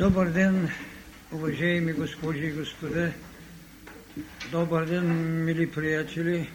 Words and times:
Добър 0.00 0.30
ден, 0.30 0.68
уважаеми 1.32 1.92
госпожи 1.92 2.46
и 2.46 2.52
господа. 2.52 3.12
Добър 4.52 4.86
ден, 4.86 5.04
мили 5.44 5.70
приятели. 5.70 6.48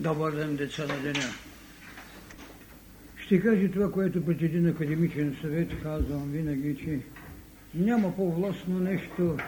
Добър 0.00 0.32
ден, 0.32 0.56
деца 0.56 0.86
на 0.86 1.02
деня. 1.02 1.24
Ще 3.16 3.40
кажа 3.40 3.70
това, 3.70 3.92
което 3.92 4.24
пред 4.26 4.42
един 4.42 4.68
академичен 4.68 5.36
съвет 5.40 5.82
казвам 5.82 6.30
винаги, 6.30 6.76
че 6.76 7.00
няма 7.74 8.16
по-властно 8.16 8.78
нещо 8.78 9.38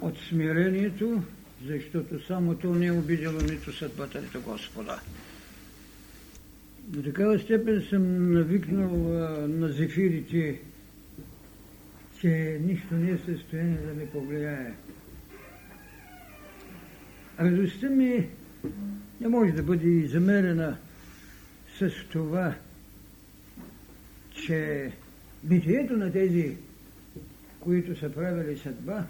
от 0.00 0.18
смирението, 0.28 1.22
защото 1.66 2.26
само 2.26 2.54
то 2.54 2.74
не 2.74 2.86
е 2.86 2.92
обидело 2.92 3.40
нито 3.40 3.72
съдбата, 3.72 4.22
нито 4.22 4.40
Господа. 4.40 5.00
До 6.78 7.02
такава 7.02 7.38
степен 7.38 7.86
съм 7.90 8.32
навикнал 8.32 8.96
на 9.48 9.68
зефирите, 9.68 10.60
че 12.20 12.60
нищо 12.62 12.94
не 12.94 13.10
е 13.10 13.16
в 13.16 13.24
състояние 13.24 13.76
да 13.76 13.94
ме 13.94 14.10
повлияе. 14.10 14.72
Радостта 17.40 17.88
ми 17.88 18.28
не 19.20 19.28
може 19.28 19.52
да 19.52 19.62
бъде 19.62 20.06
замерена 20.06 20.76
с 21.78 21.90
това, 22.12 22.54
че 24.30 24.90
битието 25.44 25.96
на 25.96 26.12
тези, 26.12 26.56
които 27.60 27.98
са 27.98 28.12
правили 28.14 28.58
съдба, 28.58 29.04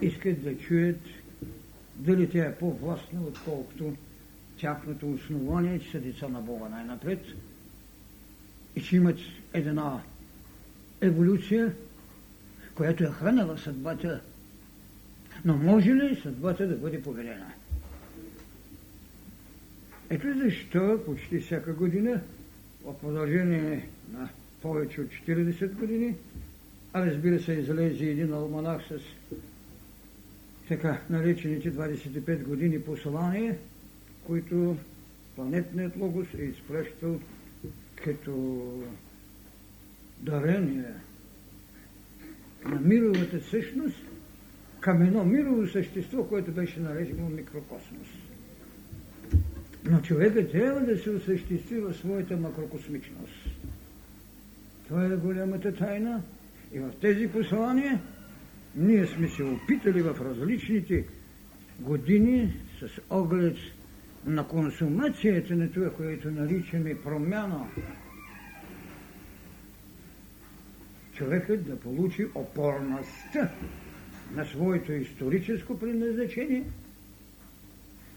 искат 0.00 0.42
да 0.42 0.58
чуят 0.58 1.00
дали 1.96 2.30
тя 2.30 2.44
е 2.44 2.54
по-властна, 2.54 3.20
отколкото 3.22 3.96
тяхното 4.60 5.12
основание, 5.12 5.78
че 5.78 5.90
са 5.90 6.00
деца 6.00 6.28
на 6.28 6.40
Бога 6.40 6.68
най-напред 6.68 7.24
и 8.76 8.82
че 8.82 8.96
имат 8.96 9.18
една 9.52 10.02
еволюция, 11.00 11.74
която 12.74 13.04
е 13.04 13.06
хранила 13.06 13.58
съдбата. 13.58 14.20
Но 15.44 15.56
може 15.56 15.94
ли 15.94 16.20
съдбата 16.22 16.66
да 16.66 16.76
бъде 16.76 17.02
повелена? 17.02 17.52
Ето 20.10 20.26
защо 20.38 21.00
почти 21.06 21.40
всяка 21.40 21.72
година, 21.72 22.20
в 22.84 23.00
продължение 23.00 23.88
на 24.12 24.28
повече 24.62 25.00
от 25.00 25.08
40 25.08 25.72
години, 25.74 26.14
а 26.92 27.06
разбира 27.06 27.42
се, 27.42 27.52
излезе 27.52 28.04
един 28.04 28.32
алманах 28.32 28.82
с 28.88 28.98
така 30.68 31.00
наречените 31.10 31.72
25 31.72 32.42
години 32.42 32.82
послание, 32.82 33.58
които 34.26 34.76
планетният 35.36 35.96
логос 35.96 36.26
е 36.38 36.42
изпращал 36.42 37.20
като 38.04 38.62
дарение 40.20 40.92
на 42.64 42.80
мировата 42.80 43.40
същност 43.40 43.96
към 44.80 45.02
едно 45.02 45.24
мирово 45.24 45.66
същество, 45.66 46.24
което 46.24 46.52
беше 46.52 46.80
наречено 46.80 47.28
микрокосмос. 47.28 48.08
Но 49.90 50.00
човекът 50.00 50.52
трябва 50.52 50.80
да 50.80 50.98
се 50.98 51.10
осъществи 51.10 51.80
в 51.80 51.94
своята 51.94 52.36
макрокосмичност. 52.36 53.48
Това 54.88 55.04
е 55.04 55.16
голямата 55.16 55.74
тайна. 55.74 56.22
И 56.74 56.78
в 56.78 56.90
тези 57.00 57.28
послания 57.28 58.00
ние 58.76 59.06
сме 59.06 59.28
се 59.28 59.42
опитали 59.42 60.02
в 60.02 60.16
различните 60.20 61.04
години 61.80 62.54
с 62.80 63.00
оглед 63.10 63.56
на 64.26 64.48
консумацията 64.48 65.56
на 65.56 65.72
това, 65.72 65.90
което 65.90 66.30
наричаме 66.30 67.00
промяна, 67.02 67.66
човекът 71.18 71.66
да 71.66 71.80
получи 71.80 72.26
опорността 72.34 73.50
на 74.34 74.44
своето 74.44 74.92
историческо 74.92 75.78
предназначение, 75.78 76.64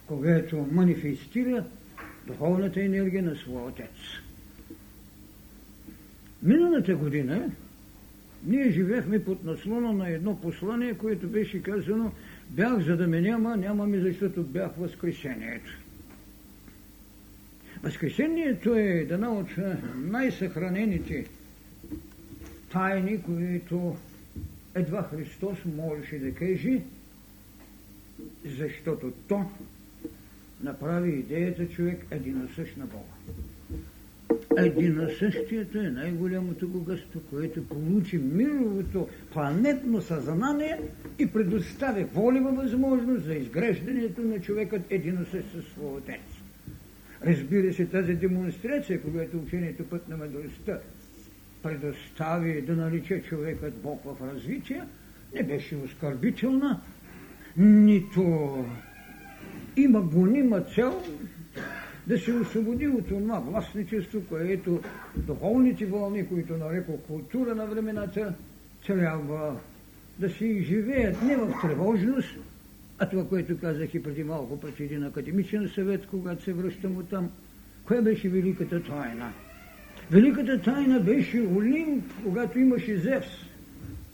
когато 0.07 0.67
манифестира 0.71 1.65
духовната 2.27 2.81
енергия 2.81 3.23
на 3.23 3.35
своя 3.35 3.65
отец. 3.65 3.91
Миналата 6.43 6.95
година 6.95 7.51
ние 8.45 8.71
живеехме 8.71 9.23
под 9.23 9.43
наслона 9.43 9.93
на 9.93 10.09
едно 10.09 10.41
послание, 10.41 10.93
което 10.93 11.27
беше 11.27 11.63
казано 11.63 12.11
бях 12.49 12.79
за 12.79 12.97
да 12.97 13.07
ме 13.07 13.21
няма, 13.21 13.57
няма 13.57 13.87
ми 13.87 13.99
защото 13.99 14.43
бях 14.43 14.71
възкресението. 14.77 15.77
Възкресението 17.83 18.75
е 18.75 18.81
една 18.81 19.31
от 19.31 19.47
най-съхранените 19.95 21.25
тайни, 22.71 23.21
които 23.21 23.95
едва 24.75 25.03
Христос 25.03 25.57
можеше 25.77 26.19
да 26.19 26.31
каже, 26.31 26.81
защото 28.45 29.11
то 29.27 29.45
направи 30.63 31.11
идеята 31.11 31.69
човек 31.69 32.05
единосъщ 32.11 32.77
на 32.77 32.85
Бога. 32.85 33.03
Единосъщието 34.57 35.79
е 35.79 35.89
най-голямото 35.89 36.67
богатство, 36.67 37.21
което 37.29 37.67
получи 37.67 38.17
мировото 38.17 39.07
планетно 39.33 40.01
съзнание 40.01 40.79
и 41.19 41.27
предоставя 41.27 42.05
волева 42.05 42.51
възможност 42.51 43.25
за 43.25 43.33
изграждането 43.33 44.21
на 44.21 44.39
човекът 44.39 44.81
единосъщ 44.89 45.51
със 45.51 45.65
своя 45.65 45.93
отец. 45.93 46.21
Разбира 47.25 47.73
се, 47.73 47.85
тази 47.85 48.13
демонстрация, 48.13 49.01
когато 49.01 49.37
учението 49.37 49.83
път 49.83 50.09
на 50.09 50.17
мъдростта 50.17 50.79
предостави 51.63 52.61
да 52.61 52.75
нарича 52.75 53.21
човекът 53.21 53.81
Бог 53.81 54.01
в 54.05 54.33
развитие, 54.33 54.83
не 55.35 55.43
беше 55.43 55.75
оскърбителна, 55.75 56.81
нито 57.57 58.65
има 59.77 60.01
гонима 60.01 60.61
цел 60.61 61.03
да 62.07 62.19
се 62.19 62.33
освободи 62.33 62.87
от 62.87 63.07
това 63.07 63.39
властничество, 63.39 64.21
което 64.29 64.81
духовните 65.17 65.85
вълни, 65.85 66.27
които 66.27 66.57
нарекох 66.57 66.99
култура 67.07 67.55
на 67.55 67.65
времената, 67.65 68.33
трябва 68.85 69.59
да 70.19 70.29
се 70.29 70.45
изживеят 70.45 71.21
не 71.21 71.35
в 71.35 71.53
тревожност, 71.61 72.37
а 72.99 73.09
това, 73.09 73.27
което 73.27 73.59
казах 73.59 73.93
и 73.93 74.03
преди 74.03 74.23
малко 74.23 74.59
пред 74.59 74.79
един 74.79 75.03
академичен 75.03 75.69
съвет, 75.75 76.07
когато 76.07 76.43
се 76.43 76.53
връщам 76.53 76.97
от 76.97 77.09
там, 77.09 77.29
коя 77.85 78.01
беше 78.01 78.29
великата 78.29 78.83
тайна? 78.83 79.33
Великата 80.11 80.61
тайна 80.61 80.99
беше 80.99 81.41
Олимп, 81.41 82.03
когато 82.23 82.59
имаше 82.59 82.97
Зевс 82.97 83.27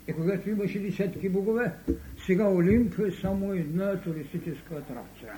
и 0.08 0.14
когато 0.14 0.50
имаше 0.50 0.80
десетки 0.80 1.30
богове. 1.30 1.72
Сега 2.26 2.50
Олимп 2.50 3.00
е 3.00 3.12
само 3.12 3.54
една 3.54 4.02
туристическа 4.02 4.76
атракция. 4.76 5.34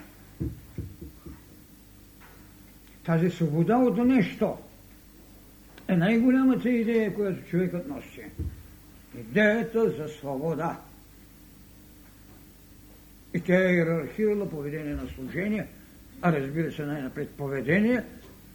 Тази 3.05 3.29
свобода 3.29 3.77
от 3.77 3.97
нещо 3.97 4.57
е 5.87 5.97
най-голямата 5.97 6.69
идея, 6.69 7.13
която 7.13 7.49
човекът 7.49 7.87
носи. 7.87 8.23
Идеята 9.19 9.89
за 9.89 10.07
свобода. 10.07 10.79
И 13.33 13.39
тя 13.39 13.69
е 13.69 13.73
иерархирала 13.73 14.49
поведение 14.49 14.95
на 14.95 15.07
служение, 15.15 15.67
а 16.21 16.31
разбира 16.31 16.71
се 16.71 16.85
най-напред 16.85 17.29
поведение 17.29 18.03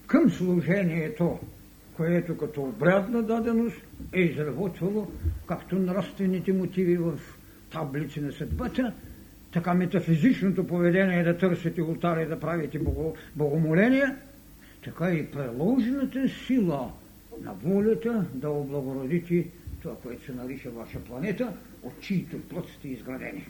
към 0.07 0.31
служението, 0.31 1.39
което 1.97 2.37
като 2.37 2.63
обрядна 2.63 3.23
даденост 3.23 3.77
е 4.13 4.21
изработвало 4.21 5.09
както 5.47 5.77
нравствените 5.77 6.53
мотиви 6.53 6.97
в 6.97 7.19
таблици 7.71 8.21
на 8.21 8.33
съдбата, 8.33 8.93
така 9.53 9.75
метафизичното 9.75 10.67
поведение 10.67 11.25
да 11.25 11.39
търсите 11.39 11.83
ултара 11.83 12.23
и 12.23 12.27
да 12.27 12.41
правите 12.41 12.81
богомоления, 13.37 14.17
така 14.85 15.11
и 15.11 15.31
преложената 15.31 16.29
сила 16.47 16.93
на 17.43 17.53
волята 17.53 18.25
да 18.35 18.51
облагородите 18.51 19.47
това, 19.83 19.97
което 20.03 20.25
се 20.25 20.33
нарича 20.33 20.71
ваша 20.71 20.99
планета, 20.99 21.53
от 21.83 22.01
чието 22.01 22.41
плът 22.41 22.69
сте 22.69 22.89
изградени. 22.89 23.47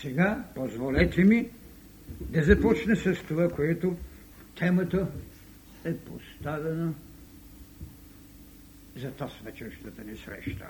Сега 0.00 0.44
позволете 0.54 1.24
ми 1.24 1.48
да 2.20 2.42
започне 2.42 2.96
с 2.96 3.14
това, 3.28 3.48
което 3.48 3.96
темата 4.58 5.06
е 5.84 5.96
поставена 5.96 6.94
за 8.96 9.10
тази 9.10 9.34
вечерщата 9.44 10.04
ни 10.04 10.16
среща. 10.16 10.68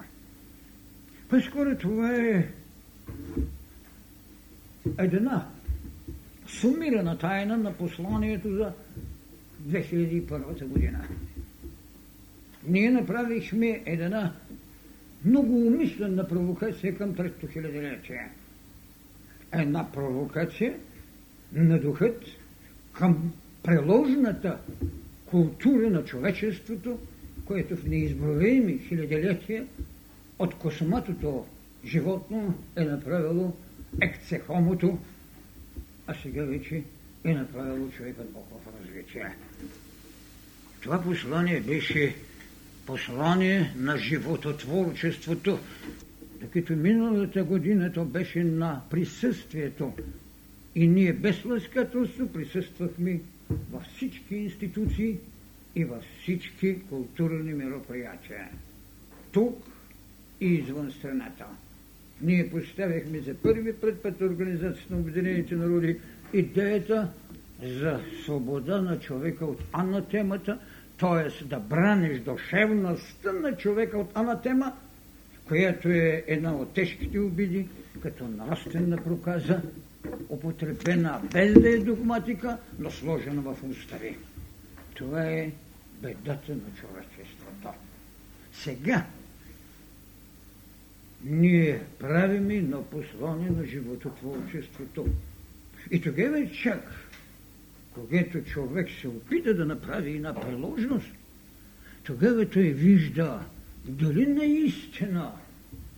По-скоро 1.28 1.78
това 1.78 2.16
е 2.16 2.48
една 4.98 5.48
сумирана 6.46 7.18
тайна 7.18 7.56
на 7.56 7.76
посланието 7.76 8.48
за 8.48 8.72
2001 9.68 10.66
година. 10.66 11.08
Ние 12.66 12.90
направихме 12.90 13.82
една 13.86 14.34
много 15.24 15.66
умислена 15.66 16.28
провокация 16.28 16.96
към 16.96 17.14
трето 17.14 17.46
хилядолетие– 17.46 18.30
една 19.52 19.92
провокация 19.92 20.78
на 21.52 21.80
духът 21.80 22.22
към 22.92 23.32
преложната 23.62 24.58
култура 25.34 25.90
на 25.90 26.04
човечеството 26.04 26.98
което 27.44 27.76
в 27.76 27.84
неизброими 27.84 28.78
хилядолетия 28.78 29.66
от 30.38 30.54
косматото 30.54 31.46
животно 31.84 32.54
е 32.76 32.84
направило 32.84 33.56
екцехомото, 34.00 34.98
а 36.06 36.14
сега 36.22 36.44
вече 36.44 36.82
е 37.24 37.34
направило 37.34 37.88
човекът 37.88 38.32
Бог 38.32 38.46
в 38.50 38.80
развитие. 38.80 39.34
Това 40.80 41.02
послание 41.02 41.60
беше 41.60 42.14
послание 42.86 43.74
на 43.76 43.98
живототворчеството, 43.98 45.58
докато 46.40 46.76
миналата 46.76 47.44
година 47.44 47.92
то 47.92 48.04
беше 48.04 48.44
на 48.44 48.82
присъствието. 48.90 49.92
И 50.74 50.88
ние 50.88 51.12
без 51.12 51.44
лъскателство 51.44 52.28
присъствахме 52.28 53.20
във 53.72 53.82
всички 53.82 54.36
институции 54.36 55.18
и 55.76 55.84
във 55.84 56.04
всички 56.20 56.80
културни 56.88 57.54
мероприятия. 57.54 58.48
Тук 59.32 59.64
и 60.40 60.46
извън 60.46 60.92
страната. 60.92 61.46
Ние 62.20 62.50
поставихме 62.50 63.18
за 63.18 63.34
първи 63.34 63.72
път 63.72 64.02
пред 64.02 64.20
Организацията 64.20 64.94
на 64.94 65.00
Обединените 65.00 65.56
народи 65.56 66.00
идеята 66.32 67.08
за 67.62 68.00
свобода 68.24 68.80
на 68.80 69.00
човека 69.00 69.46
от 69.46 69.62
анатемата, 69.72 70.58
т.е. 70.98 71.44
да 71.44 71.60
браниш 71.60 72.20
душевността 72.20 73.32
на 73.32 73.56
човека 73.56 73.98
от 73.98 74.10
анатема, 74.14 74.72
която 75.48 75.88
е 75.88 76.24
една 76.26 76.56
от 76.56 76.72
тежките 76.74 77.18
обиди, 77.18 77.68
като 78.02 78.28
нравствена 78.28 78.96
проказа, 78.96 79.62
употребена 80.28 81.20
без 81.32 81.54
да 81.54 81.70
е 81.70 81.78
догматика, 81.78 82.58
но 82.78 82.90
сложена 82.90 83.42
в 83.42 83.56
устави. 83.70 84.16
Това 84.94 85.24
е 85.24 85.50
бедата 86.02 86.52
на 86.52 86.74
човечеството. 86.80 87.68
Сега 88.52 89.06
ние 91.24 91.80
правиме 91.98 92.60
на 92.60 92.82
послание 92.82 93.50
на 93.50 93.66
живототворчеството. 93.66 95.06
И 95.90 96.00
тогава 96.00 96.50
чак, 96.62 96.90
когато 97.94 98.44
човек 98.44 98.88
се 99.00 99.08
опита 99.08 99.54
да 99.54 99.64
направи 99.64 100.16
една 100.16 100.40
приложност, 100.40 101.10
тогава 102.04 102.48
той 102.50 102.62
вижда 102.62 103.40
дали 103.84 104.26
наистина 104.26 105.32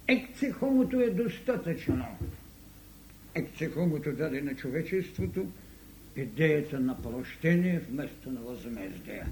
екцехомото 0.08 1.00
е 1.00 1.11
достатъчно. 1.11 2.06
Екцехомото 3.36 4.12
даде 4.12 4.40
на 4.40 4.54
човечеството 4.54 5.46
идеята 6.16 6.80
на 6.80 7.02
прощение 7.02 7.80
вместо 7.90 8.30
на 8.30 8.40
възмездие. 8.40 9.24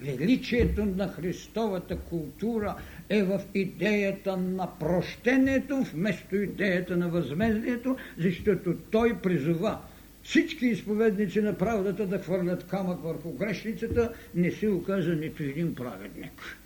Величието 0.00 0.84
на 0.84 1.08
Христовата 1.08 1.96
култура 1.96 2.76
е 3.08 3.22
в 3.22 3.40
идеята 3.54 4.36
на 4.36 4.78
прощението 4.78 5.82
вместо 5.82 6.36
идеята 6.36 6.96
на 6.96 7.08
възмездието, 7.08 7.96
защото 8.18 8.76
той 8.90 9.18
призова 9.18 9.80
всички 10.22 10.66
изповедници 10.66 11.40
на 11.40 11.58
правдата 11.58 12.06
да 12.06 12.18
хвърлят 12.18 12.66
камък 12.66 13.02
върху 13.02 13.32
грешницата, 13.32 14.12
не 14.34 14.50
се 14.50 14.68
оказа 14.68 15.14
нито 15.14 15.42
един 15.42 15.74
праведник. 15.74 16.58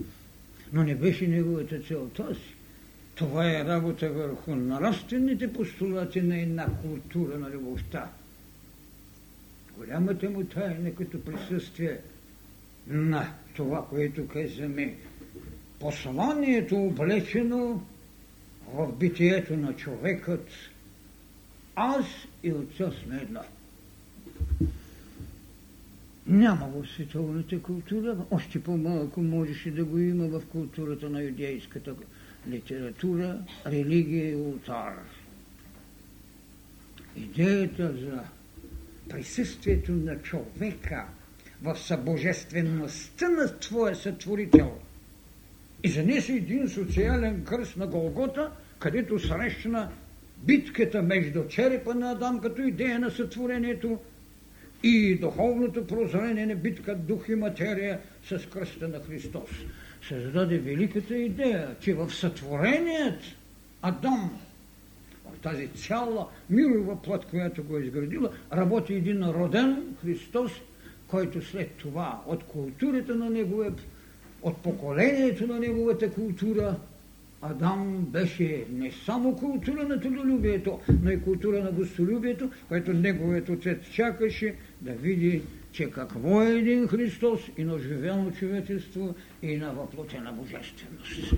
Но 0.72 0.82
не 0.82 0.94
беше 0.94 1.28
неговата 1.28 1.80
цел 1.80 2.08
тази. 2.08 2.53
Това 3.14 3.50
е 3.50 3.64
работа 3.64 4.10
върху 4.10 4.54
нравствените 4.54 5.52
постулати 5.52 6.22
на 6.22 6.40
една 6.40 6.66
култура 6.82 7.38
на 7.38 7.50
любовта. 7.50 8.10
Голямата 9.76 10.30
му 10.30 10.44
тайна 10.44 10.94
като 10.94 11.24
присъствие 11.24 11.98
на 12.86 13.34
това, 13.56 13.86
което 13.90 14.28
казваме 14.28 14.96
посланието 15.80 16.76
облечено 16.76 17.82
в 18.74 18.92
битието 18.92 19.56
на 19.56 19.76
човекът. 19.76 20.48
Аз 21.76 22.06
и 22.42 22.52
отца 22.52 22.90
сме 23.04 23.16
едно. 23.16 23.40
Няма 26.26 26.68
в 26.68 26.88
световната 26.88 27.62
култура, 27.62 28.16
още 28.30 28.62
по-малко 28.62 29.22
можеше 29.22 29.70
да 29.70 29.84
го 29.84 29.98
има 29.98 30.28
в 30.28 30.46
културата 30.46 31.10
на 31.10 31.22
юдейската 31.22 31.94
литература, 32.50 33.38
религия 33.66 34.30
и 34.30 34.36
ултар. 34.36 34.94
Идеята 37.16 37.92
за 37.92 38.20
присъствието 39.10 39.92
на 39.92 40.18
човека 40.18 41.04
в 41.62 41.78
събожествеността 41.78 43.28
на 43.28 43.58
твоя 43.58 43.96
сътворител 43.96 44.72
и 45.82 45.88
занесе 45.88 46.32
един 46.32 46.68
социален 46.68 47.44
кръст 47.44 47.76
на 47.76 47.86
Голгота, 47.86 48.50
където 48.78 49.18
срещна 49.18 49.90
битката 50.38 51.02
между 51.02 51.48
черепа 51.48 51.94
на 51.94 52.10
Адам 52.10 52.40
като 52.40 52.62
идея 52.62 52.98
на 52.98 53.10
сътворението 53.10 53.98
и 54.82 55.14
духовното 55.14 55.86
прозрение 55.86 56.46
на 56.46 56.54
битка 56.54 56.96
дух 56.96 57.28
и 57.28 57.34
материя 57.34 58.00
с 58.28 58.50
кръста 58.50 58.88
на 58.88 59.00
Христос. 59.00 59.50
Създаде 60.08 60.58
великата 60.58 61.16
идея, 61.16 61.76
че 61.80 61.94
в 61.94 62.10
сътвореният 62.10 63.20
Адам, 63.82 64.30
в 65.24 65.38
тази 65.38 65.68
цяла 65.68 66.28
мирова 66.50 67.02
плът, 67.02 67.24
която 67.24 67.64
го 67.64 67.76
е 67.76 67.82
изградила, 67.82 68.30
работи 68.52 68.94
един 68.94 69.24
роден 69.24 69.96
Христос, 70.02 70.52
който 71.06 71.42
след 71.42 71.70
това 71.70 72.22
от 72.26 72.44
културата 72.44 73.14
на 73.14 73.30
неговия 73.30 73.72
от 74.42 74.56
поколението 74.56 75.46
на 75.46 75.60
неговата 75.60 76.10
култура, 76.10 76.76
Адам 77.42 78.06
беше 78.08 78.64
не 78.72 78.92
само 78.92 79.36
култура 79.36 79.88
на 79.88 80.00
трудолюбието, 80.00 80.80
но 81.02 81.10
и 81.10 81.22
култура 81.22 81.62
на 81.62 81.72
гостолюбието, 81.72 82.50
което 82.68 82.92
неговият 82.92 83.48
отец 83.48 83.78
чакаше 83.92 84.54
да 84.80 84.92
види, 84.92 85.42
че 85.74 85.90
какво 85.90 86.42
е 86.42 86.50
един 86.50 86.88
Христос 86.88 87.40
и 87.58 87.64
на 87.64 87.78
живено 87.78 88.30
човечество 88.30 89.14
и 89.42 89.56
на 89.56 89.72
въплотена 89.72 90.32
божественост. 90.32 91.34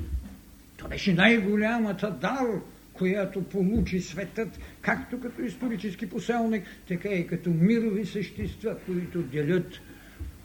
Това 0.76 0.88
беше 0.88 1.14
най-голямата 1.14 2.10
дар, 2.10 2.60
която 2.92 3.42
получи 3.42 4.00
светът, 4.00 4.58
както 4.80 5.20
като 5.20 5.42
исторически 5.42 6.08
поселник, 6.08 6.64
така 6.88 7.08
и 7.08 7.26
като 7.26 7.50
мирови 7.50 8.06
същества, 8.06 8.76
които 8.86 9.22
делят 9.22 9.80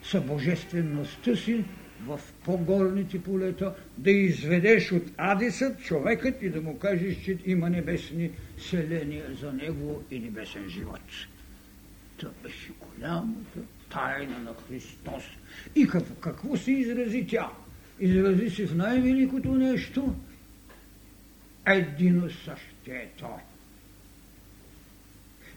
събожествеността 0.04 1.36
си 1.36 1.64
в 2.06 2.20
по-горните 2.46 3.24
полета, 3.24 3.76
да 3.98 4.12
изведеш 4.12 4.92
от 4.92 5.04
Адисът 5.18 5.80
човекът 5.80 6.42
и 6.42 6.50
да 6.50 6.62
му 6.62 6.80
кажеш, 6.80 7.24
че 7.24 7.38
има 7.46 7.70
небесни 7.70 8.32
селения 8.58 9.26
за 9.42 9.54
него 9.54 10.04
и 10.12 10.20
небесен 10.20 10.70
живот. 10.70 11.02
Това 12.18 12.32
беше 12.44 12.72
голямата 12.80 13.60
тайна 13.94 14.40
на 14.40 14.54
Христос. 14.68 15.24
И 15.76 15.88
какво, 15.88 16.16
какво 16.16 16.58
се 16.58 16.72
изрази 16.72 17.28
тя? 17.30 17.50
Изрази 18.00 18.50
се 18.50 18.68
в 18.68 18.76
най-великото 18.76 19.52
нещо. 19.52 20.16
Едино 21.68 22.30
същето. 22.30 23.28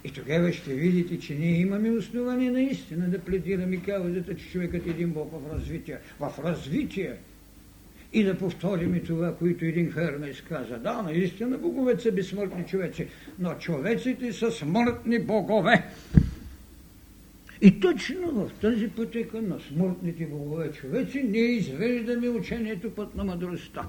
И 0.05 0.11
тогава 0.11 0.53
ще 0.53 0.75
видите, 0.75 1.19
че 1.19 1.35
ние 1.35 1.61
имаме 1.61 1.91
основание 1.91 2.51
наистина 2.51 3.09
да 3.09 3.19
пледираме 3.19 3.77
каузата, 3.77 4.37
че 4.37 4.51
човекът 4.51 4.87
е 4.87 4.91
един 4.91 5.11
Бог 5.11 5.33
в 5.33 5.55
развитие. 5.55 5.99
В 6.21 6.33
развитие. 6.45 7.17
И 8.13 8.25
да 8.25 8.39
повторим 8.39 8.95
и 8.95 9.03
това, 9.03 9.37
което 9.37 9.65
един 9.65 9.93
Хермес 9.93 10.41
каза. 10.41 10.79
Да, 10.79 11.03
наистина 11.03 11.59
боговете 11.59 12.03
са 12.03 12.13
безсмъртни 12.13 12.67
човеци, 12.67 13.07
но 13.39 13.55
човеците 13.55 14.33
са 14.33 14.51
смъртни 14.51 15.19
богове. 15.19 15.85
И 17.65 17.81
точно 17.81 18.31
в 18.31 18.51
тази 18.61 18.89
пътека 18.89 19.43
на 19.43 19.61
смъртните 19.61 20.27
богове 20.27 20.73
човеци 20.73 21.23
ние 21.23 21.45
извеждаме 21.45 22.29
учението 22.29 22.95
път 22.95 23.15
на 23.15 23.25
мъдростта. 23.25 23.89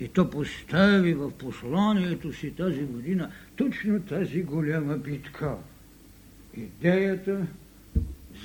И 0.00 0.08
то 0.08 0.30
постави 0.30 1.14
в 1.14 1.30
посланието 1.30 2.32
си 2.32 2.50
тази 2.50 2.82
година 2.82 3.30
точно 3.56 4.02
тази 4.02 4.42
голяма 4.42 4.96
битка. 4.96 5.56
Идеята 6.56 7.46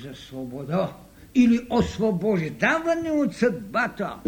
за 0.02 0.14
свобода 0.14 0.96
или 1.34 1.66
освобождаване 1.70 3.10
от 3.10 3.34
съдбата 3.34 4.18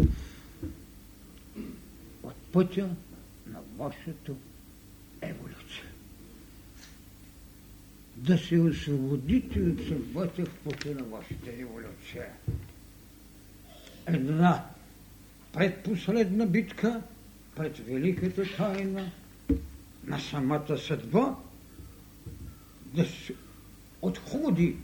от 2.23 2.35
пътя 2.51 2.89
на 3.47 3.59
вашата 3.77 4.31
еволюция. 5.21 5.64
Да 8.15 8.37
се 8.37 8.59
освободите 8.59 9.61
от 9.61 9.87
съдбата 9.87 10.45
в 10.45 10.55
пътя 10.63 10.89
на 10.89 11.03
вашата 11.03 11.51
еволюция. 11.59 12.25
Една 14.07 14.65
предпоследна 15.53 16.45
битка 16.45 17.01
пред 17.55 17.77
великата 17.77 18.43
тайна 18.57 19.11
на 20.07 20.19
самата 20.19 20.77
съдба 20.77 21.35
да 22.93 23.05
се 23.05 23.33
отходи 24.01 24.75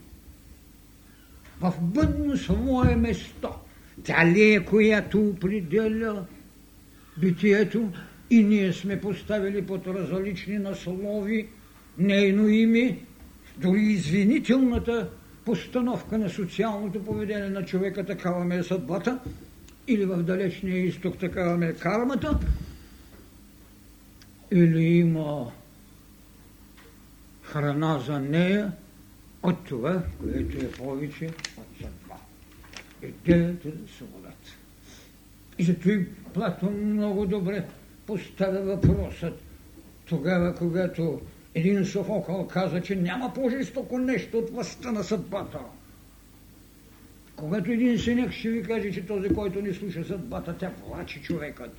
в 1.62 1.74
бъдно 1.82 2.38
свое 2.38 2.96
место. 2.96 3.50
Тя 4.04 4.26
ли 4.26 4.54
е, 4.54 4.66
която 4.66 5.28
определя 5.28 6.26
битието? 7.18 7.92
И 8.30 8.44
ние 8.44 8.74
сме 8.74 9.02
поставили 9.02 9.66
под 9.66 9.88
различни 9.88 10.58
наслови 10.58 11.48
нейно 11.98 12.48
име, 12.48 12.98
дори 13.62 13.82
извинителната 13.82 15.10
постановка 15.46 16.18
на 16.18 16.30
социалното 16.30 17.06
поведение 17.06 17.50
на 17.50 17.66
човека, 17.66 18.06
такава 18.06 18.46
ме 18.46 18.56
е 18.56 18.64
съдбата, 18.64 19.20
или 19.88 20.06
в 20.06 20.24
далечния 20.24 20.78
изток 20.78 21.18
такава 21.18 21.58
ме 21.58 21.68
е 21.68 21.74
кармата, 21.74 22.40
или 24.52 24.84
има 24.84 25.52
храна 27.44 28.00
за 28.00 28.20
нея 28.20 28.72
от 29.44 29.64
това, 29.66 30.04
което 30.22 30.66
е 30.66 30.72
повече 30.72 31.26
от 31.58 31.78
съдба. 31.78 32.16
Идеята 33.04 33.70
за 33.70 33.94
свободата. 33.98 34.58
И 35.58 35.64
зато 35.64 35.90
и 35.90 36.06
Платон 36.34 36.94
много 36.94 37.26
добре 37.26 37.66
поставя 38.08 38.62
въпросът 38.62 39.42
тогава, 40.06 40.56
когато 40.56 41.22
един 41.56 41.86
Софокъл 41.86 42.48
каза, 42.48 42.82
че 42.82 42.96
няма 42.96 43.34
по-жестоко 43.34 43.98
нещо 43.98 44.38
от 44.38 44.50
властта 44.50 44.92
на 44.92 45.04
съдбата. 45.04 45.60
Когато 47.36 47.72
един 47.72 48.00
синек 48.00 48.32
ще 48.32 48.50
ви 48.50 48.64
каже, 48.64 48.92
че 48.92 49.06
този, 49.06 49.30
който 49.30 49.62
не 49.62 49.74
слуша 49.74 50.04
съдбата, 50.04 50.58
тя 50.58 50.72
плаче 50.72 51.22
човекът. 51.22 51.78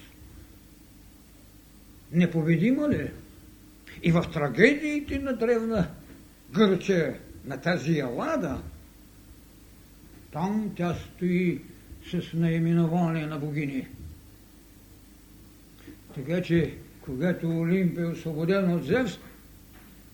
Непобедима 2.12 2.88
ли? 2.88 3.10
И 4.02 4.12
в 4.12 4.24
трагедиите 4.32 5.18
на 5.18 5.36
древна 5.36 5.88
Гърция, 6.52 7.18
на 7.44 7.60
тази 7.60 7.98
Елада, 7.98 8.62
там 10.32 10.72
тя 10.76 10.94
стои 10.94 11.60
с 12.10 12.32
наименование 12.34 13.26
на 13.26 13.38
богини. 13.38 13.88
Така 16.14 16.42
че, 16.42 16.74
когато 17.00 17.48
Олимпия 17.48 18.04
е 18.04 18.08
освободена 18.08 18.74
от 18.74 18.84
Зевс, 18.84 19.18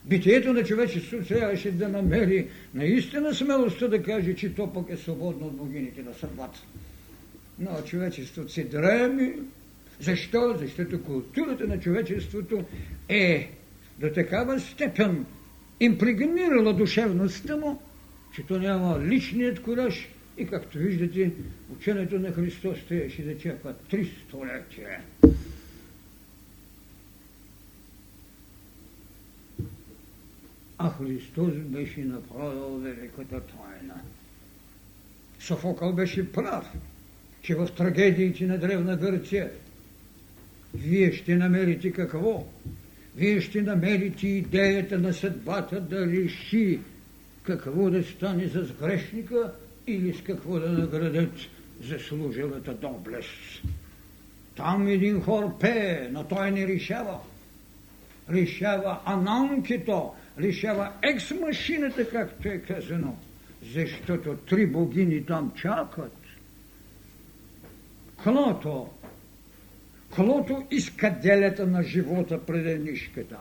битието 0.08 0.52
на 0.52 0.64
човечеството 0.64 1.28
трябваше 1.28 1.70
да 1.70 1.88
намери 1.88 2.46
наистина 2.74 3.34
смелостта 3.34 3.88
да 3.88 4.02
каже, 4.02 4.34
че 4.34 4.54
то 4.54 4.72
пък 4.72 4.90
е 4.90 4.96
свободно 4.96 5.46
от 5.46 5.56
богините 5.56 6.02
на 6.02 6.14
съдбата. 6.14 6.60
Но 7.58 7.82
човечеството 7.82 8.52
се 8.52 8.64
дреми. 8.64 9.34
Защо? 10.00 10.54
Защото 10.58 11.02
културата 11.02 11.66
на 11.66 11.80
човечеството 11.80 12.64
е 13.08 13.50
до 13.98 14.10
такава 14.10 14.60
степен 14.60 15.26
импрегнирала 15.80 16.72
душевността 16.74 17.56
му, 17.56 17.82
че 18.34 18.42
то 18.42 18.58
няма 18.58 19.00
личният 19.04 19.62
кураж 19.62 20.08
и 20.38 20.46
както 20.46 20.78
виждате, 20.78 21.30
ученето 21.76 22.18
на 22.18 22.32
Христос 22.32 22.78
трябваше 22.88 23.22
да 23.22 23.38
чака 23.38 23.74
три 23.90 24.10
столетия. 24.26 25.00
А 30.78 30.90
Христос 30.90 31.54
беше 31.54 32.00
направил 32.00 32.78
великата 32.78 33.40
тайна. 33.40 33.94
Софокъл 35.40 35.92
беше 35.92 36.32
прав, 36.32 36.72
че 37.42 37.54
в 37.54 37.68
трагедиите 37.76 38.46
на 38.46 38.58
Древна 38.58 38.96
Гърция 38.96 39.50
вие 40.74 41.12
ще 41.12 41.36
намерите 41.36 41.92
какво? 41.92 42.46
Вие 43.16 43.40
ще 43.40 43.62
намерите 43.62 44.28
идеята 44.28 44.98
на 44.98 45.12
съдбата 45.12 45.80
да 45.80 46.06
реши 46.06 46.80
какво 47.42 47.90
да 47.90 48.04
стане 48.04 48.48
с 48.48 48.72
грешника 48.80 49.52
или 49.86 50.14
с 50.14 50.22
какво 50.22 50.60
да 50.60 50.68
наградят 50.68 51.32
заслужилата 51.82 52.74
доблест. 52.74 53.62
Там 54.56 54.88
един 54.88 55.20
хор 55.20 55.58
пее, 55.58 56.08
но 56.12 56.24
той 56.24 56.50
не 56.50 56.66
решава. 56.66 57.18
Решава 58.30 59.00
ананкито, 59.04 60.14
решава 60.40 60.92
екс-машината, 61.02 62.10
както 62.10 62.48
е 62.48 62.58
казано, 62.58 63.16
защото 63.74 64.36
три 64.36 64.66
богини 64.66 65.24
там 65.24 65.52
чакат. 65.56 66.16
Клото, 68.22 68.88
клото 70.14 70.66
изкаделята 70.70 71.66
на 71.66 71.82
живота 71.82 72.46
пред 72.46 72.84
нишката. 72.84 73.38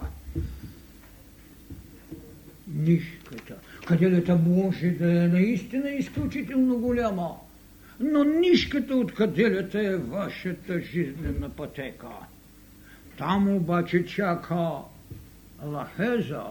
Нишката. 2.68 3.56
Каделята 3.88 4.36
може 4.36 4.88
да 4.88 5.24
е 5.24 5.28
наистина 5.28 5.90
изключително 5.90 6.78
голяма, 6.78 7.32
но 8.00 8.24
нишката 8.24 8.96
от 8.96 9.14
каделята 9.14 9.82
е 9.82 9.98
вашата 9.98 10.82
жизнена 10.82 11.50
пътека. 11.50 12.08
Там 13.18 13.56
обаче 13.56 14.06
чака 14.06 14.72
лахеза, 15.64 16.44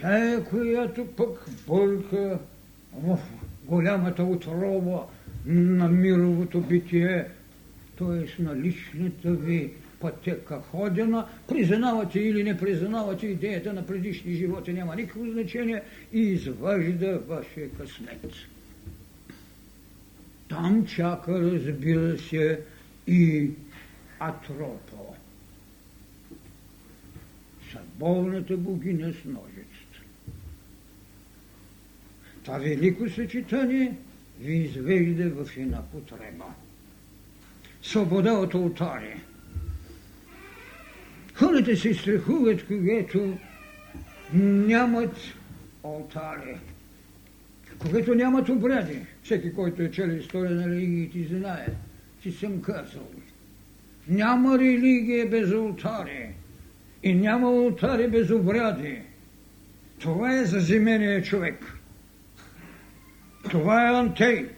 тя 0.00 0.44
която 0.50 1.06
пък 1.06 1.46
бърка 1.68 2.38
в 2.92 3.18
голямата 3.64 4.22
отрова 4.22 5.06
на 5.46 5.88
мировото 5.88 6.60
битие, 6.60 7.26
т.е. 7.98 8.42
на 8.42 8.56
личната 8.56 9.30
ви 9.30 9.72
пътека 10.00 10.60
ходена, 10.60 11.26
признавате 11.48 12.20
или 12.20 12.42
не 12.42 12.58
признавате 12.58 13.26
идеята 13.26 13.72
на 13.72 13.86
предишни 13.86 14.34
животи, 14.34 14.72
няма 14.72 14.96
никакво 14.96 15.30
значение 15.30 15.82
и 16.12 16.20
изважда 16.20 17.18
вашия 17.18 17.70
късмет. 17.70 18.32
Там 20.48 20.86
чака, 20.86 21.40
разбира 21.40 22.18
се, 22.18 22.60
и 23.06 23.50
Атропо, 24.18 25.14
съдбовната 27.72 28.56
богиня 28.56 29.12
с 29.12 29.24
ножицата. 29.24 29.75
Това 32.46 32.58
велико 32.58 33.08
съчетание 33.08 33.96
ви 34.40 34.54
извежда 34.54 35.44
в 35.44 35.56
една 35.56 35.82
потреба. 35.82 36.44
Свобода 37.82 38.32
от 38.32 38.54
алтари– 38.54 39.20
Хората 41.36 41.76
се 41.76 41.94
страхуват, 41.94 42.66
когато 42.66 43.38
нямат 44.32 45.16
алтари, 45.84 46.56
когато 47.78 48.14
нямат 48.14 48.48
обряди. 48.48 48.98
Всеки, 49.22 49.52
който 49.52 49.82
е 49.82 49.90
чел 49.90 50.08
история 50.08 50.50
на 50.50 50.68
религиите, 50.68 51.36
знае, 51.36 51.66
че 52.22 52.32
съм 52.32 52.62
казал. 52.62 53.10
Няма 54.08 54.58
религия 54.58 55.30
без 55.30 55.52
алтари 55.52 56.28
и 57.02 57.14
няма 57.14 57.48
алтари 57.48 58.08
без 58.08 58.30
обряди. 58.30 58.98
Това 59.98 60.38
е 60.38 60.44
за 60.44 60.60
земения 60.60 61.22
човек. 61.22 61.75
Това 63.50 63.90
е 63.90 63.94
Антей. 63.94 64.48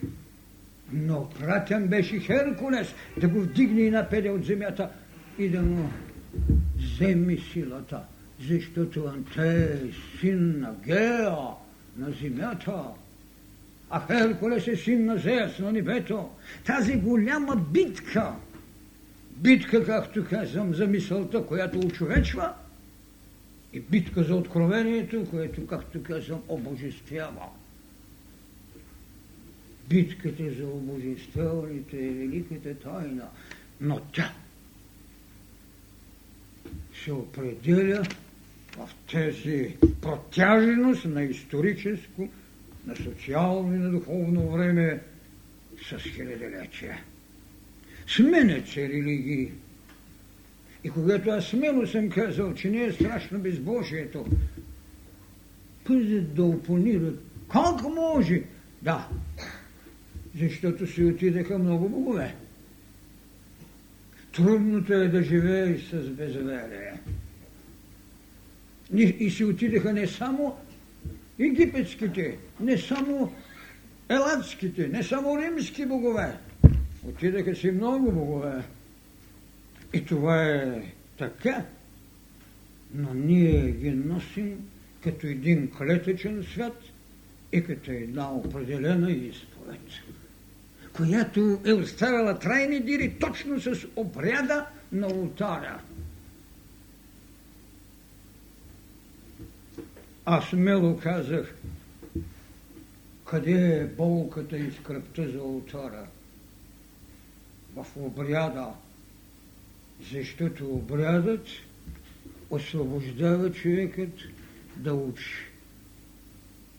Но 0.93 1.29
пратен 1.41 1.89
беше 1.89 2.21
Херкулес 2.21 2.95
да 3.21 3.29
го 3.29 3.41
вдигне 3.41 3.81
и 3.81 3.91
напеде 3.91 4.31
от 4.31 4.45
земята 4.45 4.91
и 5.39 5.49
да 5.49 5.63
му 5.63 5.91
вземи 6.77 7.39
силата, 7.53 8.01
защото 8.49 9.07
Антей 9.07 9.63
е 9.63 9.79
син 10.21 10.61
на 10.61 10.75
Геа, 10.85 11.37
на 11.97 12.11
земята, 12.23 12.85
а 13.91 14.07
Херкулес 14.07 14.69
е 14.69 14.77
син 14.77 15.05
на 15.05 15.19
Зевс 15.19 15.59
на 15.59 15.73
небето. 15.73 16.31
Тази 16.67 16.97
голяма 16.97 17.57
битка, 17.57 18.33
битка, 19.37 19.87
както 19.87 20.27
казвам, 20.31 20.75
за 20.75 20.87
мисълта, 20.87 21.47
която 21.47 21.79
очовечва, 21.79 22.53
и 23.73 23.81
битка 23.81 24.23
за 24.23 24.35
откровението, 24.35 25.25
което, 25.31 25.67
както 25.67 26.03
казвам, 26.03 26.41
обожествява. 26.49 27.47
Битката 29.89 30.51
за 30.53 30.67
обожествяването 30.67 31.97
е 31.97 31.99
великата 31.99 32.75
тайна, 32.75 33.29
но 33.81 34.01
тя 34.01 34.33
се 37.05 37.13
определя 37.13 38.03
в 38.77 38.91
тези 39.11 39.77
протяженост 40.03 41.05
на 41.05 41.23
историческо, 41.23 42.29
на 42.87 42.97
социално 42.97 43.75
и 43.75 43.79
на 43.79 43.91
духовно 43.91 44.51
време 44.51 45.01
с 45.89 45.99
хилядолетия. 45.99 46.99
Сменят 48.07 48.69
се 48.69 48.89
религии. 48.89 49.53
И 50.85 50.91
когато 50.91 51.31
аз 51.31 51.47
смело 51.47 51.87
съм 51.87 52.09
казал, 52.09 52.55
че 52.55 52.71
не 52.71 52.85
е 52.85 52.93
страшно 52.93 53.39
безбожието, 53.39 54.27
пъзят 55.85 56.35
да 56.35 56.45
опонират. 56.45 57.23
Как 57.53 57.83
може? 57.83 58.43
Да, 58.83 59.09
защото 60.39 60.87
си 60.87 61.05
отидаха 61.05 61.59
много 61.59 61.89
богове. 61.89 62.35
Трудното 64.33 64.93
е 64.93 65.09
да 65.09 65.23
живееш 65.23 65.83
с 65.83 66.11
безверие. 66.11 66.93
И 68.95 69.31
си 69.31 69.45
отидеха 69.45 69.93
не 69.93 70.07
само 70.07 70.57
египетските, 71.39 72.39
не 72.61 72.79
само 72.79 73.33
елатските, 74.09 74.89
не 74.89 75.03
само 75.03 75.39
римски 75.39 75.87
богове. 75.87 76.37
Отидаха 77.05 77.57
си 77.57 77.71
много 77.71 78.13
богове. 78.13 78.63
И 79.93 80.05
това 80.05 80.45
е 80.45 80.83
така. 81.19 81.65
Но 82.95 83.15
ние 83.15 83.71
ги 83.71 83.91
носим 83.91 84.69
като 85.05 85.27
един 85.27 85.71
клетъчен 85.71 86.45
свят 86.53 86.83
и 87.53 87.63
като 87.63 87.91
една 87.91 88.33
определена 88.33 89.13
изповед, 89.13 89.81
която 90.99 91.61
е 91.65 91.73
оставила 91.73 92.39
трайни 92.39 92.81
дири 92.81 93.15
точно 93.21 93.61
с 93.61 93.87
обряда 93.97 94.67
на 94.93 95.07
ултаря. 95.07 95.81
Аз 100.25 100.45
смело 100.45 100.99
казах, 100.99 101.55
къде 103.25 103.81
е 103.81 103.87
болката 103.87 104.59
и 104.59 104.73
скръпта 104.73 105.31
за 105.31 105.43
ултара? 105.43 106.07
В 107.77 107.87
обряда, 107.97 108.69
защото 110.13 110.67
обрядът 110.67 111.47
освобождава 112.51 113.53
човекът 113.53 114.13
да 114.77 114.95
учи. 114.95 115.47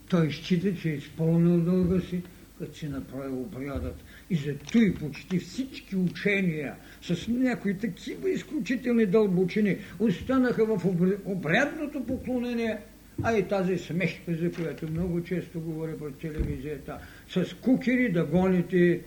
Той 0.10 0.32
счита, 0.32 0.76
че 0.76 0.90
е 0.90 0.94
изпълнил 0.94 1.60
дълга 1.60 2.02
си, 2.02 2.24
като 2.60 2.78
си 2.78 2.88
направил 2.88 3.42
обрядът. 3.42 3.96
И 4.30 4.36
зато 4.36 4.78
и 4.78 4.96
почти 4.96 5.40
всички 5.40 5.96
учения 5.96 6.76
с 7.02 7.28
някои 7.28 7.78
такива 7.78 8.30
изключителни 8.30 9.06
дълбочини 9.06 9.78
останаха 10.00 10.66
в 10.66 10.86
обрядното 11.26 12.06
поклонение, 12.06 12.78
а 13.24 13.38
и 13.38 13.48
тази 13.48 13.78
смешка, 13.78 14.36
за 14.36 14.52
която 14.52 14.92
много 14.92 15.24
често 15.24 15.60
говоря 15.60 15.98
по 15.98 16.12
телевизията, 16.12 16.98
с 17.30 17.56
кукери 17.62 18.12
да 18.12 18.26
гоните 18.26 19.02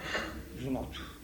злото. 0.62 1.19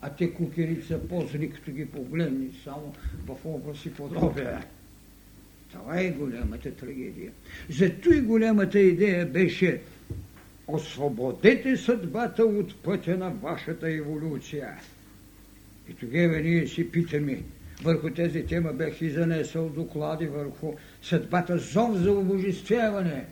А 0.00 0.10
те 0.10 0.30
кукери 0.30 0.82
са 0.82 0.98
по-зли, 1.08 1.50
като 1.50 1.70
ги 1.70 1.86
погледни 1.86 2.48
само 2.64 2.94
в 3.26 3.36
образ 3.44 3.86
и 3.86 3.94
подобие. 3.94 4.58
Това 5.72 6.00
е 6.00 6.10
голямата 6.10 6.70
трагедия. 6.70 7.32
Зато 7.70 8.12
и 8.12 8.20
голямата 8.20 8.80
идея 8.80 9.26
беше 9.26 9.80
освободете 10.68 11.76
съдбата 11.76 12.44
от 12.44 12.82
пътя 12.82 13.16
на 13.16 13.30
вашата 13.30 13.90
еволюция. 13.90 14.68
И 15.90 15.94
тогава 15.94 16.40
ние 16.40 16.66
си 16.66 16.90
питаме, 16.90 17.42
върху 17.82 18.10
тези 18.10 18.46
тема 18.46 18.72
бях 18.72 19.02
и 19.02 19.10
занесъл 19.10 19.68
доклади 19.68 20.26
върху 20.26 20.74
съдбата 21.02 21.58
зов 21.58 21.96
за 21.96 22.12
обожествяване. 22.12 23.24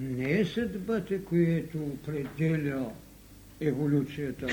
Не 0.00 0.40
е 0.40 0.44
съдбата, 0.44 1.24
която 1.24 1.78
определя 1.78 2.90
еволюцията. 3.60 4.46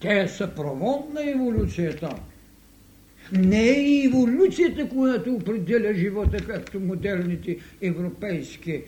Тя 0.00 0.20
е 0.20 0.28
съпровод 0.28 1.14
на 1.14 1.30
еволюцията. 1.30 2.16
Не 3.32 3.68
е 3.70 4.04
еволюцията, 4.04 4.88
която 4.88 5.34
определя 5.34 5.94
живота, 5.94 6.46
както 6.46 6.80
модерните 6.80 7.56
европейски 7.82 8.82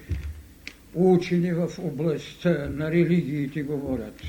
учени 0.95 1.53
в 1.53 1.69
областта 1.79 2.69
на 2.69 2.91
религиите 2.91 3.63
говорят. 3.63 4.23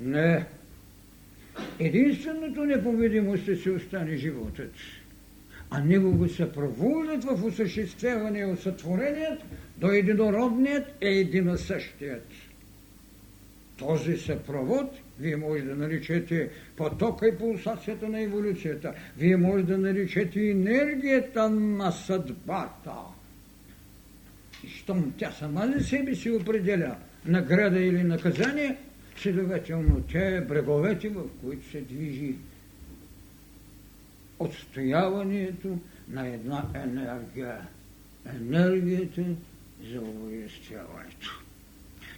Не. 0.00 0.44
Единственото 1.78 2.64
неповедимост 2.64 3.48
е 3.48 3.56
си 3.56 3.70
остане 3.70 4.16
животът. 4.16 4.72
А 5.70 5.80
него 5.80 6.12
го 6.12 6.28
съпровождат 6.28 7.24
в 7.24 7.44
осъществяване 7.44 8.44
от 8.44 8.60
сътвореният 8.60 9.42
до 9.78 9.90
единородният 9.90 10.86
е 11.00 11.08
единосъщият. 11.08 12.26
Този 13.78 14.16
съпровод 14.16 15.03
вие 15.20 15.36
може 15.36 15.62
да 15.62 15.74
наричате 15.74 16.50
потока 16.76 17.28
и 17.28 17.38
пулсацията 17.38 18.08
на 18.08 18.20
еволюцията. 18.20 18.94
Вие 19.18 19.36
може 19.36 19.64
да 19.64 19.78
наричате 19.78 20.50
енергията 20.50 21.50
на 21.50 21.92
съдбата. 21.92 22.92
И 24.64 24.68
щом 24.68 25.14
тя 25.18 25.30
сама 25.30 25.72
за 25.76 25.84
себе 25.84 26.14
си 26.14 26.30
определя 26.30 26.96
награда 27.26 27.80
или 27.80 28.02
наказание, 28.02 28.76
следователно 29.16 30.02
тя 30.12 30.36
е 30.36 30.40
бреговете, 30.40 31.08
в 31.08 31.22
които 31.42 31.70
се 31.70 31.80
движи 31.80 32.34
отстояването 34.38 35.78
на 36.08 36.28
една 36.28 36.64
енергия. 36.74 37.68
Енергията 38.40 39.24
за 39.92 40.00
увещяването. 40.00 41.43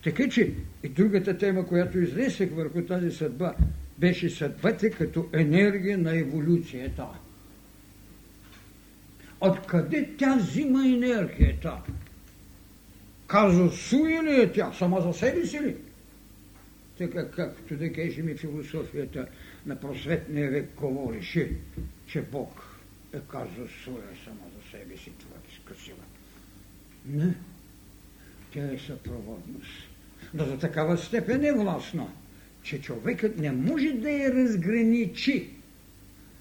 Така 0.06 0.28
че 0.28 0.52
и 0.82 0.88
другата 0.88 1.38
тема, 1.38 1.66
която 1.66 1.98
изнесех 1.98 2.50
върху 2.52 2.82
тази 2.82 3.10
съдба, 3.10 3.54
беше 3.98 4.30
съдбата 4.30 4.90
като 4.90 5.28
енергия 5.32 5.98
на 5.98 6.18
еволюцията. 6.18 7.06
Откъде 9.40 10.10
тя 10.18 10.36
взима 10.36 10.86
енергията? 10.86 11.82
Казо 13.26 13.70
суи 13.70 14.22
ли 14.22 14.40
е 14.40 14.52
тя? 14.52 14.72
Сама 14.72 15.00
за 15.00 15.12
себе 15.12 15.46
си 15.46 15.60
ли? 15.60 15.76
Така 16.98 17.30
както 17.30 17.76
да 17.76 17.92
кажем 17.92 18.28
и 18.28 18.34
философията 18.34 19.28
на 19.66 19.80
просветния 19.80 20.50
век 20.50 20.70
говореше, 20.76 21.52
че 22.06 22.22
Бог 22.22 22.78
е 23.12 23.18
казо 23.30 23.68
суя 23.84 24.10
сама 24.24 24.46
за 24.56 24.70
себе 24.70 24.96
си, 24.96 25.12
това 25.18 25.36
е 25.36 25.54
скъсила. 25.62 26.04
Не, 27.06 27.34
тя 28.52 28.72
е 28.72 28.78
съпроводност 28.78 29.85
но 30.36 30.44
до 30.44 30.56
такава 30.56 30.98
степен 30.98 31.44
е 31.44 31.52
властна, 31.52 32.06
че 32.62 32.80
човекът 32.80 33.38
не 33.38 33.52
може 33.52 33.92
да 33.92 34.10
я 34.10 34.34
разграничи 34.34 35.48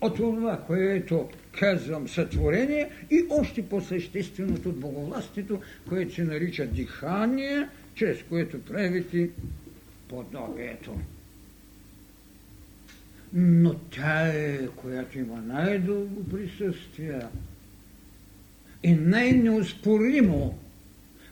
от 0.02 0.16
това, 0.16 0.64
което 0.68 1.30
казвам 1.60 2.08
сътворение 2.08 2.90
и 3.12 3.26
още 3.30 3.70
по-същественото 3.70 4.70
от 4.70 4.80
боговластието, 4.80 5.62
което 5.90 6.16
се 6.16 6.24
нарича 6.24 6.68
дихание, 6.68 7.68
чрез 7.96 8.24
което 8.30 8.62
правите 8.62 9.30
подобието. 10.08 11.00
Но 13.34 13.74
тя 13.74 14.28
е, 14.28 14.68
която 14.68 15.20
има 15.20 15.42
най-дълго 15.42 16.24
присъствие 16.30 17.20
и 18.84 18.94
най-неоспоримо 18.94 20.58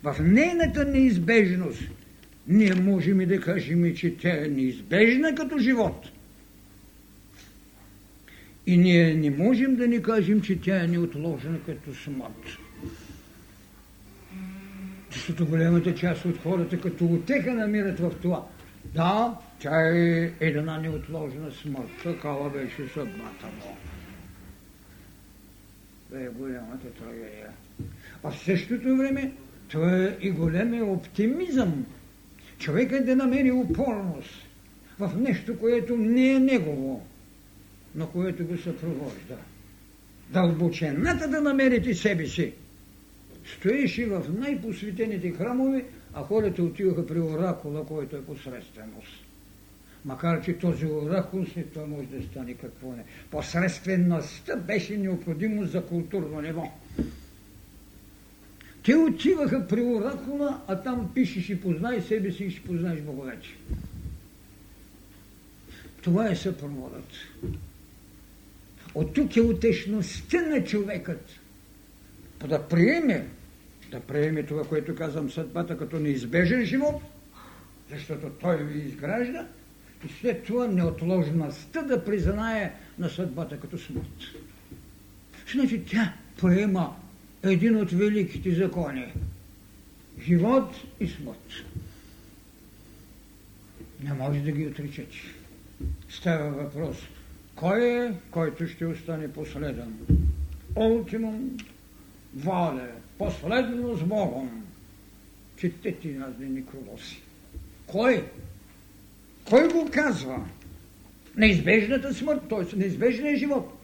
в 0.04 0.16
нейната 0.20 0.86
неизбежност– 0.86 1.82
ние 2.48 2.74
можем 2.76 3.22
и 3.22 3.26
да 3.26 3.42
кажем, 3.42 3.96
че 3.96 4.18
тя 4.18 4.44
е 4.44 4.48
неизбежна 4.48 5.36
като 5.36 5.58
живот. 5.58 6.10
И 8.66 8.78
ние 8.78 9.14
не 9.14 9.30
можем 9.30 9.76
да 9.76 9.88
ни 9.88 10.02
кажем, 10.02 10.42
че 10.42 10.62
тя 10.62 10.84
е 10.84 10.88
неотложена 10.88 11.60
като 11.66 11.96
смърт. 11.96 12.58
Защото 15.12 15.46
голямата 15.46 15.96
част 15.96 16.26
от 16.26 16.38
хората 16.38 16.82
като 16.82 17.06
отеха 17.06 17.54
намират 17.54 18.00
в 18.00 18.12
това. 18.22 18.48
Да, 18.96 19.40
тя 19.60 19.98
е 19.98 20.32
една 20.40 20.78
неотложна 20.78 21.52
смърт. 21.52 21.90
Такава 22.04 22.50
беше 22.50 22.88
съдбата 22.88 23.46
му. 23.46 23.78
Това 26.10 26.22
е 26.22 26.28
голямата 26.28 26.88
трагедия. 26.92 27.50
А 28.24 28.32
в 28.32 28.40
същото 28.40 28.98
време 28.98 29.32
това 29.68 29.98
е 29.98 30.18
и 30.22 30.32
големия 30.32 30.86
оптимизъм 30.86 31.86
човекът 32.64 33.06
да 33.06 33.16
намери 33.16 33.52
упорност 33.52 34.48
в 35.00 35.12
нещо, 35.18 35.60
което 35.60 35.98
не 35.98 36.32
е 36.32 36.40
негово, 36.40 37.06
но 37.96 38.08
което 38.08 38.46
го 38.46 38.58
съпровожда. 38.58 39.38
Дълбочената 40.30 41.28
да 41.28 41.42
намерите 41.42 41.94
себе 41.94 42.26
си. 42.26 42.54
Стоеше 43.58 44.06
в 44.06 44.24
най-посветените 44.40 45.32
храмове, 45.32 45.86
а 46.14 46.24
хората 46.24 46.64
отиваха 46.64 47.08
при 47.08 47.20
оракула, 47.20 47.86
който 47.86 48.16
е 48.16 48.26
посредственост. 48.26 49.26
Макар, 50.06 50.42
че 50.42 50.58
този 50.58 50.86
оракул 50.86 51.46
след 51.46 51.74
това 51.74 51.86
може 51.86 52.08
да 52.08 52.24
стане 52.24 52.54
какво 52.54 52.92
не. 52.92 53.04
Посредствеността 53.32 54.56
беше 54.56 54.98
необходимо 54.98 55.66
за 55.66 55.86
културно 55.86 56.42
ниво. 56.42 56.72
Те 58.84 58.96
отиваха 58.96 59.68
при 59.68 59.82
оракула, 59.82 60.62
а 60.68 60.82
там 60.82 61.12
пишеш 61.14 61.50
и 61.50 61.62
познай 61.62 62.02
себе 62.02 62.32
си 62.32 62.44
и 62.44 62.52
ще 62.52 62.62
познаеш 62.62 63.02
боговете. 63.02 63.48
Това 66.02 66.28
е 66.28 66.36
съпроводът. 66.36 67.08
От 68.96 69.14
тук 69.14 69.36
е 69.38 69.42
утешността 69.42 70.42
на 70.42 70.64
човекът. 70.64 71.30
Да 72.48 72.68
приеме, 72.68 73.28
да 73.92 74.00
приеме 74.00 74.44
това, 74.44 74.64
което 74.64 74.96
казвам 74.96 75.32
съдбата 75.32 75.78
като 75.78 76.00
неизбежен 76.00 76.66
живот, 76.66 77.02
защото 77.92 78.30
той 78.30 78.64
ви 78.64 78.80
изгражда, 78.80 79.48
и 80.06 80.14
след 80.22 80.44
това 80.44 80.68
неотложността 80.68 81.82
да 81.82 82.06
признае 82.06 82.74
на 83.00 83.10
съдбата 83.10 83.60
като 83.60 83.78
смърт. 83.78 84.20
Значи 85.54 85.84
тя 85.86 86.14
приема 86.42 86.96
един 87.44 87.78
от 87.78 87.92
великите 87.92 88.52
закони. 88.52 89.14
живот 90.22 90.76
и 91.00 91.08
смърт. 91.08 91.50
Не 94.04 94.14
може 94.14 94.40
да 94.40 94.52
ги 94.52 94.68
отричате. 94.68 95.18
Става 96.10 96.50
въпрос. 96.50 96.98
Кой 97.56 98.06
е, 98.06 98.14
който 98.32 98.68
ще 98.68 98.86
остане 98.86 99.34
последен? 99.34 99.94
Ултимум 100.76 101.58
вале, 102.36 102.92
последно 103.18 103.98
с 103.98 104.04
Богом. 104.04 104.64
Четете 105.58 106.08
нас 106.08 106.34
некролоси. 106.40 107.22
Кой? 107.88 108.26
Кой 109.50 109.68
го 109.68 109.90
казва? 109.94 110.46
Неизбежната 111.38 112.14
смърт, 112.14 112.42
т.е. 112.50 112.76
неизбежният 112.76 113.40
живот. 113.40 113.83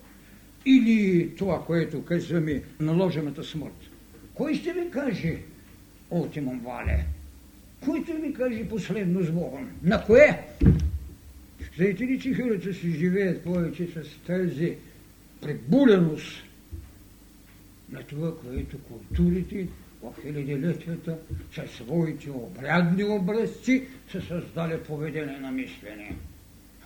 Или 0.70 1.36
това, 1.36 1.66
което 1.66 2.06
казваме, 2.06 2.62
наложената 2.80 3.44
смърт. 3.44 3.90
Кой 4.34 4.56
ще 4.56 4.74
ви 4.74 4.92
каже 4.92 5.38
ултимум 6.10 6.60
вале? 6.60 7.06
Кой 7.86 8.04
ще 8.04 8.14
ви 8.14 8.34
каже 8.34 8.70
последно 8.70 9.24
с 9.24 9.32
Богом? 9.32 9.70
На 9.84 10.06
кое? 10.06 10.48
Знаете 11.76 12.04
ли, 12.04 12.20
че 12.20 12.34
хората 12.34 12.74
си 12.74 12.92
живеят 12.92 13.44
повече 13.44 13.88
с 13.88 14.28
тази 14.28 14.76
пребуленост 15.42 16.44
на 17.92 18.04
това, 18.04 18.38
което 18.38 18.78
културите 18.80 19.68
в 20.04 20.14
хилядилетията 20.22 21.18
със 21.56 21.72
своите 21.72 22.32
обрядни 22.32 23.04
образци 23.04 23.88
са 24.12 24.22
създали 24.22 24.80
поведение 24.80 25.40
на 25.40 25.52
мислене. 25.52 26.16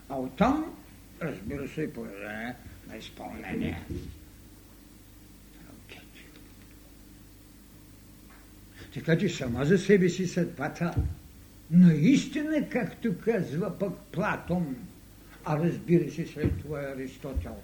А 0.10 0.20
оттам, 0.20 0.76
разбира 1.22 1.68
се, 1.68 1.82
и 1.82 1.94
поведение 1.94 2.56
на 2.94 3.00
изпълнение. 3.00 3.80
Така 8.94 9.18
че 9.18 9.30
сама 9.30 9.66
за 9.66 9.78
себе 9.78 10.10
си 10.10 10.28
съдбата 10.28 10.96
наистина, 11.72 12.70
както 12.70 13.18
казва 13.26 13.80
пък 13.80 13.94
Платон, 14.12 14.76
а 15.46 15.60
разбира 15.60 16.12
се 16.12 16.26
след 16.26 16.62
това 16.62 16.82
е 16.82 16.94
Аристотел, 16.94 17.56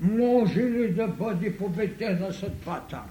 може 0.00 0.62
ли 0.62 0.92
да 0.92 1.08
бъде 1.08 1.56
победена 1.56 2.32
съдбата? 2.32 3.02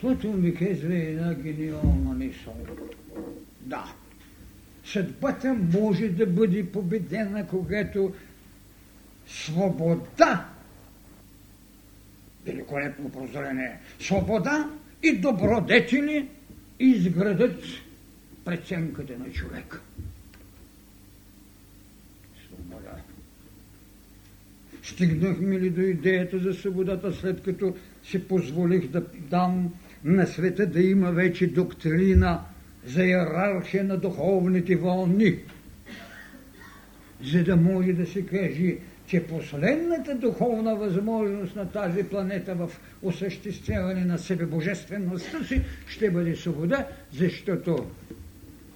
Платон 0.00 0.40
ми 0.40 0.54
казва 0.54 0.94
една 0.94 1.34
гениална 1.34 2.14
мисъл. 2.14 2.56
Да, 3.60 3.94
съдбата 4.84 5.54
може 5.54 6.08
да 6.08 6.26
бъде 6.26 6.66
победена, 6.66 7.46
когато 7.46 8.14
свобода, 9.26 10.48
великолепно 12.46 13.08
прозрение, 13.08 13.78
свобода 14.00 14.70
и 15.02 15.16
добродетели 15.16 16.28
изградат 16.80 17.62
преценката 18.44 19.18
на 19.18 19.32
човека. 19.32 19.80
Свобода. 22.46 22.96
Стигнахме 24.82 25.60
ли 25.60 25.70
до 25.70 25.80
идеята 25.80 26.38
за 26.38 26.54
свободата, 26.54 27.12
след 27.12 27.42
като 27.42 27.76
си 28.02 28.28
позволих 28.28 28.88
да 28.88 29.00
дам 29.30 29.74
на 30.04 30.26
света 30.26 30.66
да 30.66 30.82
има 30.82 31.12
вече 31.12 31.46
доктрина 31.46 32.44
за 32.86 33.04
иерархия 33.04 33.84
на 33.84 33.96
духовните 33.96 34.76
вълни, 34.76 35.38
за 37.24 37.44
да 37.44 37.56
може 37.56 37.92
да 37.92 38.06
се 38.06 38.26
каже, 38.26 38.76
че 39.06 39.26
последната 39.26 40.14
духовна 40.14 40.76
възможност 40.76 41.56
на 41.56 41.70
тази 41.70 42.02
планета 42.02 42.54
в 42.54 42.70
осъществяване 43.02 44.04
на 44.04 44.18
себе 44.18 44.46
божествеността 44.46 45.44
си 45.44 45.62
ще 45.86 46.10
бъде 46.10 46.36
свобода, 46.36 46.86
защото 47.12 47.86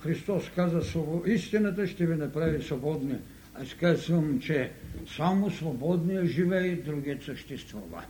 Христос 0.03 0.51
каза, 0.57 0.81
истината 1.27 1.87
ще 1.87 2.07
ви 2.07 2.15
направи 2.15 2.63
свободни. 2.63 3.17
Аз 3.55 3.75
казвам, 3.75 4.41
че 4.41 4.71
само 5.17 5.51
свободният 5.51 6.27
живее, 6.27 6.77
другият 6.77 7.23
съществува. 7.23 8.05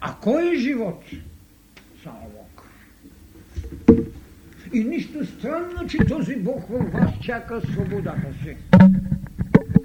А 0.00 0.14
кой 0.22 0.54
е 0.54 0.58
живот? 0.58 1.04
Само 2.02 2.30
Бог. 2.30 2.68
И 4.72 4.84
нищо 4.84 5.26
странно, 5.26 5.88
че 5.88 5.98
този 5.98 6.36
Бог 6.36 6.68
във 6.68 6.92
вас 6.92 7.10
чака 7.22 7.60
свободата 7.72 8.34
си. 8.44 8.56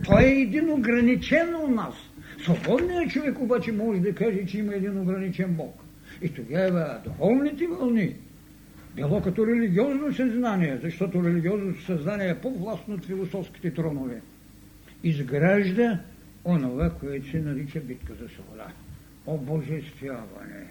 Той 0.09 0.23
е 0.23 0.41
един 0.41 0.71
ограничен 0.71 1.55
у 1.55 1.67
нас. 1.67 1.93
Свободният 2.43 3.11
човек 3.11 3.39
обаче 3.39 3.71
може 3.71 3.99
да 3.99 4.15
каже, 4.15 4.45
че 4.45 4.57
има 4.57 4.75
един 4.75 4.99
ограничен 4.99 5.53
Бог. 5.53 5.83
И 6.21 6.29
тогава 6.29 7.01
духовните 7.03 7.67
вълни, 7.67 8.15
било 8.95 9.21
като 9.21 9.47
религиозно 9.47 10.13
съзнание, 10.13 10.79
защото 10.83 11.23
религиозното 11.23 11.83
съзнание 11.83 12.29
е 12.29 12.35
по-властно 12.35 12.95
от 12.95 13.05
философските 13.05 13.73
тронове, 13.73 14.21
изгражда 15.03 15.99
онова, 16.45 16.89
което 16.89 17.29
се 17.29 17.39
нарича 17.39 17.79
битка 17.79 18.13
за 18.21 18.29
свобода. 18.29 18.67
Обожествяване. 19.25 20.67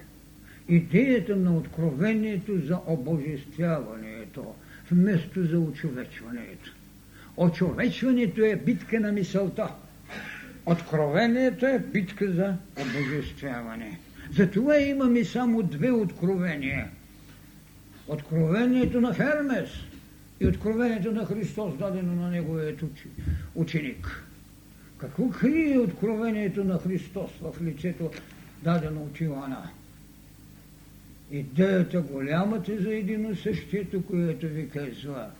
Идеята 0.69 1.35
на 1.35 1.57
откровението 1.57 2.57
за 2.57 2.79
обожествяването, 2.87 4.55
вместо 4.91 5.43
за 5.43 5.59
очовечването. 5.59 6.73
Очовечването 7.39 8.41
е 8.41 8.55
битка 8.55 8.99
на 8.99 9.11
мисълта. 9.11 9.67
Откровението 10.65 11.65
е 11.65 11.79
битка 11.79 12.31
за 12.31 12.55
обожествяване. 12.81 13.99
Затова 14.35 14.79
имаме 14.79 15.25
само 15.25 15.63
две 15.63 15.91
откровения. 15.91 16.89
Откровението 18.07 19.01
на 19.01 19.13
Хермес 19.13 19.69
и 20.39 20.47
откровението 20.47 21.11
на 21.11 21.25
Христос, 21.25 21.77
дадено 21.77 22.15
на 22.15 22.29
неговият 22.29 22.83
ученик. 23.55 24.23
Какво 24.97 25.29
крие 25.29 25.79
откровението 25.79 26.63
на 26.63 26.79
Христос 26.79 27.31
в 27.41 27.55
лицето, 27.61 28.11
дадено 28.63 29.01
от 29.01 29.19
Иоанна? 29.19 29.69
Идеята 31.31 32.01
голямата 32.01 32.81
за 32.81 32.93
едино 32.93 33.35
същието, 33.35 34.05
което 34.05 34.47
ви 34.47 34.69
казва– 34.69 35.27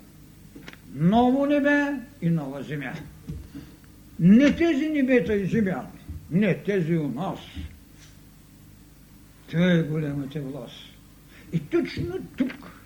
ново 0.96 1.46
небе 1.46 1.94
и 2.22 2.30
нова 2.30 2.64
земя. 2.64 2.94
Не 4.20 4.56
тези 4.56 4.90
небета 4.90 5.36
и 5.36 5.46
земя, 5.46 5.86
не 6.32 6.58
тези 6.58 6.98
у 6.98 7.08
нас. 7.08 7.40
Това 9.52 9.72
е 9.72 9.84
голямата 9.84 10.42
власт. 10.42 10.76
И 11.54 11.60
точно 11.60 12.20
тук 12.38 12.80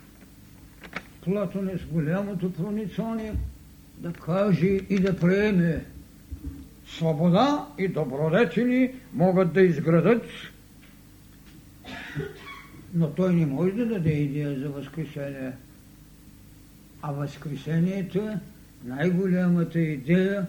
Платон 1.24 1.68
е 1.68 1.78
с 1.78 1.84
голямото 1.84 2.52
проницание 2.52 3.34
да 3.98 4.12
каже 4.12 4.66
и 4.66 4.98
да 4.98 5.16
приеме 5.16 5.84
свобода 6.86 7.68
и 7.78 7.88
добродетели 7.88 8.94
могат 9.12 9.52
да 9.52 9.62
изградат, 9.62 10.22
но 12.94 13.10
той 13.10 13.34
не 13.34 13.46
може 13.46 13.72
да 13.72 13.86
даде 13.86 14.10
идея 14.10 14.58
за 14.58 14.68
възкресение. 14.68 15.52
А 17.06 17.12
Възкресението 17.12 18.18
е 18.18 18.38
най-голямата 18.84 19.80
идея, 19.80 20.46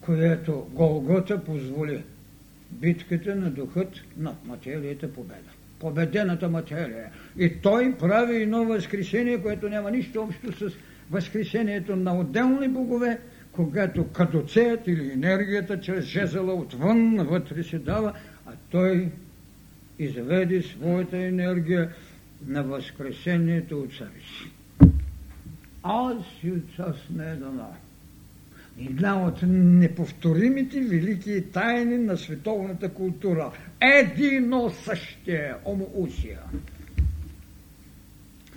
която 0.00 0.66
Голгота 0.72 1.44
позволи. 1.44 2.02
Битката 2.70 3.36
на 3.36 3.50
духът 3.50 3.88
над 4.16 4.46
материята 4.46 5.12
победа. 5.12 5.50
Победената 5.78 6.48
материя. 6.48 7.10
И 7.38 7.60
той 7.62 7.94
прави 7.98 8.42
едно 8.42 8.64
възкресение, 8.64 9.42
което 9.42 9.68
няма 9.68 9.90
нищо 9.90 10.22
общо 10.22 10.52
с 10.52 10.74
възкресението 11.10 11.96
на 11.96 12.18
отделни 12.18 12.68
богове, 12.68 13.18
когато 13.52 14.08
кадоцеят 14.08 14.86
или 14.86 15.12
енергията 15.12 15.80
чрез 15.80 16.04
жезела 16.04 16.54
отвън, 16.54 17.14
навътре 17.14 17.62
се 17.62 17.78
дава, 17.78 18.12
а 18.46 18.52
той 18.70 19.08
изведе 19.98 20.62
своята 20.62 21.16
енергия 21.16 21.90
на 22.46 22.62
възкресението 22.62 23.80
от 23.80 23.92
себе 23.92 24.20
си 24.20 24.59
аз 25.82 26.16
и 26.42 26.52
отца 26.52 26.94
сме 27.06 27.24
дана. 27.24 27.68
Една 28.80 29.26
от 29.26 29.38
неповторимите 29.42 30.80
велики 30.80 31.44
тайни 31.52 31.98
на 31.98 32.16
световната 32.16 32.88
култура. 32.88 33.50
Едино 33.80 34.70
същие 34.84 35.54
омоусия. 35.64 36.40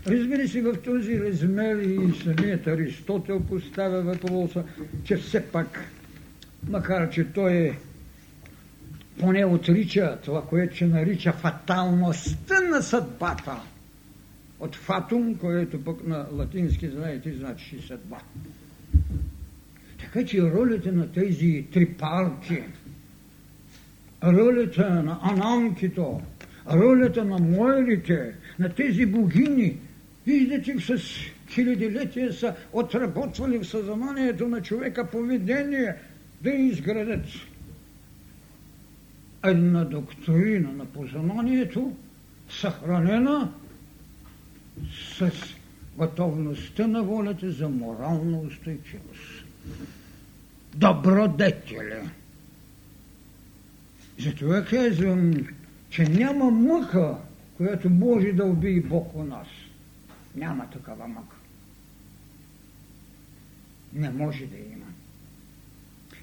Разбира 0.07 0.47
се, 0.47 0.61
в 0.61 0.81
този 0.81 1.19
размер 1.19 1.75
и 1.75 2.13
самият 2.23 2.67
Аристотел 2.67 3.39
поставя 3.39 4.01
въпроса, 4.01 4.63
че 5.03 5.17
все 5.17 5.45
пак, 5.45 5.79
макар 6.69 7.09
че 7.09 7.33
той 7.33 7.51
е 7.53 7.73
поне 9.19 9.45
отрича 9.45 10.17
това, 10.23 10.41
което 10.41 10.77
се 10.77 10.85
нарича 10.85 11.33
фаталността 11.33 12.61
на 12.61 12.81
съдбата– 12.81 13.61
от 14.63 14.75
фатум, 14.75 15.35
което 15.35 15.83
пък 15.83 16.07
на 16.07 16.25
латински, 16.31 16.87
знаете, 16.87 17.33
значи 17.33 17.81
съдба. 17.87 18.17
Така 19.99 20.25
че 20.25 20.41
ролята 20.41 20.91
на 20.91 21.11
тези 21.11 21.65
три 21.73 21.85
парки, 21.85 22.63
ролята 24.23 25.03
на 25.03 25.19
анамкито, 25.21 26.21
ролята 26.71 27.25
на 27.25 27.37
моелите, 27.37 28.33
на 28.59 28.69
тези 28.69 29.05
богини, 29.05 29.77
виждате 30.25 30.79
с 30.79 30.97
хилядилетия 31.49 32.33
са 32.33 32.55
отработвали 32.73 33.57
в 33.59 33.67
съзнанието 33.67 34.47
на 34.47 34.61
човека 34.61 35.07
поведение 35.07 35.95
да 36.41 36.49
изградят 36.49 37.25
една 39.43 39.83
доктрина 39.83 40.71
на 40.71 40.85
познанието, 40.85 41.95
съхранена 42.49 43.51
с 45.17 45.31
готовността 45.97 46.87
на 46.87 47.03
волята 47.03 47.51
за 47.51 47.69
морална 47.69 48.37
устойчивост. 48.37 49.45
Добродетеля. 50.75 52.09
Затова 54.19 54.65
казвам, 54.65 55.33
че 55.89 56.03
няма 56.03 56.51
мъка, 56.51 57.17
която 57.57 57.89
може 57.89 58.31
да 58.31 58.45
убие 58.45 58.81
Бог 58.81 59.15
у 59.15 59.23
нас. 59.23 59.47
Няма 60.35 60.69
такава 60.69 61.07
мъка. 61.07 61.35
Не 63.93 64.09
може 64.09 64.45
да 64.45 64.57
има. 64.57 64.85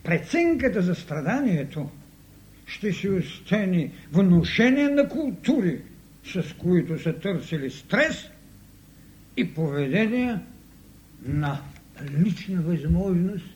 Преценката 0.04 0.82
за 0.82 0.94
страданието 0.94 1.90
ще 2.66 2.92
се 2.92 3.10
остане 3.10 3.92
внушение 4.12 4.88
на 4.88 5.08
култури, 5.08 5.80
с 6.24 6.54
които 6.58 7.02
са 7.02 7.18
търсили 7.18 7.70
стрес 7.70 8.30
и 9.40 9.54
поведение 9.54 10.38
на 11.22 11.60
лична 12.18 12.62
възможност, 12.62 13.46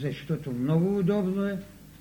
защото 0.00 0.52
много 0.52 0.98
удобно 0.98 1.44
е 1.44 1.58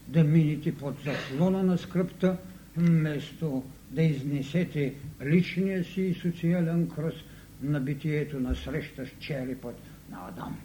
да 0.08 0.24
минете 0.24 0.76
под 0.76 0.96
заслона 1.04 1.64
на 1.64 1.78
скръпта, 1.78 2.38
вместо 2.78 3.64
да 3.92 4.02
изнесете 4.02 4.94
личния 5.26 5.84
си 5.84 6.16
социален 6.22 6.90
кръст 6.90 7.24
на 7.62 7.80
битието 7.80 8.40
на 8.40 8.56
среща 8.56 9.06
с 9.06 9.10
черепът 9.20 9.76
на 10.12 10.18
Адам. 10.28 10.58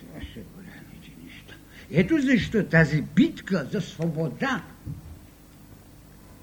Това 0.00 0.20
са 0.20 0.40
големите 0.56 1.24
неща. 1.24 1.54
Ето 1.90 2.18
защо 2.20 2.64
тази 2.64 3.02
битка 3.02 3.68
за 3.72 3.80
свобода 3.80 4.64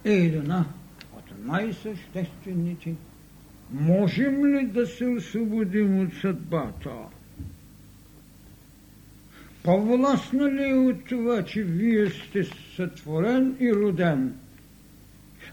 е 0.06 0.14
една 0.14 0.66
най-съществените. 1.48 2.96
Можем 3.72 4.46
ли 4.46 4.66
да 4.66 4.88
се 4.88 5.06
освободим 5.06 6.00
от 6.00 6.14
съдбата? 6.22 6.92
По-властна 9.64 10.52
ли 10.52 10.70
е 10.70 10.74
от 10.74 11.06
това, 11.06 11.44
че 11.44 11.64
вие 11.64 12.10
сте 12.10 12.44
сътворен 12.76 13.56
и 13.60 13.74
роден? 13.74 14.34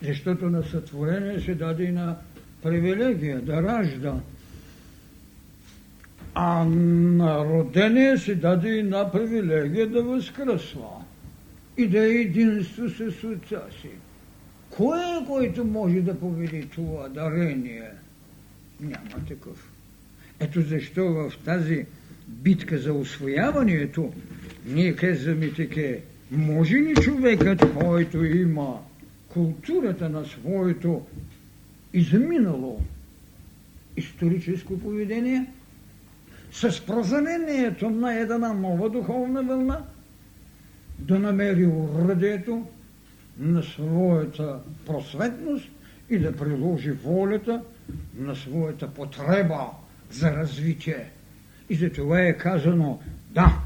Защото 0.03 0.51
на 0.51 0.63
сътворение 0.63 1.41
се 1.41 1.55
даде 1.55 1.93
на 1.93 2.17
привилегия 2.63 3.41
да 3.41 3.63
ражда. 3.63 4.15
А 6.35 6.65
на 6.65 7.45
родение 7.45 8.19
се 8.19 8.35
даде 8.35 8.77
и 8.77 8.83
на 8.83 9.13
привилегия 9.13 9.87
да 9.87 10.03
възкръсва 10.03 10.89
и 11.77 11.89
да 11.89 12.05
е 12.05 12.09
единство 12.09 12.89
с 12.89 13.25
отца 13.25 13.63
си. 13.81 13.91
Кой 14.77 14.99
е, 14.99 15.27
който 15.27 15.65
може 15.65 16.01
да 16.01 16.21
победи 16.21 16.69
това 16.75 17.09
дарение? 17.09 17.91
Няма 18.81 19.27
такъв. 19.29 19.73
Ето 20.41 20.61
защо 20.61 21.13
в 21.13 21.33
тази 21.45 21.87
битка 22.29 22.79
за 22.79 22.93
освояването 22.93 24.13
ние 24.67 24.97
казваме 24.97 25.53
така, 25.53 26.01
може 26.31 26.75
ли 26.75 26.95
човекът, 26.95 27.75
който 27.75 28.25
има 28.25 28.81
културата 29.29 30.09
на 30.09 30.25
своето 30.25 31.03
изминало 31.93 32.81
историческо 33.97 34.79
поведение, 34.79 35.47
с 36.53 36.87
прозрението 36.87 37.91
на 37.91 38.15
една 38.15 38.53
нова 38.53 38.91
духовна 38.91 39.43
вълна, 39.43 39.85
да 40.99 41.19
намери 41.19 41.67
уръдието 41.67 42.67
на 43.39 43.63
своята 43.63 44.59
просветност 44.87 45.69
и 46.11 46.19
да 46.19 46.37
приложи 46.37 46.91
волята 46.91 47.63
на 48.19 48.37
своята 48.37 48.89
потреба 48.91 49.71
за 50.11 50.37
развитие. 50.37 51.11
И 51.71 51.75
за 51.75 51.91
това 51.91 52.21
е 52.21 52.37
казано, 52.37 53.01
да, 53.31 53.59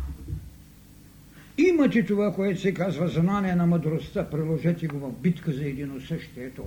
имате 1.59 2.05
това, 2.05 2.35
което 2.35 2.61
се 2.61 2.75
казва 2.75 3.09
знание 3.09 3.55
на 3.55 3.67
мъдростта, 3.67 4.31
приложете 4.31 4.87
го 4.87 4.99
в 4.99 5.13
битка 5.13 5.53
за 5.53 5.65
единосъщието. 5.65 6.65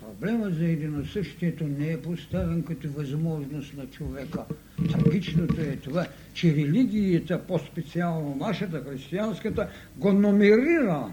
Проблемът 0.00 0.54
за 0.54 0.64
единосъщието 0.64 1.64
не 1.64 1.90
е 1.90 2.02
поставен 2.02 2.62
като 2.62 2.88
възможност 2.92 3.76
на 3.76 3.86
човека. 3.86 4.44
Трагичното 4.92 5.60
е 5.60 5.76
това, 5.76 6.06
че 6.34 6.54
религията, 6.54 7.46
по-специално 7.46 8.36
нашата 8.36 8.80
християнската, 8.80 9.68
го 9.96 10.12
номерира 10.12 11.10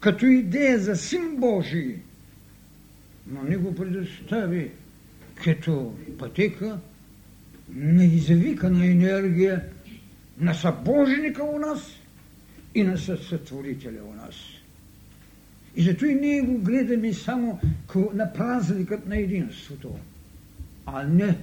като 0.00 0.26
идея 0.26 0.78
за 0.78 0.96
син 0.96 1.36
Божий, 1.36 1.96
но 3.26 3.42
не 3.42 3.56
го 3.56 3.74
предостави 3.74 4.70
като 5.44 5.94
пътека 6.18 6.78
на 7.74 8.04
извикана 8.04 8.86
енергия 8.86 9.64
на 10.40 10.54
събожника 10.54 11.44
у 11.44 11.58
нас 11.58 11.90
и 12.74 12.82
на 12.82 12.98
сътворителя 12.98 14.00
у 14.12 14.14
нас. 14.14 14.34
И 15.76 15.82
зато 15.82 16.06
и 16.06 16.14
ние 16.14 16.40
го 16.40 16.58
гледаме 16.58 17.12
само 17.12 17.60
на 18.14 18.32
празникът 18.32 19.06
на 19.06 19.16
единството, 19.16 19.98
а 20.86 21.02
не 21.02 21.38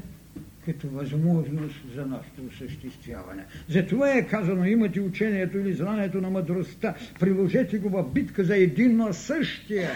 като 0.66 0.90
възможност 0.90 1.76
за 1.96 2.06
нашето 2.06 2.42
осъществяване. 2.50 3.46
Затова 3.70 4.18
е 4.18 4.28
казано, 4.28 4.66
имате 4.66 5.00
учението 5.00 5.58
или 5.58 5.74
знанието 5.74 6.22
на 6.22 6.30
мъдростта, 6.30 6.96
приложете 7.20 7.78
го 7.78 7.90
в 7.90 8.12
битка 8.14 8.44
за 8.44 8.58
единно 8.58 9.14
същие. 9.14 9.90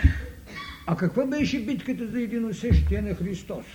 А 0.88 0.96
каква 0.98 1.26
беше 1.26 1.66
битката 1.66 2.08
за 2.08 2.22
едино 2.22 2.54
същие 2.54 3.02
на 3.02 3.16
Христос? 3.16 3.66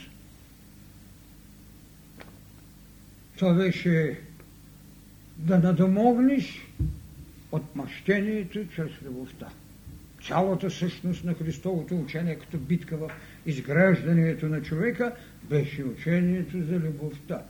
Това 3.37 3.55
беше 3.55 4.19
да 5.37 5.59
надомогнеш 5.59 6.67
отмъщението 7.53 8.69
чрез 8.69 8.91
любовта. 9.05 9.49
Цялата 10.27 10.71
същност 10.71 11.25
на 11.25 11.35
Христовото 11.35 12.01
учение 12.01 12.39
като 12.39 12.59
битка 12.59 12.97
в 12.97 13.11
изграждането 13.47 14.47
на 14.47 14.63
човека 14.63 15.13
беше 15.51 15.85
учението 15.85 16.63
за 16.63 16.75
любовта. 16.75 17.43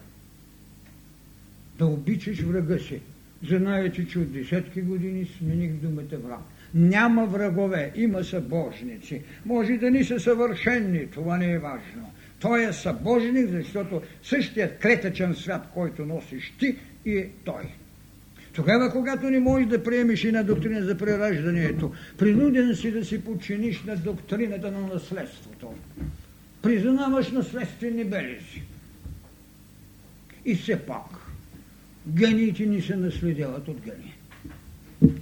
Да 1.78 1.86
обичаш 1.86 2.40
врага 2.40 2.78
си. 2.78 3.00
Знаете, 3.48 4.06
че 4.06 4.18
от 4.18 4.32
десетки 4.32 4.80
години 4.82 5.30
смених 5.38 5.72
думата 5.72 6.18
враг. 6.24 6.40
Няма 6.74 7.26
врагове, 7.26 7.92
има 7.96 8.24
събожници. 8.24 9.22
Може 9.46 9.72
да 9.72 9.90
ни 9.90 10.04
са 10.04 10.20
съвършенни, 10.20 11.06
това 11.06 11.38
не 11.38 11.52
е 11.52 11.58
важно. 11.58 12.12
Той 12.40 12.68
е 12.68 12.72
събожник, 12.72 13.48
защото 13.48 14.02
същият 14.22 14.82
клетъчен 14.82 15.34
свят, 15.34 15.68
който 15.74 16.06
носиш 16.06 16.52
ти, 16.58 16.76
и 17.04 17.18
е 17.18 17.30
той. 17.44 17.62
Тогава, 18.52 18.92
когато 18.92 19.30
не 19.30 19.40
можеш 19.40 19.68
да 19.68 19.84
приемеш 19.84 20.24
и 20.24 20.32
на 20.32 20.44
доктрина 20.44 20.82
за 20.82 20.98
прераждането, 20.98 21.92
принуден 22.18 22.76
си 22.76 22.92
да 22.92 23.04
си 23.04 23.24
подчиниш 23.24 23.82
на 23.82 23.96
доктрината 23.96 24.70
на 24.70 24.80
наследството. 24.80 25.74
Признаваш 26.62 27.30
наследствени 27.30 28.04
белези. 28.04 28.62
И 30.44 30.54
все 30.54 30.78
пак, 30.78 31.04
гениите 32.08 32.66
ни 32.66 32.82
се 32.82 32.96
наследяват 32.96 33.68
от 33.68 33.80
гени. 33.80 34.14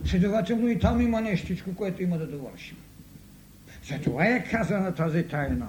Следователно 0.05 0.69
и 0.69 0.79
там 0.79 1.01
има 1.01 1.21
нещичко, 1.21 1.75
което 1.75 2.03
има 2.03 2.19
да 2.19 2.27
довършим. 2.27 2.77
Затова 3.89 4.27
е 4.27 4.45
казана 4.51 4.95
тази 4.95 5.23
тайна. 5.23 5.69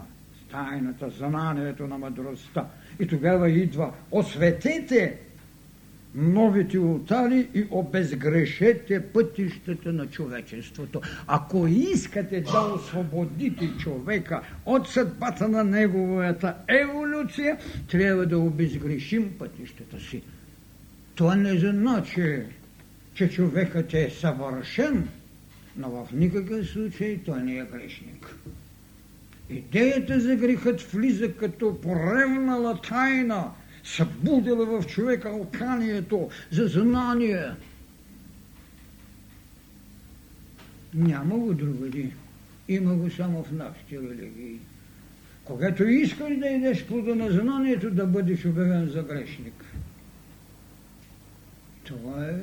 Тайната, 0.52 1.10
знанието 1.10 1.88
на 1.88 1.97
мъдростта. 1.97 2.65
И 3.00 3.08
тогава 3.08 3.50
идва 3.50 3.93
осветете 4.12 5.17
новите 6.15 6.80
ултари 6.80 7.47
и 7.54 7.67
обезгрешете 7.71 9.02
пътищата 9.02 9.93
на 9.93 10.08
човечеството. 10.08 11.02
Ако 11.28 11.67
искате 11.67 12.41
да 12.41 12.60
освободите 12.60 13.69
човека 13.80 14.41
от 14.65 14.88
съдбата 14.88 15.47
на 15.47 15.63
неговата 15.63 16.56
еволюция, 16.67 17.58
трябва 17.91 18.26
да 18.26 18.39
обезгрешим 18.39 19.32
пътищата 19.39 20.00
си. 20.00 20.21
Това 21.15 21.36
не 21.36 21.60
значи, 21.60 22.41
че 23.13 23.30
човекът 23.30 23.93
е 23.93 24.10
съвършен, 24.10 25.08
но 25.78 25.89
в 25.89 26.08
никакъв 26.13 26.67
случай 26.67 27.19
той 27.26 27.43
не 27.43 27.58
е 27.58 27.65
грешник. 27.65 28.36
Идеята 29.50 30.19
за 30.19 30.36
грехът 30.36 30.82
влиза 30.82 31.34
като 31.34 31.82
поревнала 31.82 32.82
тайна– 32.82 33.52
събудила 33.84 34.65
в 34.65 34.88
човека 34.88 35.30
алканието 35.30 36.30
за 36.52 36.67
знание. 36.67 37.46
Няма 40.94 41.38
го 41.38 41.54
другади. 41.54 42.13
Има 42.67 42.96
го 42.96 43.12
само 43.12 43.44
в 43.44 43.52
нашите 43.52 43.96
религии. 43.96 44.60
Когато 45.44 45.84
искаш 45.84 46.38
да 46.38 46.48
идеш 46.48 46.86
плода 46.86 47.15
на 47.15 47.32
знанието, 47.32 47.91
да 47.91 48.06
бъдеш 48.06 48.46
обявен 48.46 48.89
за 48.89 49.04
грешник. 49.04 49.65
Това 51.84 52.26
е, 52.26 52.36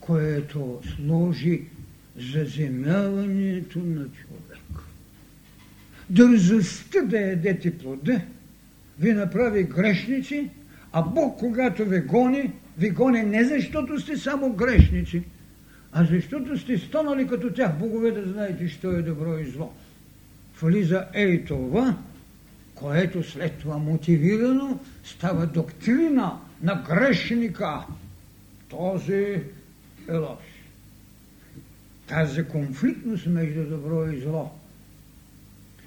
което 0.00 0.80
сложи 0.96 1.62
заземяването 2.16 3.78
на 3.78 4.04
човек. 4.04 4.82
Дързостта 6.10 7.00
да 7.00 7.20
ядете 7.20 7.78
плода 7.78 8.20
ви 8.98 9.12
направи 9.12 9.62
грешници, 9.62 10.50
а 10.92 11.02
Бог, 11.02 11.38
когато 11.38 11.84
ви 11.84 12.00
гони, 12.00 12.52
ви 12.78 12.90
гони 12.90 13.22
не 13.22 13.44
защото 13.44 14.00
сте 14.00 14.16
само 14.16 14.52
грешници, 14.52 15.22
а 15.92 16.04
защото 16.04 16.58
сте 16.58 16.78
станали 16.78 17.28
като 17.28 17.52
тях 17.52 17.78
богове 17.78 18.10
да 18.10 18.32
знаете, 18.32 18.68
що 18.68 18.90
е 18.90 19.02
добро 19.02 19.38
и 19.38 19.44
зло. 19.44 19.72
Влиза 20.60 21.06
ей 21.14 21.44
това, 21.44 21.96
което 22.74 23.22
след 23.22 23.58
това 23.58 23.78
мотивирано 23.78 24.78
става 25.04 25.46
доктрина 25.46 26.38
на 26.62 26.84
грешника. 26.88 27.80
Този 28.68 29.42
е 30.08 30.16
лош. 30.16 30.38
Тази 32.06 32.44
конфликтност 32.44 33.26
между 33.26 33.64
добро 33.64 34.10
и 34.12 34.20
зло 34.20 34.50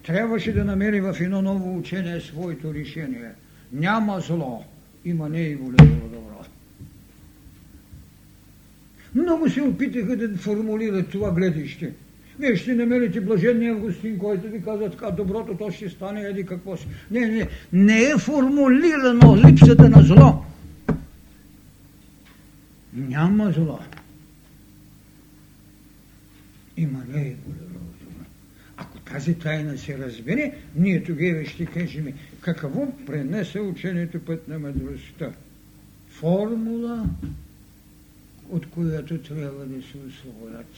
трябваше 0.06 0.54
да 0.54 0.66
намери 0.66 1.02
в 1.02 1.16
едно 1.20 1.42
ново 1.42 1.78
учение 1.78 2.22
своето 2.22 2.74
решение. 2.74 3.32
Няма 3.74 4.20
зло, 4.20 4.64
има 5.06 5.30
нееволево 5.30 6.08
добро. 6.08 6.46
Много 9.16 9.50
се 9.50 9.62
опитаха 9.62 10.18
да 10.18 10.38
формулират 10.38 11.10
това 11.10 11.32
гледище. 11.32 11.94
Вие 12.40 12.56
ще 12.56 12.74
намерите 12.74 13.22
блажения 13.22 13.74
Августин, 13.74 14.18
който 14.18 14.48
ви 14.48 14.64
казва 14.64 14.92
така, 14.92 15.12
доброто 15.12 15.58
то 15.58 15.72
ще 15.72 15.90
стане, 15.90 16.22
еди 16.22 16.46
какво 16.46 16.78
си. 16.78 16.88
Не, 17.12 17.28
не, 17.28 17.48
не 17.74 18.04
е 18.04 18.18
формулирано 18.18 19.38
липсата 19.38 19.90
на 19.90 20.04
зло. 20.04 20.46
Няма 22.94 23.52
зло. 23.52 23.80
Има 26.78 27.04
нееволево 27.10 27.76
Ако 28.02 28.05
тази 29.12 29.34
тайна 29.34 29.78
се 29.78 29.98
разбере, 29.98 30.54
ние 30.76 31.04
тогава 31.04 31.46
ще 31.46 31.66
кажем 31.66 32.14
какво 32.42 33.06
пренесе 33.06 33.60
учението 33.60 34.20
път 34.20 34.48
на 34.48 34.60
мъдростта. 34.60 35.32
Формула 36.10 37.10
от 38.50 38.70
която 38.70 39.18
трябва 39.18 39.66
да 39.66 39.82
се 39.82 39.98
освободят 40.08 40.76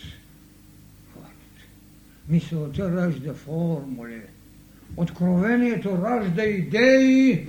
хората. 1.13 1.67
Мисълта 2.29 2.91
ражда 2.91 3.33
формули. 3.33 4.21
Откровението 4.97 5.97
ражда 6.03 6.43
идеи. 6.43 7.47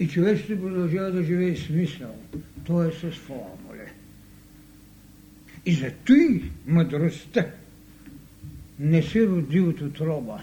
И 0.00 0.08
човек 0.08 0.46
продължава 0.46 1.10
да 1.10 1.22
живее 1.22 1.56
смисъл. 1.56 2.16
То 2.64 2.84
е 2.84 2.92
с 2.92 3.10
формули. 3.10 3.88
И 5.66 5.74
за 5.74 5.92
той 6.06 6.50
мъдростта 6.66 7.46
не 8.78 9.02
се 9.02 9.26
роди 9.26 9.60
от 9.60 9.80
отроба, 9.80 10.42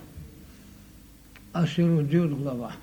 а 1.54 1.68
се 1.68 1.88
роди 1.88 2.20
от 2.20 2.36
глава. 2.36 2.76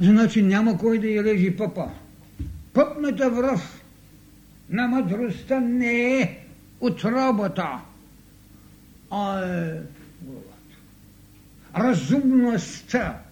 Значи 0.00 0.42
няма 0.42 0.78
кой 0.78 0.98
да 0.98 1.08
я 1.08 1.24
режи 1.24 1.56
пъпа. 1.56 1.90
Пъпната 2.72 3.30
връв 3.30 3.82
на 4.70 4.88
мъдростта 4.88 5.60
не 5.60 6.20
е 6.20 6.38
отробата, 6.80 7.80
а 9.10 9.40
е 9.40 9.80
главата. 10.22 10.76
Разумността 11.76 13.22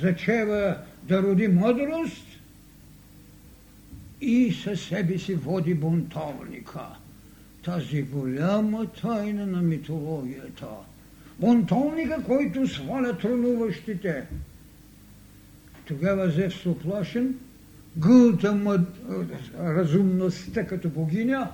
зачева 0.00 0.78
да 1.02 1.22
роди 1.22 1.48
мъдрост 1.48 2.33
и 4.24 4.52
със 4.52 4.80
себе 4.80 5.18
си 5.18 5.34
води 5.34 5.74
бунтовника. 5.74 6.86
Тази 7.64 8.02
голяма 8.02 8.86
тайна 8.86 9.46
на 9.46 9.62
митологията– 9.62 10.66
бунтовника, 11.40 12.22
който 12.26 12.68
сваля 12.68 13.18
трудуващите. 13.18 14.26
Тогава 15.84 16.30
Зев 16.30 16.54
се 16.54 16.68
оплашен, 16.68 17.34
гълта 17.96 18.54
мъд... 18.54 18.88
разумността 19.58 20.66
като 20.66 20.88
богиня, 20.88 21.50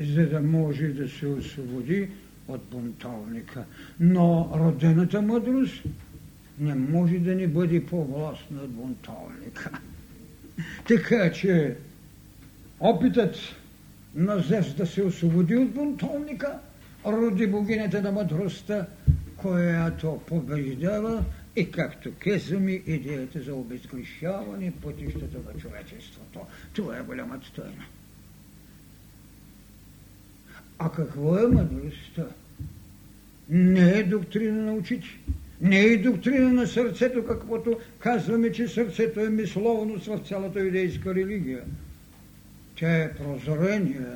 за 0.00 0.28
да 0.28 0.40
може 0.40 0.88
да 0.88 1.08
се 1.08 1.26
освободи 1.26 2.08
от 2.48 2.64
бунтовника. 2.70 3.64
Но 4.00 4.50
родената 4.54 5.22
мъдрост 5.22 5.82
не 6.60 6.74
може 6.74 7.18
да 7.18 7.34
ни 7.34 7.46
бъде 7.46 7.86
по-властна 7.86 8.62
от 8.62 8.70
бунтовника. 8.70 9.70
Така 10.88 11.32
че 11.32 11.76
опитът 12.80 13.36
на 14.14 14.38
Зевс 14.38 14.74
да 14.74 14.86
се 14.86 15.02
освободи 15.02 15.56
от 15.56 15.70
бунтовника, 15.70 16.58
роди 17.06 17.46
богинята 17.46 18.02
на 18.02 18.12
мъдростта, 18.12 18.86
която 19.36 20.20
побеждава 20.26 21.24
и 21.56 21.70
както 21.70 22.12
казваме, 22.18 22.72
идеята 22.72 23.42
за 23.42 23.54
обезгрешаване 23.54 24.72
пътищата 24.82 25.38
на 25.46 25.60
човечеството. 25.60 26.40
Това 26.72 26.98
е 26.98 27.02
голямата 27.02 27.52
тайна. 27.52 27.84
А 30.78 30.92
какво 30.92 31.38
е 31.38 31.46
мъдростта? 31.46 32.26
Не 33.48 33.90
е 33.90 34.02
доктрина 34.02 34.62
на 34.62 34.74
очите. 34.74 35.08
Не 35.60 35.80
е 35.80 35.96
доктрина 35.96 36.52
на 36.52 36.66
сърцето, 36.66 37.24
каквото 37.26 37.78
казваме, 37.98 38.52
че 38.52 38.68
сърцето 38.68 39.20
е 39.20 39.28
мисловност 39.28 40.06
в 40.06 40.18
цялата 40.18 40.60
юдейска 40.60 41.14
религия. 41.14 41.62
Тя 42.76 42.96
е 42.96 43.14
прозрение. 43.14 44.06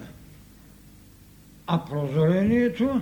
А 1.66 1.84
прозрението 1.84 3.00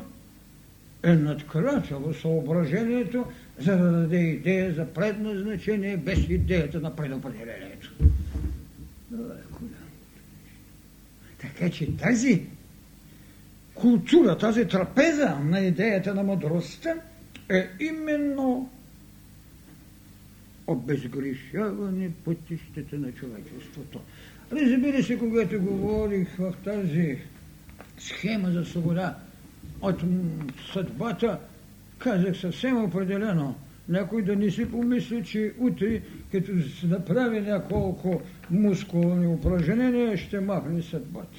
е 1.02 1.12
надкрачало 1.14 2.14
съображението, 2.14 3.24
за 3.58 3.76
да 3.76 3.90
даде 3.92 4.16
идея 4.18 4.74
за 4.74 4.86
предназначение 4.86 5.96
без 5.96 6.18
идеята 6.28 6.80
на 6.80 6.96
предопределението. 6.96 7.92
Така 11.40 11.70
че 11.70 11.96
тази 11.96 12.42
култура, 13.74 14.38
тази 14.38 14.68
трапеза 14.68 15.38
на 15.44 15.60
идеята 15.60 16.14
на 16.14 16.22
мъдростта 16.22 16.94
е 17.50 17.68
именно 17.80 18.70
обезгрешаване 20.66 22.10
пътищата 22.24 22.98
на 22.98 23.12
човечеството. 23.12 24.00
Разбира 24.52 25.02
се, 25.02 25.18
когато 25.18 25.60
говорих 25.60 26.36
в 26.38 26.54
тази 26.64 27.18
схема 27.98 28.50
за 28.50 28.64
свобода 28.64 29.16
от 29.80 30.02
съдбата, 30.72 31.38
казах 31.98 32.36
съвсем 32.36 32.84
определено, 32.84 33.54
някой 33.88 34.22
да 34.22 34.36
не 34.36 34.50
си 34.50 34.70
помисли, 34.70 35.24
че 35.24 35.52
утре, 35.58 36.02
като 36.32 36.68
се 36.80 36.86
направи 36.86 37.40
няколко 37.40 38.22
мускулни 38.50 39.26
упражнения, 39.26 40.16
ще 40.16 40.40
махне 40.40 40.82
съдбата. 40.82 41.38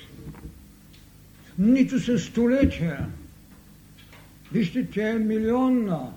Нито 1.57 1.99
са 1.99 2.19
столетия. 2.19 3.09
Вижте, 4.53 4.87
тя 4.93 5.09
е 5.09 5.19
милионна 5.19 6.11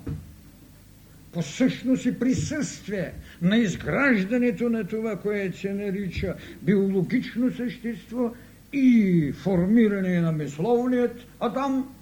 по 1.33 1.43
същност 1.43 2.07
и 2.07 2.19
присъствие 2.19 3.13
на 3.43 3.57
изграждането 3.57 4.69
на 4.69 4.85
това, 4.85 5.17
което 5.17 5.59
се 5.59 5.73
нарича 5.73 6.35
биологично 6.63 7.53
същество 7.53 8.35
и 8.73 9.33
формиране 9.43 10.21
на 10.21 10.33
мисловният 10.33 11.27
Адам, 11.41 11.95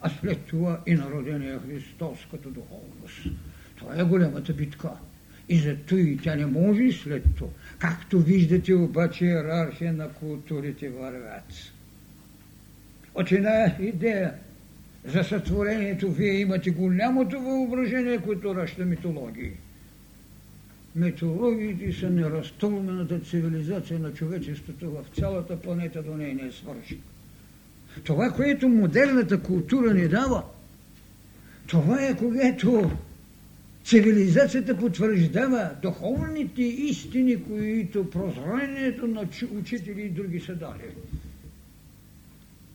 а 0.00 0.10
след 0.20 0.38
това 0.40 0.80
и 0.86 0.94
народения 0.94 1.60
Христос 1.66 2.18
като 2.30 2.50
духовност. 2.50 3.26
Това 3.76 4.00
е 4.00 4.04
голямата 4.04 4.52
битка. 4.52 4.90
И 5.48 5.58
зато 5.58 5.96
и 5.96 6.18
тя 6.22 6.34
не 6.34 6.46
може 6.46 6.92
след 6.92 7.24
това. 7.36 7.50
Както 7.78 8.20
виждате 8.20 8.74
обаче 8.74 9.24
иерархия 9.24 9.92
на 9.92 10.08
културите 10.08 10.88
вървят. 10.88 11.72
От 13.14 13.32
една 13.32 13.76
идея 13.80 14.34
за 15.04 15.24
сътворението 15.24 16.10
вие 16.12 16.40
имате 16.40 16.70
голямото 16.70 17.40
въображение, 17.40 18.18
което 18.18 18.54
раща 18.54 18.84
митологии. 18.84 19.50
Митологиите 20.96 21.92
са 21.92 22.10
неразтолмената 22.10 23.20
цивилизация 23.20 23.98
на 23.98 24.12
човечеството 24.12 24.90
в 24.90 25.16
цялата 25.18 25.60
планета 25.60 26.02
до 26.02 26.14
нейния 26.14 26.52
свършик. 26.52 27.00
Това, 28.04 28.30
което 28.30 28.68
модерната 28.68 29.42
култура 29.42 29.94
ни 29.94 30.08
дава, 30.08 30.44
това 31.66 32.06
е 32.06 32.16
когато 32.16 32.90
Цивилизацията 33.84 34.76
потвърждава 34.76 35.70
духовните 35.82 36.62
истини, 36.62 37.44
които 37.44 38.10
прозрението 38.10 39.06
на 39.06 39.26
учители 39.58 40.02
и 40.02 40.08
други 40.08 40.40
са 40.40 40.54
дали. 40.54 40.94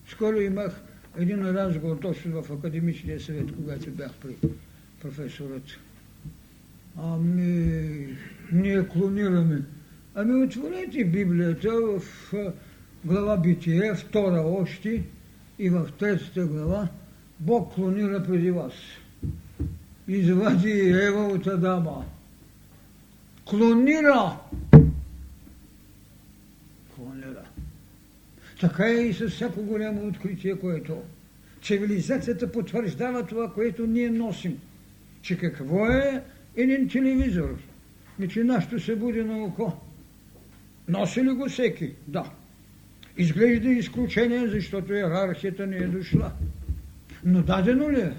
Скоро 0.07 0.41
имах 0.41 0.81
един 1.17 1.45
разговор 1.45 1.97
точно 1.97 2.43
в 2.43 2.51
Академичния 2.51 3.19
съвет, 3.19 3.55
когато 3.55 3.91
бях 3.91 4.11
при 4.13 4.35
професорът. 5.01 5.63
Ами, 6.97 8.07
ние 8.51 8.87
клонираме. 8.87 9.61
Ами 10.15 10.43
отворете 10.43 11.05
Библията 11.05 11.71
в 11.71 12.33
глава 13.05 13.37
Битие, 13.37 13.95
втора 13.95 14.41
още 14.41 15.03
и 15.59 15.69
в 15.69 15.89
третата 15.99 16.45
глава 16.45 16.87
Бог 17.39 17.73
клонира 17.73 18.23
преди 18.23 18.51
вас. 18.51 18.73
Извади 20.07 20.71
Ева 20.79 21.27
от 21.27 21.47
Адама. 21.47 22.05
Клонира. 23.45 24.39
Така 28.59 28.87
е 28.87 28.93
и 28.93 29.13
с 29.13 29.29
всяко 29.29 29.61
голямо 29.61 30.07
откритие, 30.07 30.55
което 30.55 31.01
цивилизацията 31.63 32.51
потвърждава 32.51 33.25
това, 33.25 33.53
което 33.53 33.87
ние 33.87 34.09
носим. 34.09 34.59
Че 35.21 35.37
какво 35.37 35.87
е 35.87 36.23
един 36.55 36.89
телевизор? 36.89 37.57
И 38.19 38.27
че 38.27 38.43
нашето 38.43 38.79
се 38.79 38.95
буди 38.95 39.23
на 39.23 39.43
око. 39.43 39.73
Носи 40.87 41.23
ли 41.23 41.29
го 41.29 41.49
всеки? 41.49 41.93
Да. 42.07 42.31
Изглежда 43.17 43.69
изключение, 43.69 44.47
защото 44.47 44.93
иерархията 44.93 45.67
не 45.67 45.77
е 45.77 45.87
дошла. 45.87 46.31
Но 47.23 47.41
дадено 47.41 47.91
ли 47.91 47.99
е? 47.99 48.13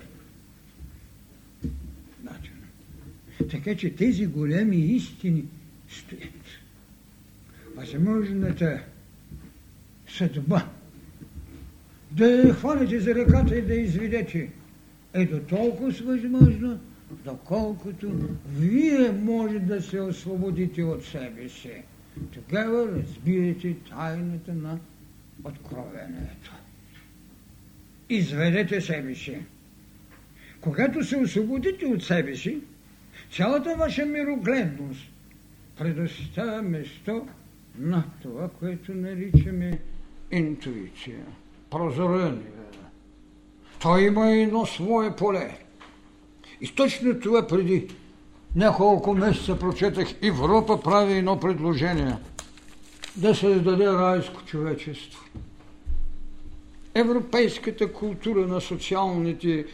Дадено. 2.22 2.56
Така 3.50 3.74
че 3.74 3.96
тези 3.96 4.26
големи 4.26 4.76
истини 4.76 5.44
стоят. 5.88 6.44
Възможната 7.76 8.82
съдба 10.18 10.68
да 12.10 12.26
я 12.26 12.54
хванете 12.54 13.00
за 13.00 13.14
ръката 13.14 13.56
и 13.56 13.62
да 13.62 13.74
изведете 13.74 14.50
е 15.14 15.26
до 15.26 15.40
толкова 15.40 15.92
възможно, 16.04 16.80
доколкото 17.24 18.12
вие 18.48 19.12
може 19.12 19.58
да 19.58 19.82
се 19.82 20.00
освободите 20.00 20.82
от 20.82 21.04
себе 21.04 21.48
си. 21.48 21.82
Тогава 22.34 22.88
разбирате 22.98 23.74
тайната 23.90 24.54
на 24.54 24.78
откровението. 25.44 26.52
Изведете 28.08 28.80
себе 28.80 29.14
си. 29.14 29.38
Когато 30.60 31.04
се 31.04 31.16
освободите 31.16 31.86
от 31.86 32.02
себе 32.04 32.36
си, 32.36 32.58
цялата 33.32 33.76
ваша 33.78 34.06
мирогледност 34.06 35.02
предоставя 35.78 36.62
место 36.62 37.28
на 37.78 38.04
това, 38.22 38.48
което 38.48 38.94
наричаме 38.94 39.78
интуиция, 40.30 41.24
прозорение. 41.70 42.52
Той 43.82 44.02
има 44.02 44.30
едно 44.30 44.66
свое 44.66 45.16
поле. 45.16 45.58
И 46.60 46.74
точно 46.74 47.20
това 47.20 47.46
преди 47.46 47.88
няколко 48.56 49.14
месеца 49.14 49.58
прочетах 49.58 50.08
Европа 50.22 50.80
прави 50.80 51.12
едно 51.12 51.40
предложение 51.40 52.16
да 53.16 53.34
се 53.34 53.40
създаде 53.40 53.86
райско 53.86 54.42
човечество. 54.44 55.24
Европейската 56.94 57.92
култура 57.92 58.46
на 58.46 58.60
социалните 58.60 59.66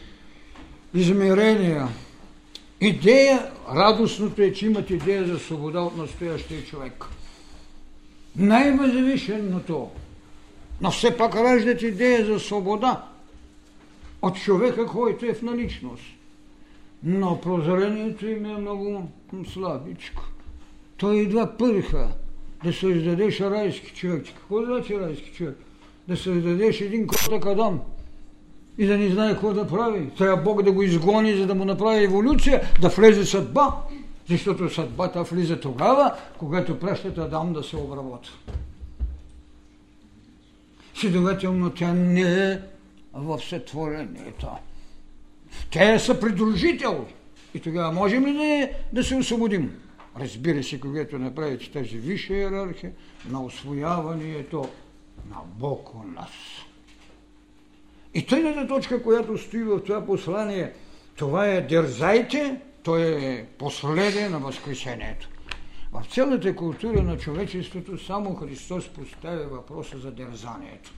измерения. 0.93 1.87
Идея, 2.81 3.51
радостното 3.75 4.41
е, 4.41 4.53
че 4.53 4.65
имат 4.65 4.89
идея 4.89 5.25
за 5.25 5.39
свобода 5.39 5.81
от 5.81 5.97
настоящия 5.97 6.65
човек. 6.65 7.05
Най-възвишеното, 8.35 9.89
но 10.81 10.91
все 10.91 11.17
пак 11.17 11.35
раждат 11.35 11.81
идея 11.81 12.25
за 12.25 12.39
свобода 12.39 13.03
от 14.21 14.35
човека, 14.35 14.85
който 14.85 15.25
е 15.25 15.33
в 15.33 15.41
наличност. 15.41 16.03
Но 17.03 17.41
прозрението 17.41 18.27
им 18.27 18.45
е 18.45 18.57
много 18.57 19.09
слабичко. 19.53 20.23
Той 20.97 21.15
идва 21.15 21.57
пърха 21.57 22.07
да 22.63 22.73
създадеш 22.73 23.41
райски 23.41 23.93
човек. 23.95 24.25
Какво 24.25 24.65
значи 24.65 24.99
райски 24.99 25.31
човек? 25.31 25.57
Да 26.07 26.17
създадеш 26.17 26.81
един 26.81 27.07
котък 27.07 27.45
Адам 27.45 27.79
и 28.77 28.85
да 28.85 28.97
не 28.97 29.09
знае 29.09 29.33
какво 29.33 29.53
да 29.53 29.67
прави. 29.67 30.09
Трябва 30.17 30.43
Бог 30.43 30.63
да 30.63 30.71
го 30.71 30.83
изгони, 30.83 31.37
за 31.37 31.47
да 31.47 31.55
му 31.55 31.65
направи 31.65 32.03
еволюция, 32.03 32.61
да 32.81 32.89
влезе 32.89 33.25
съдба. 33.25 33.75
Защото 34.29 34.69
съдбата 34.69 35.23
влиза 35.23 35.59
тогава, 35.59 36.13
когато 36.37 36.79
пращат 36.79 37.17
Адам 37.17 37.53
да 37.53 37.63
се 37.63 37.77
обработва. 37.77 38.33
Следователно, 40.95 41.69
тя 41.69 41.93
не 41.93 42.51
е 42.51 42.59
в 43.13 43.39
сътворението. 43.39 44.47
Те 45.71 45.99
са 45.99 46.19
придружител. 46.19 47.07
И 47.53 47.59
тогава 47.59 47.91
можем 47.91 48.25
ли 48.25 48.33
да, 48.33 48.69
да 48.93 49.03
се 49.03 49.15
освободим? 49.15 49.79
Разбира 50.19 50.63
се, 50.63 50.79
когато 50.79 51.19
направите 51.19 51.71
тази 51.71 51.97
висша 51.97 52.33
иерархия 52.33 52.91
на 53.29 53.43
освояването 53.43 54.69
на 55.29 55.37
Бог 55.45 55.95
у 55.95 56.03
нас. 56.03 56.31
И 58.13 58.25
тъйната 58.25 58.67
точка, 58.67 59.03
която 59.03 59.37
стои 59.37 59.63
в 59.63 59.83
това 59.83 60.05
послание, 60.05 60.73
това 61.15 61.47
е 61.47 61.61
дързайте, 61.61 62.61
то 62.83 62.97
е 62.97 63.45
последен 63.57 64.31
на 64.31 64.39
Възкресението. 64.39 65.29
В 65.93 66.05
цялата 66.13 66.55
култура 66.55 67.03
на 67.03 67.17
човечеството 67.17 68.05
само 68.05 68.35
Христос 68.35 68.87
поставя 68.87 69.47
въпроса 69.47 69.97
за 69.97 70.11
дързанието. 70.11 70.93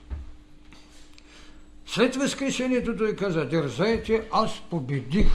След 1.86 2.16
Възкресението 2.16 2.98
той 2.98 3.16
каза, 3.16 3.46
дързайте, 3.46 4.28
аз 4.32 4.62
победих 4.70 5.32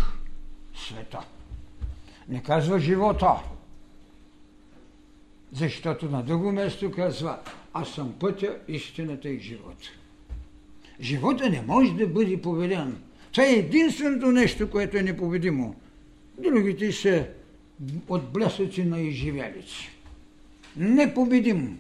света. 0.74 1.20
Не 2.28 2.42
казва 2.42 2.80
живота. 2.80 3.34
Защото 5.52 6.08
на 6.08 6.22
друго 6.22 6.52
место 6.52 6.92
казва, 6.92 7.38
аз 7.72 7.88
съм 7.88 8.14
пътя, 8.20 8.58
истината 8.68 9.28
и 9.28 9.38
живот. 9.38 9.78
Живота 11.00 11.50
не 11.50 11.62
може 11.66 11.92
да 11.92 12.06
бъде 12.06 12.42
победен. 12.42 13.02
Това 13.32 13.44
е 13.44 13.52
единственото 13.52 14.26
нещо, 14.26 14.70
което 14.70 14.96
е 14.96 15.02
непобедимо. 15.02 15.74
Другите 16.38 16.92
са 16.92 17.26
от 18.08 18.32
блясъци 18.32 18.84
на 18.84 19.00
изживелици. 19.00 19.90
Непобедим. 20.76 21.78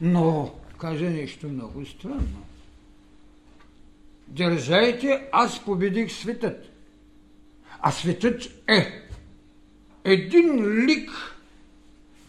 Но 0.00 0.54
каза 0.78 1.10
нещо 1.10 1.48
много 1.48 1.86
странно. 1.86 2.44
Държайте, 4.28 5.28
аз 5.32 5.64
победих 5.64 6.12
светът. 6.12 6.72
А 7.80 7.90
светът 7.90 8.42
е 8.68 9.08
един 10.04 10.84
лик 10.84 11.10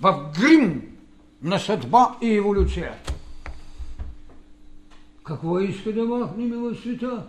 в 0.02 0.32
грим 0.40 0.98
на 1.44 1.60
съдба 1.60 2.18
и 2.22 2.34
еволюция. 2.34 2.94
Какво 5.24 5.60
иска 5.60 5.94
да 5.94 6.06
махнем 6.06 6.50
в 6.50 6.76
света? 6.76 7.28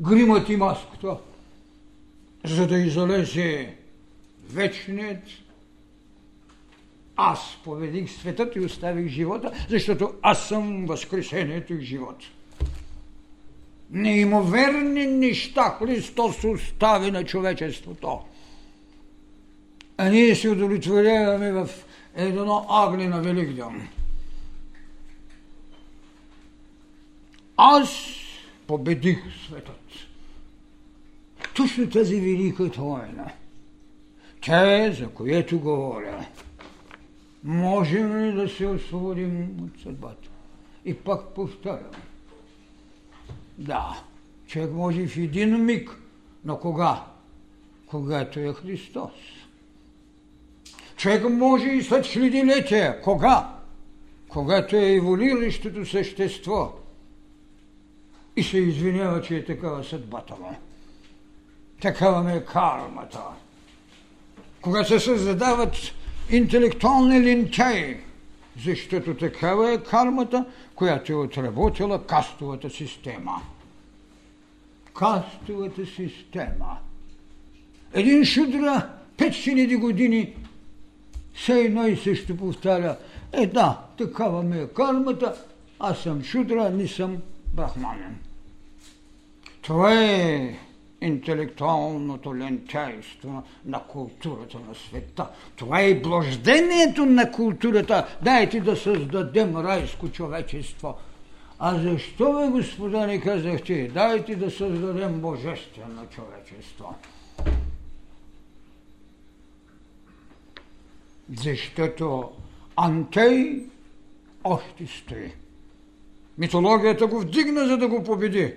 Гримът 0.00 0.48
и 0.48 0.56
маската, 0.56 1.16
за 2.44 2.66
да 2.66 2.78
изолезе 2.78 3.76
вечният 4.50 5.22
аз 7.16 7.58
победих 7.64 8.10
светът 8.10 8.56
и 8.56 8.60
оставих 8.60 9.08
живота, 9.08 9.52
защото 9.68 10.12
аз 10.22 10.48
съм 10.48 10.86
възкресението 10.86 11.74
и 11.74 11.84
живот. 11.84 12.16
Неимоверни 13.90 15.06
неща 15.06 15.76
Христос 15.78 16.44
остави 16.44 17.10
на 17.10 17.24
човечеството. 17.24 18.20
А 19.96 20.08
ние 20.08 20.34
се 20.34 20.48
удовлетворяваме 20.48 21.52
в 21.52 21.68
едно 22.14 22.66
агне 22.68 23.08
на 23.08 23.20
Великден. 23.20 23.88
Аз 27.56 27.88
победих 28.66 29.18
светът. 29.46 29.80
Точно 31.54 31.90
тази 31.90 32.20
велика 32.20 32.70
тайна. 32.70 33.32
Тя 34.44 34.84
е, 34.84 34.92
за 34.92 35.08
което 35.08 35.60
говоря. 35.60 36.26
Можем 37.44 38.16
ли 38.16 38.32
да 38.32 38.48
се 38.48 38.66
освободим 38.66 39.56
от 39.64 39.82
съдбата? 39.82 40.28
И 40.84 40.94
пак 40.94 41.34
повтарям. 41.34 41.90
Да, 43.58 44.02
човек 44.46 44.70
може 44.72 45.06
в 45.06 45.16
един 45.16 45.64
миг, 45.64 45.90
но 46.44 46.58
кога? 46.58 47.04
Когато 47.86 48.40
е 48.40 48.52
Христос. 48.52 49.12
Човек 50.96 51.28
може 51.30 51.68
и 51.68 51.82
след 51.82 52.06
хилядилетия. 52.06 53.00
Кога? 53.00 53.54
Когато 54.28 54.76
е 54.76 54.92
еволиращото 54.92 55.86
същество. 55.86 56.72
И 58.36 58.42
се 58.42 58.58
извинява, 58.58 59.22
че 59.22 59.36
е 59.36 59.44
такава 59.44 59.84
съдбата 59.84 60.36
му. 60.36 60.56
Такава 61.80 62.22
ме 62.22 62.36
е 62.36 62.44
кармата. 62.44 63.20
Кога 64.64 64.84
се 64.84 65.00
създават 65.00 65.76
интелектуални 66.30 67.24
лентяи, 67.24 67.96
защото 68.64 69.14
такава 69.14 69.72
е 69.72 69.82
кармата, 69.82 70.44
която 70.74 71.12
е 71.12 71.16
отработила 71.16 72.06
кастовата 72.06 72.70
система. 72.70 73.42
Кастовата 74.94 75.86
система. 75.86 76.78
Един 77.92 78.24
шудра 78.24 78.88
5000 79.16 79.78
години 79.78 80.34
все 81.34 81.60
едно 81.60 81.86
и 81.86 81.96
също 81.96 82.36
повтаря. 82.36 82.96
Е 83.32 83.46
да, 83.46 83.80
такава 83.98 84.42
ми 84.42 84.58
е 84.58 84.68
кармата, 84.68 85.34
аз 85.80 85.98
съм 85.98 86.24
шудра, 86.24 86.70
не 86.70 86.88
съм 86.88 87.16
брахманен. 87.54 88.16
Това 89.62 90.02
е 90.02 90.58
интелектуалното 91.04 92.36
лентяйство 92.36 93.42
на 93.64 93.82
културата 93.82 94.58
на 94.68 94.74
света. 94.74 95.28
Това 95.56 95.80
е 95.80 96.00
блаждението 96.00 97.06
на 97.06 97.30
културата. 97.32 98.16
Дайте 98.22 98.60
да 98.60 98.76
създадем 98.76 99.56
райско 99.56 100.08
човечество. 100.08 100.94
А 101.58 101.78
защо 101.78 102.38
ви, 102.38 102.48
господа, 102.48 103.06
не 103.06 103.20
казахте, 103.20 103.90
дайте 103.94 104.36
да 104.36 104.50
създадем 104.50 105.20
божествено 105.20 106.06
човечество? 106.10 106.94
Защото 111.36 112.30
Антей 112.76 113.66
още 114.44 114.86
стои. 114.86 115.32
Митологията 116.38 117.06
го 117.06 117.20
вдигна, 117.20 117.66
за 117.66 117.76
да 117.76 117.88
го 117.88 118.04
победи. 118.04 118.54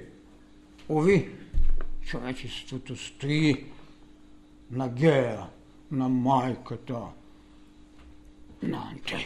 Ови, 0.89 1.29
човечеството 2.07 2.95
стои 2.95 3.65
на 4.71 4.89
Гея, 4.89 5.47
на 5.91 6.09
майката, 6.09 6.99
на 8.63 8.89
Антей. 8.91 9.25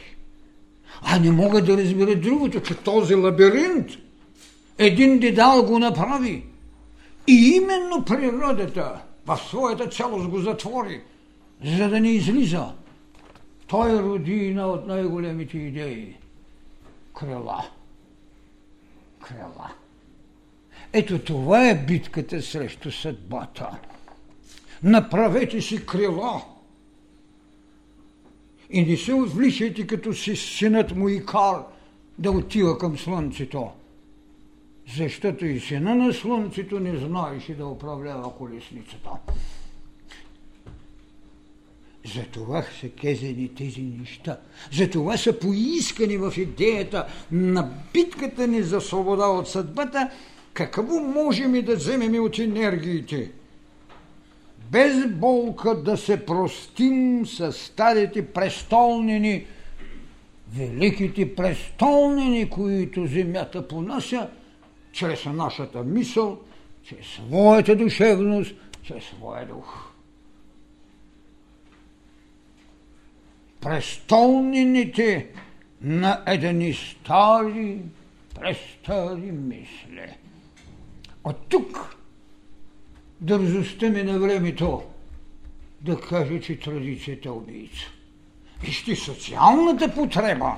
А 1.01 1.19
не 1.19 1.31
мога 1.31 1.63
да 1.63 1.77
разбера 1.77 2.15
другото, 2.15 2.61
че 2.61 2.77
този 2.77 3.15
лабиринт 3.15 3.89
един 4.77 5.19
дедал 5.19 5.65
го 5.65 5.79
направи. 5.79 6.45
И 7.27 7.55
именно 7.55 8.05
природата 8.05 9.01
в 9.25 9.37
своята 9.37 9.89
цялост 9.89 10.27
го 10.27 10.39
затвори, 10.39 11.01
за 11.65 11.89
да 11.89 11.99
не 11.99 12.09
излиза. 12.09 12.73
Той 13.67 14.03
роди 14.03 14.33
една 14.33 14.67
от 14.67 14.87
най-големите 14.87 15.57
идеи– 15.57 16.15
крила. 17.19 17.65
Крила. 19.21 19.71
Ето 20.93 21.19
това 21.19 21.69
е 21.69 21.85
битката 21.85 22.41
срещу 22.41 22.91
съдбата. 22.91 23.69
Направете 24.83 25.61
си 25.61 25.85
крила. 25.85 26.41
И 28.69 28.85
не 28.85 28.97
се 28.97 29.13
отвличайте 29.13 29.87
като 29.87 30.13
си 30.13 30.35
синът 30.35 30.95
му 30.95 31.09
Икар 31.09 31.63
да 32.19 32.31
отива 32.31 32.77
към 32.77 32.97
слънцето. 32.97 33.69
Защото 34.97 35.45
и 35.45 35.59
сина 35.59 35.95
на 35.95 36.13
слънцето 36.13 36.79
не 36.79 36.97
знаеше 36.97 37.55
да 37.55 37.65
управлява 37.65 38.35
колесницата. 38.35 39.09
Затова 42.15 42.63
са 42.81 42.89
кезени 42.89 43.55
тези 43.55 43.81
неща. 43.81 44.39
Затова 44.71 45.17
са 45.17 45.39
поискани 45.39 46.17
в 46.17 46.33
идеята 46.37 47.07
на 47.31 47.73
битката 47.93 48.47
ни 48.47 48.63
за 48.63 48.81
свобода 48.81 49.25
от 49.25 49.49
съдбата– 49.49 50.09
какво 50.53 50.99
можем 50.99 51.61
да 51.61 51.75
вземем 51.75 52.23
от 52.23 52.39
енергиите? 52.39 53.31
Без 54.71 55.07
болка 55.07 55.83
да 55.83 55.97
се 55.97 56.25
простим 56.25 57.25
с 57.25 57.53
старите 57.53 58.27
престолнини, 58.27 59.45
великите 60.55 61.35
престолнини, 61.35 62.49
които 62.49 63.05
земята 63.05 63.67
понася, 63.67 64.29
чрез 64.91 65.25
нашата 65.25 65.83
мисъл, 65.83 66.39
чрез 66.83 67.05
своята 67.05 67.75
душевност, 67.75 68.55
чрез 68.83 69.03
своя 69.03 69.47
дух. 69.47 69.91
Престолнините 73.61 75.27
на 75.81 76.23
едни 76.27 76.73
стари, 76.73 77.77
престари 78.35 79.31
мисли. 79.31 80.17
От 81.23 81.35
тук 81.49 81.95
дързостта 83.21 83.89
ми 83.89 84.03
на 84.03 84.19
времето 84.19 84.83
да 85.81 86.01
каже, 86.01 86.41
че 86.41 86.59
традицията 86.59 87.29
е 87.29 87.31
убийца. 87.31 87.85
Вижте 88.61 88.95
социалната 88.95 89.93
потреба 89.95 90.57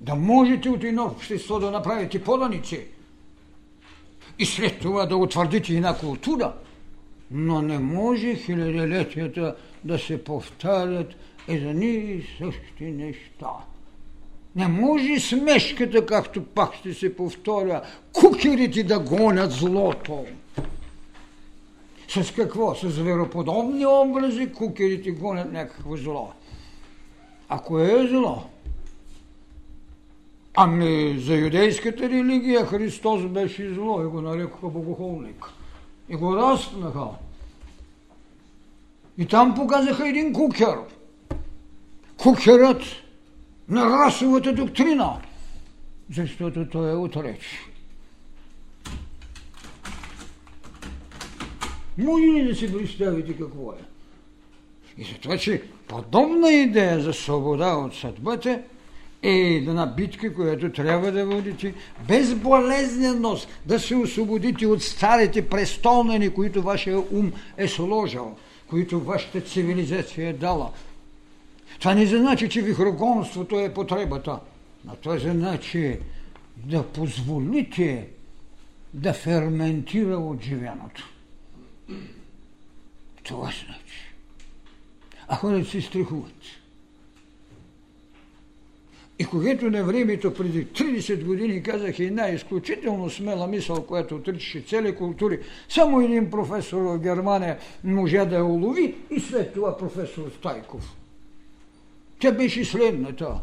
да 0.00 0.14
можете 0.14 0.68
от 0.70 0.84
едно 0.84 1.04
общество 1.04 1.58
да 1.58 1.70
направите 1.70 2.24
поданици 2.24 2.86
и 4.38 4.46
след 4.46 4.80
това 4.80 5.06
да 5.06 5.16
утвърдите 5.16 5.74
една 5.74 5.98
култура, 5.98 6.54
но 7.30 7.62
не 7.62 7.78
може 7.78 8.34
хилядолетията 8.34 9.56
да 9.84 9.98
се 9.98 10.24
повтарят 10.24 11.14
едни 11.48 11.94
и 11.94 12.26
същи 12.38 12.84
неща. 12.84 13.50
Не 14.56 14.68
може 14.68 15.20
смешката, 15.20 16.06
както 16.06 16.44
пак 16.44 16.74
ще 16.74 16.94
се 16.94 17.16
повторя, 17.16 17.82
кукерите 18.12 18.82
да 18.82 18.98
гонят 18.98 19.52
злото. 19.52 20.24
С 22.08 22.32
какво? 22.32 22.74
С 22.74 22.98
вероподобни 22.98 23.86
образи 23.86 24.52
кукерите 24.52 25.10
гонят 25.10 25.52
някакво 25.52 25.96
зло. 25.96 26.32
Ако 27.48 27.80
е 27.80 28.06
зло, 28.06 28.42
ами 30.54 31.18
за 31.18 31.34
юдейската 31.34 32.08
религия 32.08 32.66
Христос 32.66 33.26
беше 33.26 33.74
зло 33.74 34.02
и 34.02 34.06
го 34.06 34.20
нарекоха 34.20 34.68
богохолник. 34.68 35.44
И 36.08 36.16
го 36.16 36.36
разпнаха. 36.36 37.06
И 39.18 39.26
там 39.26 39.54
показаха 39.54 40.08
един 40.08 40.32
кукер. 40.32 40.78
Кукерът 42.16 42.82
на 43.68 44.06
расовата 44.06 44.52
доктрина, 44.52 45.16
защото 46.10 46.68
той 46.68 46.90
е 46.90 46.96
отреч. 46.96 47.70
Може 51.98 52.22
ли 52.22 52.44
да 52.44 52.54
си 52.54 52.72
представите 52.72 53.32
какво 53.32 53.72
е? 53.72 53.84
И 54.98 55.04
затова, 55.04 55.38
че 55.38 55.62
подобна 55.88 56.52
идея 56.52 57.00
за 57.00 57.12
свобода 57.12 57.74
от 57.74 57.94
съдбата 57.94 58.62
е 59.22 59.30
една 59.30 59.86
битка, 59.86 60.34
която 60.34 60.72
трябва 60.72 61.12
да 61.12 61.26
водите 61.26 61.74
без 62.08 62.34
болезненост, 62.34 63.48
да 63.66 63.80
се 63.80 63.96
освободите 63.96 64.66
от 64.66 64.82
старите 64.82 65.48
престолнени, 65.48 66.30
които 66.30 66.62
вашия 66.62 66.98
ум 66.98 67.32
е 67.56 67.68
сложил, 67.68 68.36
които 68.66 69.00
вашата 69.00 69.40
цивилизация 69.40 70.28
е 70.28 70.32
дала, 70.32 70.70
това 71.78 71.94
не 71.94 72.06
значи, 72.06 72.48
че 72.48 72.62
вихрогонството 72.62 73.60
е 73.60 73.74
потребата. 73.74 74.40
Но 74.84 74.96
това 74.96 75.18
значи 75.18 75.98
да 76.56 76.82
позволите 76.82 78.08
да 78.94 79.12
ферментира 79.12 80.16
отживеното. 80.16 81.10
Това 83.22 83.44
значи. 83.44 84.14
А 85.28 85.36
хората 85.36 85.70
се 85.70 85.80
страхуват. 85.80 86.42
И 89.18 89.24
когато 89.24 89.70
на 89.70 89.84
времето 89.84 90.34
преди 90.34 90.66
30 90.66 91.24
години 91.24 91.62
казах 91.62 91.98
една 91.98 92.28
изключително 92.28 93.10
смела 93.10 93.46
мисъл, 93.46 93.86
която 93.86 94.16
отричаше 94.16 94.60
цели 94.60 94.94
култури, 94.94 95.40
само 95.68 96.00
един 96.00 96.30
професор 96.30 96.80
в 96.80 96.98
Германия 96.98 97.58
може 97.84 98.16
да 98.16 98.36
я 98.36 98.44
улови 98.44 98.96
и 99.10 99.20
след 99.20 99.54
това 99.54 99.78
професор 99.78 100.30
Стайков– 100.38 100.96
тя 102.24 102.32
беше 102.32 102.64
следната, 102.64 103.40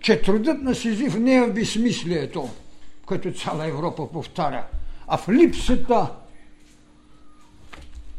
че 0.00 0.22
трудът 0.22 0.62
на 0.62 0.74
Сизиф 0.74 1.14
не 1.18 1.34
е 1.34 1.46
в 1.46 1.54
безсмислието, 1.54 2.48
което 3.06 3.32
цяла 3.32 3.68
Европа 3.68 4.12
повтаря, 4.12 4.66
а 5.06 5.16
в 5.16 5.28
липсата 5.28 6.12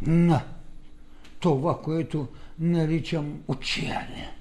на 0.02 0.42
това, 1.40 1.82
което 1.82 2.28
наричам 2.60 3.40
отчаяние. 3.48 4.32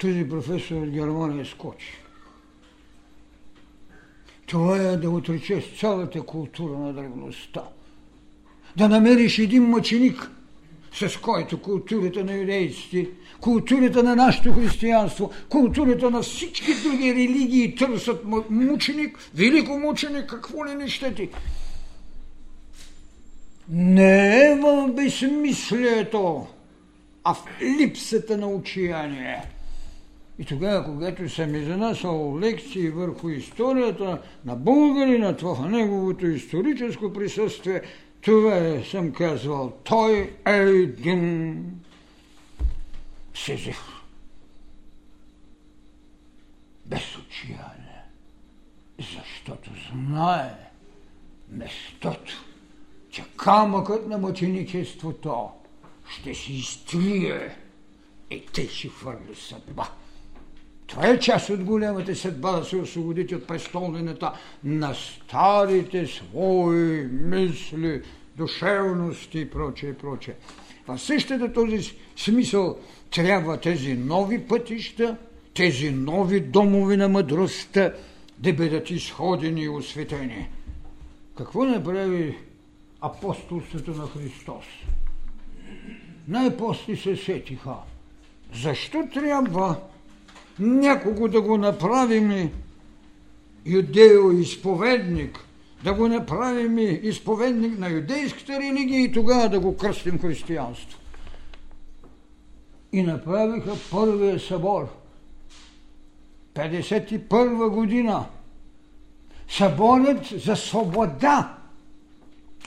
Този 0.00 0.28
професор 0.28 0.76
от 0.76 0.90
Германия 0.90 1.46
скочи. 1.46 1.94
Това 4.46 4.76
е 4.76 4.96
да 4.96 5.10
отречеш 5.10 5.78
цялата 5.80 6.22
култура 6.22 6.78
на 6.78 6.92
древността. 6.92 7.62
Да 8.76 8.88
намериш 8.88 9.38
един 9.38 9.62
мъченик– 9.62 10.30
с 10.94 11.16
който 11.16 11.62
културата 11.62 12.24
на 12.24 12.34
юдейците, 12.34 13.08
културата 13.40 14.02
на 14.02 14.16
нашето 14.16 14.52
християнство, 14.52 15.30
културата 15.48 16.10
на 16.10 16.22
всички 16.22 16.72
други 16.82 17.14
религии 17.14 17.74
търсят 17.74 18.24
мученик, 18.50 19.18
велико 19.34 19.78
мученик, 19.78 20.26
какво 20.26 20.66
ли 20.66 20.74
не 20.74 20.88
щете. 20.88 21.28
не 23.70 24.36
е 24.46 24.54
в 24.54 24.88
безсмислието, 24.88 26.46
а 27.24 27.34
в 27.34 27.44
липсата 27.62 28.36
на 28.36 28.46
учияние. 28.46 29.42
И 30.38 30.44
тогава, 30.44 30.84
когато 30.84 31.28
съм 31.28 31.54
изнасял 31.54 32.38
лекции 32.38 32.90
върху 32.90 33.28
историята 33.28 34.22
на 34.44 34.56
българина 34.56 35.34
в 35.42 35.68
неговото 35.68 36.26
историческо 36.26 37.12
присъствие, 37.12 37.82
това 38.24 38.56
е, 38.56 38.84
съм 38.84 39.12
казвал, 39.12 39.78
той 39.84 40.36
е 40.46 40.52
един 40.56 41.64
Сизиф. 43.34 43.82
Без 46.86 47.18
отчаяние. 47.18 48.04
Защото 48.98 49.70
знае 49.92 50.70
местото, 51.48 52.44
че 53.10 53.24
камъкът 53.36 54.08
на 54.08 54.18
мъченичеството 54.18 55.50
ще 56.08 56.34
се 56.34 56.52
изтрие 56.52 57.56
и 58.30 58.46
те 58.46 58.68
ще 58.68 58.88
хвърли 58.88 59.34
съдба. 59.34 59.88
Това 60.86 61.08
е 61.08 61.18
част 61.18 61.50
от 61.50 61.64
голямата 61.64 62.16
съдба 62.16 62.52
да 62.52 62.64
се 62.64 62.76
освободите 62.76 63.36
от 63.36 63.46
престолнената 63.46 64.32
на 64.64 64.94
старите 64.94 66.06
свои 66.06 67.08
мисли, 67.10 68.02
душевности 68.36 69.38
и 69.40 69.50
прочее, 69.50 69.90
и 69.90 69.94
прочее. 69.94 70.34
В 70.88 70.98
същата 70.98 71.52
този 71.52 71.94
смисъл 72.16 72.78
трябва 73.10 73.60
тези 73.60 73.94
нови 73.94 74.46
пътища, 74.46 75.16
тези 75.54 75.90
нови 75.90 76.40
домови 76.40 76.96
на 76.96 77.08
мъдростта 77.08 77.92
да 78.38 78.52
бъдат 78.52 78.90
изходени 78.90 79.62
и 79.62 79.68
осветени. 79.68 80.48
Какво 81.36 81.64
направи 81.64 82.38
апостолството 83.00 83.90
на 83.90 84.06
Христос? 84.06 84.64
Най-после 86.28 86.96
се 86.96 87.16
сетиха. 87.16 87.74
Защо 88.54 89.08
трябва 89.14 89.80
някого 90.58 91.28
да 91.28 91.40
го 91.40 91.58
направим 91.58 92.50
юдео-изповедник, 93.66 95.38
да 95.84 95.94
го 95.94 96.08
направим 96.08 96.78
изповедник 97.02 97.78
на 97.78 97.90
юдейската 97.90 98.60
религия 98.60 99.02
и 99.02 99.12
тогава 99.12 99.48
да 99.48 99.60
го 99.60 99.76
кръстим 99.76 100.18
християнство? 100.18 100.98
И 102.92 103.02
направиха 103.02 103.72
първия 103.90 104.40
събор. 104.40 104.88
51 106.54 107.68
година. 107.68 108.24
Съборът 109.48 110.26
за 110.26 110.56
свобода 110.56 111.58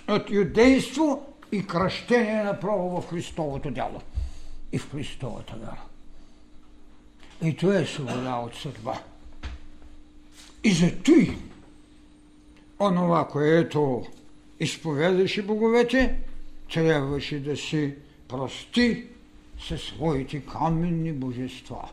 от 0.09 0.29
юдейство 0.31 1.25
и 1.51 1.67
кръщение 1.67 2.43
направо 2.43 3.01
в 3.01 3.09
Христовото 3.09 3.71
дело 3.71 4.01
и 4.71 4.77
в 4.77 4.91
Христовата 4.91 5.55
вяра. 5.61 5.86
И 7.43 7.55
това 7.55 7.77
е 7.77 7.85
свобода 7.85 8.35
от 8.35 8.55
съдба. 8.55 9.01
И 10.63 10.71
за 10.71 10.97
той, 11.03 11.38
онова, 12.79 13.27
което 13.27 14.05
изповядаше 14.59 15.45
боговете, 15.45 16.19
трябваше 16.73 17.39
да 17.39 17.57
си 17.57 17.95
прости 18.27 19.07
със 19.59 19.81
своите 19.81 20.39
каменни 20.39 21.13
божества. 21.13 21.89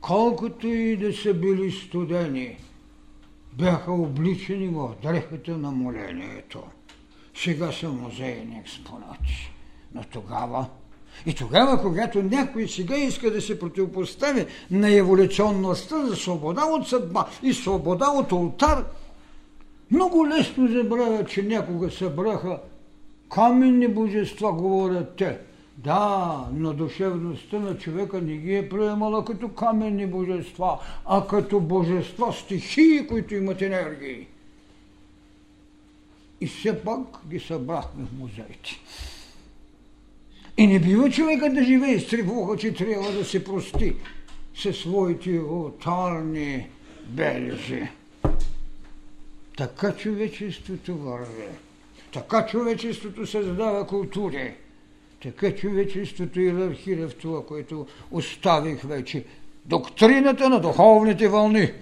Колкото 0.00 0.66
и 0.66 0.96
да 0.96 1.12
са 1.12 1.34
били 1.34 1.72
студени, 1.72 2.58
бяха 3.52 3.92
обличени 3.92 4.68
в 4.68 4.94
дрехата 5.02 5.58
на 5.58 5.70
молението. 5.70 6.62
Сега 7.34 7.72
са 7.72 7.88
музейни 7.88 8.58
експонати. 8.58 9.52
Но 9.94 10.04
тогава 10.04 10.66
и 11.26 11.34
тогава, 11.34 11.82
когато 11.82 12.22
някой 12.22 12.68
сега 12.68 12.96
иска 12.96 13.30
да 13.30 13.40
се 13.40 13.58
противопостави 13.58 14.46
на 14.70 14.96
еволюционността 14.96 16.06
за 16.06 16.16
свобода 16.16 16.64
от 16.64 16.88
съдба 16.88 17.26
и 17.42 17.52
свобода 17.52 18.06
от 18.10 18.32
ултар, 18.32 18.84
много 19.90 20.28
лесно 20.28 20.68
забравя, 20.68 21.24
че 21.24 21.42
някога 21.42 21.90
събраха 21.90 22.58
каменни 23.30 23.88
божества, 23.88 24.52
говорят 24.52 25.16
те. 25.16 25.38
Да, 25.76 26.48
но 26.52 26.72
душевността 26.72 27.58
на 27.58 27.78
човека 27.78 28.20
не 28.20 28.36
ги 28.36 28.54
е 28.54 28.68
приемала 28.68 29.24
като 29.24 29.48
каменни 29.48 30.06
божества, 30.06 30.78
а 31.06 31.26
като 31.26 31.60
божества 31.60 32.32
стихии, 32.32 33.06
които 33.06 33.34
имат 33.34 33.62
енергии. 33.62 34.26
И 36.40 36.46
все 36.46 36.82
пак 36.82 36.98
ги 37.28 37.40
събрахме 37.40 38.04
в 38.04 38.18
музеите. 38.18 38.80
И 40.58 40.66
не 40.66 40.78
бива 40.78 41.10
човекът 41.10 41.54
да 41.54 41.64
живее 41.64 42.00
с 42.00 42.06
тревога, 42.06 42.56
че 42.56 42.74
трябва 42.74 43.12
да 43.12 43.24
се 43.24 43.44
прости 43.44 43.94
със 44.54 44.76
своите 44.76 45.38
отарни 45.38 46.68
белези. 47.06 47.88
Така 49.56 49.96
човечеството 49.96 50.94
върви. 50.94 51.48
Така 52.12 52.46
човечеството 52.46 53.26
създава 53.26 53.86
култури. 53.86 54.54
Така 55.22 55.54
човечеството 55.54 56.40
иерархира 56.40 57.08
в 57.08 57.14
това, 57.14 57.46
което 57.46 57.86
оставих 58.10 58.82
вече. 58.82 59.24
Доктрината 59.64 60.48
на 60.48 60.60
духовните 60.60 61.28
вълни. 61.28 61.72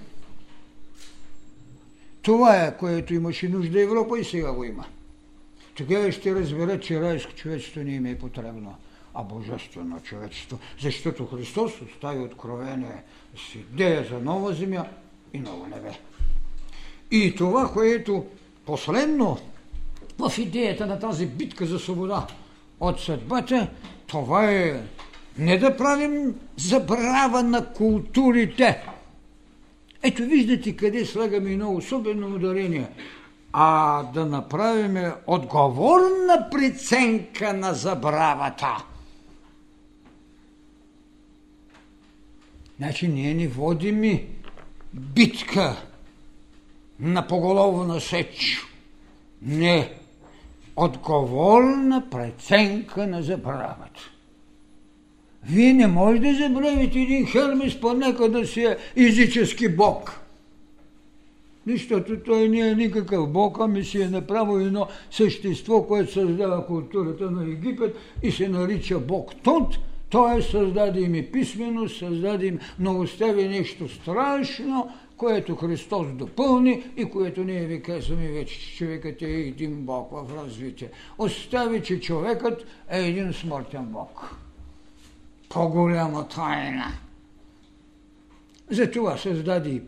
Това 2.23 2.57
е, 2.57 2.77
което 2.77 3.15
имаше 3.15 3.49
нужда 3.49 3.83
Европа 3.83 4.19
и 4.19 4.25
сега 4.25 4.53
го 4.53 4.65
има. 4.65 4.85
Тогава 5.75 6.13
ще 6.13 6.35
разберат, 6.35 6.83
че 6.83 7.01
райско 7.01 7.33
човечество 7.33 7.83
не 7.83 7.95
им 7.95 8.07
е 8.07 8.19
потребно, 8.19 8.77
а 9.15 9.23
божествено 9.23 10.01
човечество. 10.01 10.59
Защото 10.81 11.27
Христос 11.27 11.73
остави 11.81 12.25
откровение 12.25 13.03
с 13.37 13.55
идея 13.55 14.07
за 14.11 14.19
нова 14.19 14.53
земя 14.53 14.87
и 15.33 15.39
ново 15.39 15.67
небе. 15.67 15.91
И 17.11 17.35
това, 17.35 17.73
което 17.73 18.27
последно 18.67 19.39
в 20.19 20.39
идеята 20.39 20.87
на 20.87 20.99
тази 20.99 21.27
битка 21.27 21.67
за 21.67 21.79
свобода 21.79 22.27
от 22.81 23.01
съдбата, 23.01 23.69
това 24.07 24.51
е 24.51 24.83
не 25.39 25.59
да 25.59 25.77
правим 25.77 26.35
забрава 26.57 27.43
на 27.43 27.67
културите. 27.67 28.83
Ето 30.03 30.23
виждате 30.23 30.77
къде 30.77 31.05
слагаме 31.05 31.53
едно 31.53 31.75
особено 31.75 32.35
ударение 32.35 32.89
а 33.57 34.03
да 34.03 34.27
направим 34.27 35.13
отговорна 35.27 36.49
преценка 36.51 37.53
на 37.53 37.75
забравата. 37.75 38.85
Значи 42.77 43.09
ние 43.09 43.35
не 43.35 43.49
водим 43.49 44.21
битка 44.95 45.77
на 47.01 47.27
поголовна 47.27 48.01
сеч. 48.01 48.59
Не. 49.43 49.93
Отговорна 50.77 52.11
преценка 52.11 53.07
на 53.07 53.23
забравата. 53.23 54.11
Вие 55.45 55.73
не 55.73 55.87
можете 55.87 56.33
да 56.33 56.39
забравите 56.39 56.99
един 56.99 57.27
Хермес, 57.27 57.81
по 57.81 57.93
нека 57.93 58.29
да 58.29 58.47
си 58.47 58.65
е 58.65 58.77
езически 58.97 59.77
бог– 59.77 60.21
защото 61.67 62.21
той 62.21 62.49
не 62.49 62.69
е 62.69 62.75
никакъв 62.75 63.31
бог, 63.31 63.57
ами 63.61 63.85
си 63.85 64.03
е 64.03 64.09
направо 64.09 64.59
едно 64.59 64.89
същество, 65.11 65.87
което 65.87 66.13
създава 66.13 66.67
културата 66.67 67.31
на 67.31 67.45
Египет 67.45 67.97
и 68.23 68.33
се 68.33 68.49
нарича 68.49 68.99
Бог 68.99 69.31
Тот. 69.43 69.79
Той 70.11 70.43
създаде 70.43 71.01
им 71.01 71.15
и 71.15 71.33
писменост, 71.33 71.99
създаде 71.99 72.47
им, 72.47 72.59
но 72.79 73.01
остави 73.01 73.49
нещо 73.49 73.89
страшно, 73.89 74.91
което 75.17 75.57
Христос 75.57 76.07
допълни 76.13 76.83
и 76.97 77.05
което 77.05 77.45
ние 77.45 77.67
ви 77.67 77.83
казваме 77.83 78.29
вече, 78.29 78.61
че 78.61 78.77
човекът 78.77 79.23
е 79.23 79.27
един 79.27 79.75
Бог 79.75 80.11
в 80.13 80.45
развитие. 80.45 80.89
Остави, 81.19 81.83
че 81.83 82.01
човекът 82.01 82.67
е 82.91 83.01
един 83.01 83.33
смъртен 83.33 83.85
Бог. 83.85 84.37
По-голяма 85.49 86.29
тайна– 86.29 86.93
затова 88.71 89.17
създаде 89.17 89.71
и 89.71 89.81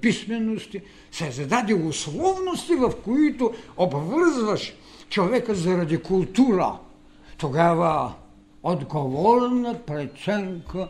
писменности, 1.17 1.37
създаде 1.37 1.75
условности, 1.75 2.75
в 2.75 2.93
които 3.05 3.55
обвързваш 3.77 4.75
човека 5.09 5.55
заради 5.55 6.03
култура. 6.03 6.79
Тогава 7.39 8.15
отговорна 8.63 9.81
преценка 9.87 10.89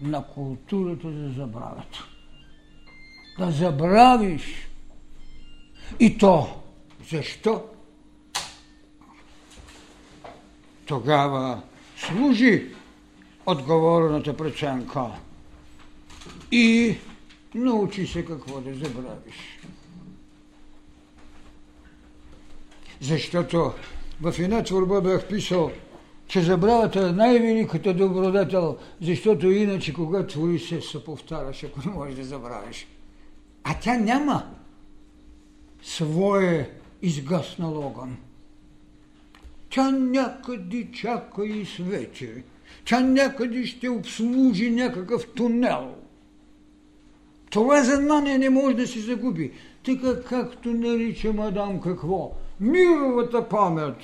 на 0.00 0.22
културата 0.22 1.12
за 1.12 1.32
забравата. 1.36 2.04
Да 3.38 3.50
забравиш. 3.50 4.68
И 6.00 6.18
то. 6.18 6.48
Защо? 7.10 7.62
Тогава 10.86 11.62
служи 11.96 12.74
отговорната 13.46 14.36
преценка. 14.36 15.06
И 16.52 16.96
Научи 17.54 18.06
се 18.06 18.24
какво 18.24 18.60
да 18.60 18.74
забравиш. 18.74 19.58
Защото 23.00 23.72
в 24.20 24.34
една 24.38 24.62
творба 24.62 25.00
бях 25.00 25.28
писал, 25.28 25.70
че 26.26 26.40
забравата 26.40 27.08
е 27.08 27.12
най-великата 27.12 27.94
добродетел, 27.94 28.78
защото 29.02 29.50
иначе 29.50 29.92
когато 29.92 30.26
твори 30.26 30.58
се 30.58 30.80
се 30.80 31.04
повтаряш, 31.04 31.64
ако 31.64 31.80
не 31.88 31.94
можеш 31.94 32.16
да 32.16 32.24
забравиш. 32.24 32.86
А 33.64 33.74
тя 33.80 33.98
няма 33.98 34.46
свое 35.82 36.70
изгаснал 37.02 37.86
огън. 37.86 38.16
Тя 39.70 39.90
някъде 39.90 40.88
чака 40.92 41.46
и 41.46 41.66
свече. 41.66 42.44
Тя 42.84 43.00
някъде 43.00 43.66
ще 43.66 43.88
обслужи 43.88 44.70
някакъв 44.70 45.32
тунел. 45.34 45.94
Това 47.50 47.84
знание 47.84 48.38
не 48.38 48.50
може 48.50 48.76
да 48.76 48.86
се 48.86 49.00
загуби. 49.00 49.52
Така 49.84 50.22
както 50.22 50.68
нарича 50.68 51.32
мадам 51.32 51.80
какво? 51.80 52.32
Мировата 52.60 53.48
памет 53.48 53.96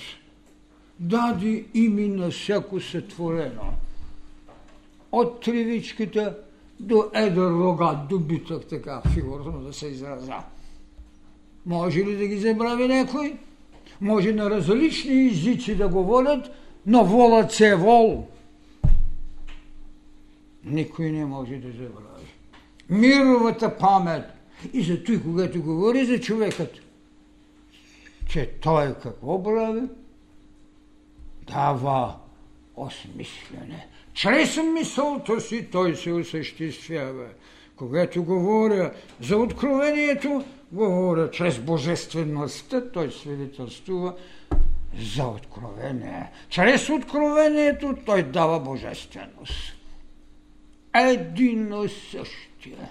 даде 1.00 1.64
име 1.74 2.08
на 2.08 2.30
всяко 2.30 2.80
сътворено. 2.80 3.74
От 5.12 5.40
тривичката 5.40 6.38
до 6.80 7.10
едър 7.14 7.50
рогат, 7.50 8.08
до 8.08 8.18
битък, 8.18 8.66
така 8.66 9.02
фигурно 9.14 9.60
да 9.60 9.72
се 9.72 9.86
израза. 9.86 10.34
Може 11.66 12.04
ли 12.04 12.16
да 12.16 12.26
ги 12.26 12.38
забрави 12.38 12.88
някой? 12.88 13.36
Може 14.00 14.32
на 14.32 14.50
различни 14.50 15.26
езици 15.26 15.74
да 15.74 15.88
говорят, 15.88 16.50
но 16.86 17.04
волът 17.04 17.52
се 17.52 17.68
е 17.68 17.76
вол. 17.76 18.26
Никой 20.64 21.10
не 21.10 21.26
може 21.26 21.56
да 21.56 21.68
забрави. 21.68 22.13
Мировата 22.90 23.76
памет. 23.78 24.24
И 24.72 24.82
за 24.82 25.04
той, 25.04 25.22
когато 25.22 25.62
говори 25.62 26.04
за 26.04 26.20
човекът, 26.20 26.72
че 28.28 28.50
той 28.60 28.94
какво 29.02 29.42
прави? 29.42 29.82
Дава 31.46 32.16
осмислене. 32.76 33.86
Чрез 34.12 34.56
мисълта 34.56 35.40
си 35.40 35.68
той 35.72 35.96
се 35.96 36.12
осъществява. 36.12 37.26
Когато 37.76 38.24
говоря 38.24 38.92
за 39.20 39.36
откровението, 39.36 40.44
говоря 40.72 41.30
чрез 41.30 41.58
божествеността, 41.58 42.90
той 42.92 43.10
свидетелствува 43.10 44.14
за 44.98 45.26
откровение. 45.26 46.30
Чрез 46.48 46.88
откровението 46.90 47.94
той 48.06 48.22
дава 48.22 48.60
божественост. 48.60 49.74
Едино 50.94 51.88
същия. 52.64 52.90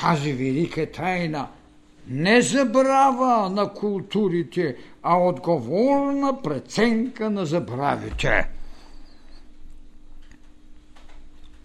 Тази 0.00 0.32
велика 0.32 0.92
тайна 0.92 1.48
не 2.08 2.42
забрава 2.42 3.50
на 3.50 3.72
културите, 3.72 4.76
а 5.02 5.16
отговорна 5.16 6.42
преценка 6.42 7.30
на 7.30 7.46
забравите. 7.46 8.48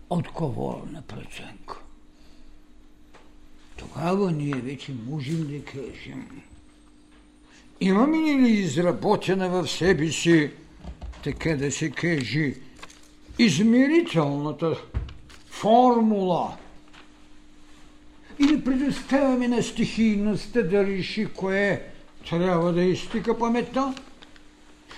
Отговорна 0.09 1.01
преценка 1.01 1.81
тогава 3.77 4.31
ние 4.31 4.55
вече 4.55 4.93
можем 5.09 5.47
да 5.47 5.63
кажем. 5.63 6.41
Имаме 7.81 8.17
ли 8.17 8.49
изработена 8.49 9.49
в 9.49 9.67
себе 9.67 10.11
си, 10.11 10.51
така 11.23 11.55
да 11.55 11.71
се 11.71 11.91
каже, 11.91 12.53
измерителната 13.39 14.77
формула 15.61 16.57
или 18.39 18.63
предоставяме 18.63 19.47
на 19.47 19.63
стихийността 19.63 20.61
да 20.61 20.85
реши 20.85 21.27
кое 21.35 21.83
трябва 22.29 22.73
да 22.73 22.81
изтика 22.81 23.37
паметта 23.37 23.93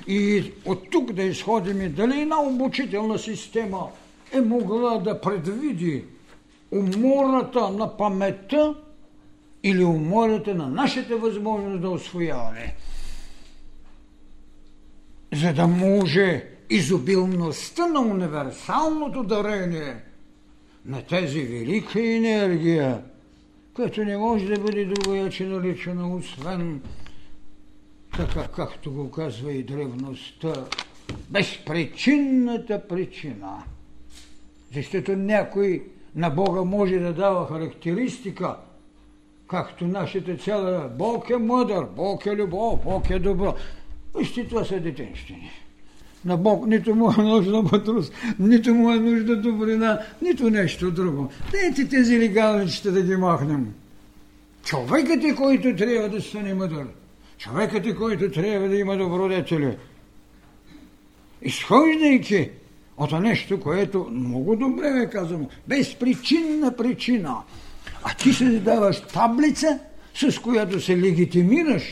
и 0.08 0.52
от 0.66 0.90
тук 0.92 1.12
да 1.12 1.24
изходиме 1.24 1.90
дали 1.90 2.22
една 2.22 2.42
обучителна 2.42 3.20
система 3.20 3.88
е 4.34 4.42
могла 4.42 4.98
да 4.98 5.22
предвиди 5.22 6.06
умората 6.72 7.70
на 7.70 7.98
паметта 7.98 8.76
или 9.64 9.84
умората 9.84 10.56
на 10.56 10.68
нашата 10.68 11.18
възможност 11.18 11.82
да 11.82 11.90
освояваме. 11.90 12.76
За 15.34 15.54
да 15.54 15.68
може 15.68 16.44
изобилността 16.70 17.88
на 17.88 18.02
универсалното 18.02 19.24
дарение 19.24 20.09
на 20.90 21.02
тези 21.02 21.42
велика 21.42 22.02
енергия, 22.02 23.02
която 23.74 24.06
не 24.06 24.18
може 24.18 24.46
да 24.46 24.60
бъде 24.60 24.86
другояче 24.86 25.46
наричана, 25.46 26.16
освен 26.16 26.82
така 28.18 28.48
както 28.48 28.92
го 28.92 29.12
казва 29.12 29.54
и 29.54 29.64
древността, 29.64 30.54
безпричинната 31.30 32.88
причина. 32.88 33.64
Защото 34.74 35.16
някой 35.16 35.84
на 36.16 36.30
Бога 36.30 36.62
може 36.62 37.00
да 37.00 37.14
дава 37.14 37.48
характеристика, 37.48 38.58
както 39.48 39.88
нашата 39.88 40.38
цела 40.38 40.90
Бог 40.98 41.30
е 41.30 41.38
мъдър, 41.38 41.86
Бог 41.86 42.26
е 42.26 42.36
любов, 42.36 42.84
Бог 42.84 43.10
е 43.10 43.20
добро. 43.20 43.56
Вижте, 44.18 44.48
това 44.48 44.66
са 44.66 44.80
детенщини. 44.80 45.52
На 46.26 46.38
Бог 46.38 46.68
нито 46.68 46.96
му 46.96 47.12
е 47.12 47.22
нужда 47.22 47.62
мъдрост, 47.62 48.14
нито 48.40 48.74
му 48.74 48.92
е 48.92 49.00
нужда 49.00 49.36
добрина, 49.36 50.00
нито 50.22 50.50
нещо 50.50 50.92
друго. 50.92 51.32
Дайте 51.52 51.88
тези 51.88 52.20
легалничета 52.20 52.92
да 52.92 53.02
ги 53.02 53.16
махнем. 53.16 53.74
Човекът 54.64 55.24
е, 55.24 55.36
който 55.36 55.76
трябва 55.76 56.10
да 56.10 56.22
стане 56.22 56.54
мъдър. 56.54 56.88
Човекът 57.38 57.86
е, 57.86 57.96
който 57.96 58.32
трябва 58.32 58.68
да 58.68 58.76
има 58.76 58.98
добродетели. 58.98 59.78
Изхождайки 61.42 62.50
от 62.98 63.12
нещо, 63.12 63.60
което 63.60 64.08
много 64.12 64.56
добре 64.56 64.88
е 64.88 65.10
казано, 65.10 65.50
безпричинна 65.68 66.76
причина. 66.76 67.36
А 68.04 68.14
ти 68.14 68.34
се 68.34 68.60
даваш 68.60 69.02
таблица, 69.02 69.80
с 70.14 70.40
която 70.40 70.82
се 70.82 70.98
легитимираш, 70.98 71.84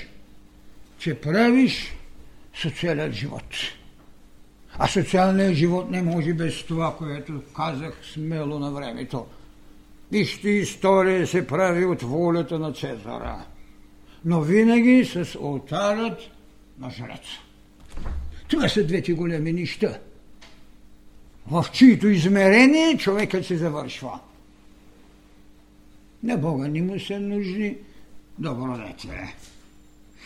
че 0.99 1.13
правиш 1.13 1.95
социален 2.53 3.13
живот. 3.13 3.43
А 4.79 4.87
социалният 4.87 5.53
живот 5.53 5.89
не 5.91 6.01
може 6.01 6.33
без 6.33 6.63
това, 6.63 6.95
което 6.97 7.41
казах 7.55 7.99
смело 8.13 8.59
на 8.59 8.71
времето. 8.71 9.25
Вижте, 10.11 10.49
история 10.49 11.27
се 11.27 11.47
прави 11.47 11.85
от 11.85 12.01
волята 12.01 12.59
на 12.59 12.73
Цезара, 12.73 13.45
но 14.25 14.41
винаги 14.41 15.05
с 15.05 15.35
алтарът 15.35 16.19
на 16.79 16.89
жреца. 16.89 17.41
Това 18.47 18.69
са 18.69 18.83
двете 18.83 19.13
големи 19.13 19.53
неща– 19.53 19.99
в 21.51 21.65
чието 21.73 22.07
измерение 22.07 22.97
човекът 22.97 23.45
се 23.45 23.57
завършва. 23.57 24.19
На 26.23 26.37
Бога 26.37 26.67
не 26.67 26.81
му 26.81 26.99
са 26.99 27.19
нужни 27.19 27.77
добродетели. 28.39 29.35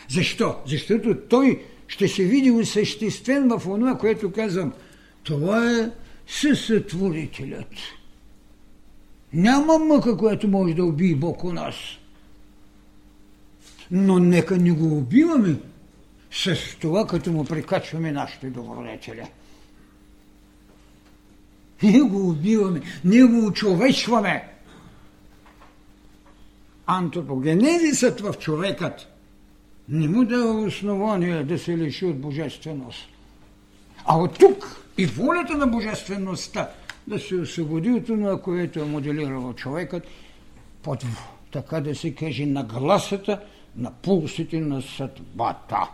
Защо? 0.09 0.55
Защото 0.65 1.17
той 1.29 1.63
ще 1.91 2.07
се 2.07 2.23
види 2.23 2.51
осъществен 2.51 3.47
в 3.47 3.59
това, 3.63 3.97
което 3.97 4.31
казвам. 4.31 4.73
Това 5.23 5.71
е 5.71 5.89
съсътворителят. 6.27 7.73
Няма 9.33 9.77
мъка, 9.77 10.17
която 10.17 10.47
може 10.47 10.73
да 10.73 10.85
убие 10.85 11.15
Бог 11.15 11.43
у 11.43 11.53
нас. 11.53 11.75
Но 13.91 14.19
нека 14.19 14.57
не 14.57 14.71
го 14.71 14.97
убиваме 14.97 15.55
с 16.31 16.55
това, 16.81 17.07
като 17.07 17.31
му 17.31 17.45
прикачваме 17.45 18.11
нашите 18.11 18.49
добродетели. 18.49 19.23
Ние 21.83 22.01
го 22.01 22.29
убиваме, 22.29 22.81
ние 23.05 23.23
го 23.23 23.45
очовечваме. 23.45 24.47
Антропогенезисът 26.85 28.21
в 28.21 28.33
човекът 28.39 29.10
не 29.91 30.07
му 30.07 30.25
дава 30.25 30.61
основание 30.61 31.43
да 31.43 31.59
се 31.59 31.77
лиши 31.77 32.05
от 32.05 32.19
божественост. 32.19 33.09
А 34.05 34.17
от 34.17 34.39
тук 34.39 34.85
и 34.97 35.05
волята 35.05 35.57
на 35.57 35.67
божествеността 35.67 36.69
да 37.07 37.19
се 37.19 37.35
освободи 37.35 37.91
от 37.91 38.05
това, 38.05 38.41
което 38.41 38.79
е 38.79 38.85
моделирал 38.85 39.53
човекът, 39.53 40.03
под, 40.83 41.05
така 41.51 41.81
да 41.81 41.95
се 41.95 42.15
каже, 42.15 42.45
на 42.45 42.63
гласата, 42.63 43.39
на 43.75 43.91
пулсите 43.91 44.59
на 44.59 44.81
съдбата. 44.81 45.89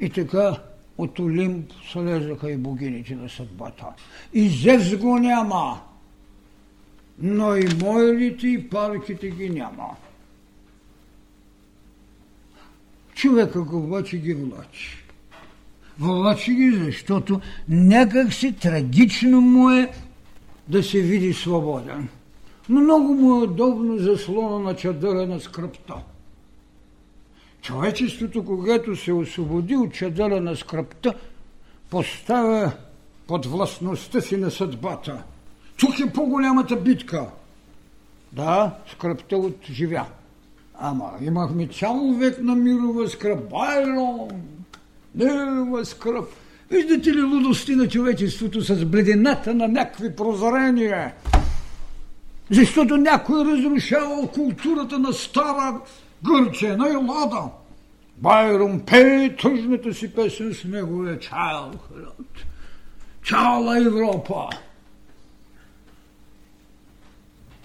И 0.00 0.10
така 0.10 0.56
от 0.98 1.18
Олимп 1.18 1.70
слезаха 1.92 2.50
и 2.50 2.56
богините 2.56 3.14
на 3.14 3.28
съдбата. 3.28 3.86
И 4.32 4.48
Зевс 4.48 4.96
го 4.96 5.18
няма, 5.18 5.80
но 7.18 7.56
и 7.56 7.68
мойлите 7.82 8.46
и 8.46 8.68
парките 8.68 9.30
ги 9.30 9.50
няма. 9.50 9.96
Човека 13.16 13.62
го 13.62 13.76
обаче 13.78 14.18
ги 14.18 14.34
влачи. 14.34 15.04
Влачи 15.98 16.54
ги, 16.54 16.70
защото 16.84 17.40
някак 17.68 18.32
си 18.32 18.52
трагично 18.52 19.40
му 19.40 19.70
е 19.70 19.90
да 20.68 20.82
се 20.82 21.00
види 21.00 21.32
свободен. 21.32 22.08
Много 22.68 23.14
му 23.14 23.40
е 23.40 23.44
удобно 23.44 23.98
заслона 23.98 24.58
на 24.58 24.76
чадъра 24.76 25.26
на 25.26 25.40
скръпта. 25.40 25.94
Човечеството, 27.62 28.44
когато 28.44 28.96
се 28.96 29.12
освободи 29.12 29.76
от 29.76 29.94
чадъра 29.94 30.40
на 30.40 30.56
скръпта, 30.56 31.14
поставя 31.90 32.72
под 33.26 33.46
властността 33.46 34.20
си 34.20 34.36
на 34.36 34.50
съдбата. 34.50 35.22
Тук 35.78 36.00
е 36.00 36.12
по-голямата 36.12 36.76
битка. 36.76 37.26
Да, 38.32 38.74
скръпта 38.92 39.36
отживя. 39.36 40.06
Ама 40.78 41.10
имахме 41.20 41.66
цял 41.66 42.12
век 42.18 42.38
на 42.42 42.54
мирова 42.54 43.08
скръп. 43.08 43.50
Байлон! 43.50 44.28
Мирова 45.14 45.84
скръп! 45.84 46.28
Виждате 46.70 47.12
ли 47.12 47.22
лудости 47.22 47.74
на 47.74 47.88
човечеството 47.88 48.60
с 48.60 48.84
бледината 48.84 49.54
на 49.54 49.68
някакви 49.68 50.16
прозрения? 50.16 51.14
Защото 52.50 52.96
някой 52.96 53.44
разрушавал 53.44 54.28
културата 54.28 54.98
на 54.98 55.12
стара 55.12 55.80
Гърция, 56.24 56.76
на 56.76 56.88
Елада. 56.88 57.42
Байрон 58.16 58.80
пее 58.80 59.36
тъжната 59.36 59.94
си 59.94 60.14
песен 60.14 60.54
с 60.54 60.64
неговия 60.64 61.18
чайл. 61.18 61.72
Цяла 63.28 63.78
Европа. 63.86 64.48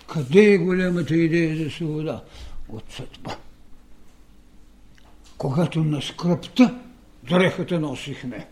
Къде 0.08 0.54
е 0.54 0.58
голямата 0.58 1.16
идея 1.16 1.64
за 1.64 1.70
свобода? 1.72 2.22
От 2.72 2.84
съдба. 2.92 3.36
Когато 5.38 5.84
на 5.84 6.02
скръпта 6.02 6.76
дрехата 7.24 7.80
носихме. 7.80 8.48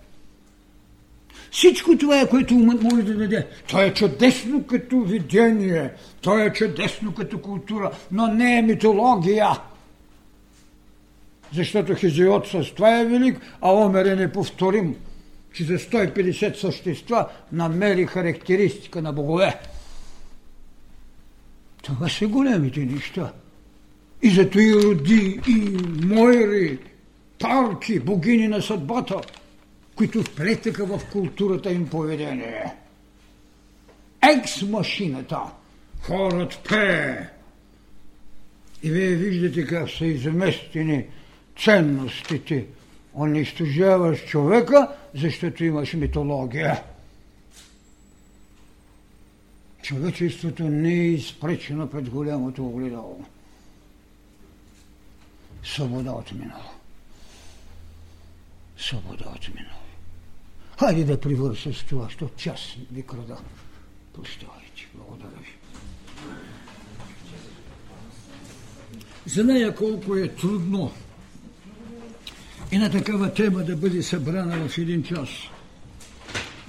Всичко 1.51 1.97
това 1.97 2.21
е, 2.21 2.29
което 2.29 2.55
умът 2.55 2.83
може 2.83 3.03
да 3.03 3.17
даде. 3.17 3.47
То 3.69 3.81
е 3.81 3.93
чудесно 3.93 4.63
като 4.63 5.01
видение, 5.01 5.93
то 6.21 6.39
е 6.39 6.53
чудесно 6.53 7.13
като 7.13 7.41
култура, 7.41 7.91
но 8.11 8.27
не 8.27 8.57
е 8.57 8.61
митология. 8.61 9.47
Защото 11.53 11.95
Хизиот 11.95 12.47
с 12.47 12.73
това 12.75 12.99
е 12.99 13.05
велик, 13.05 13.41
а 13.61 13.71
Омер 13.71 14.05
е 14.05 14.15
неповторим, 14.15 14.95
че 15.53 15.63
за 15.63 15.73
150 15.73 16.55
същества 16.55 17.29
намери 17.51 18.05
характеристика 18.05 19.01
на 19.01 19.13
богове. 19.13 19.59
Това 21.81 22.09
са 22.09 22.27
големите 22.27 22.79
неща. 22.79 23.33
И 24.21 24.29
зато 24.29 24.59
и 24.59 24.73
роди, 24.73 25.39
и 25.47 25.77
Мойри, 26.05 26.79
парки, 27.39 27.99
богини 27.99 28.47
на 28.47 28.61
съдбата– 28.61 29.21
които 29.99 30.23
вплетаха 30.23 30.85
в 30.85 31.01
културата 31.11 31.71
им 31.71 31.89
поведение. 31.89 32.73
Екс-машината. 34.21 35.41
Хорът 36.01 36.59
пее. 36.69 37.27
И 38.83 38.91
вие 38.91 39.15
виждате 39.15 39.65
как 39.65 39.89
са 39.89 40.05
изместени 40.05 41.05
ценностите. 41.63 42.65
Унищожаваш 43.13 44.25
човека, 44.25 44.95
защото 45.15 45.63
имаш 45.63 45.93
митология. 45.93 46.83
Човечеството 49.81 50.63
не 50.63 50.93
е 50.93 51.07
изпречено 51.07 51.89
пред 51.89 52.09
голямото 52.09 52.65
огледало. 52.65 53.25
Свобода 55.63 56.11
от 56.11 56.31
минало. 56.31 56.71
Свобода 58.77 59.25
от 59.35 59.47
минало. 59.55 59.79
Хайде 60.79 61.03
да 61.03 61.21
привърша 61.21 61.73
с 61.73 61.83
това, 61.83 62.03
защото 62.03 62.35
час 62.35 62.75
ви 62.91 63.03
крада. 63.03 63.37
Прощавайте. 64.13 64.87
Благодаря 64.93 65.39
ви. 65.41 65.59
нея 69.43 69.75
колко 69.75 70.15
е 70.15 70.27
трудно 70.27 70.91
и 72.71 72.77
на 72.77 72.91
такава 72.91 73.33
тема 73.33 73.63
да 73.63 73.75
бъде 73.75 74.03
събрана 74.03 74.69
в 74.69 74.77
един 74.77 75.03
час. 75.03 75.29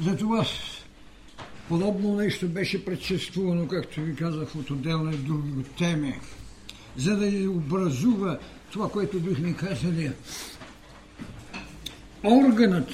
Затова 0.03 0.47
подобно 1.68 2.16
нещо 2.16 2.49
беше 2.49 2.84
предшествувано, 2.84 3.68
както 3.68 4.01
ви 4.01 4.16
казах, 4.16 4.57
от 4.57 4.70
отделни 4.70 5.16
други 5.16 5.64
теми, 5.78 6.20
за 6.97 7.16
да 7.16 7.51
образува 7.51 8.38
това, 8.73 8.91
което 8.91 9.21
бихме 9.21 9.57
казали 9.57 10.12
органът 12.25 12.89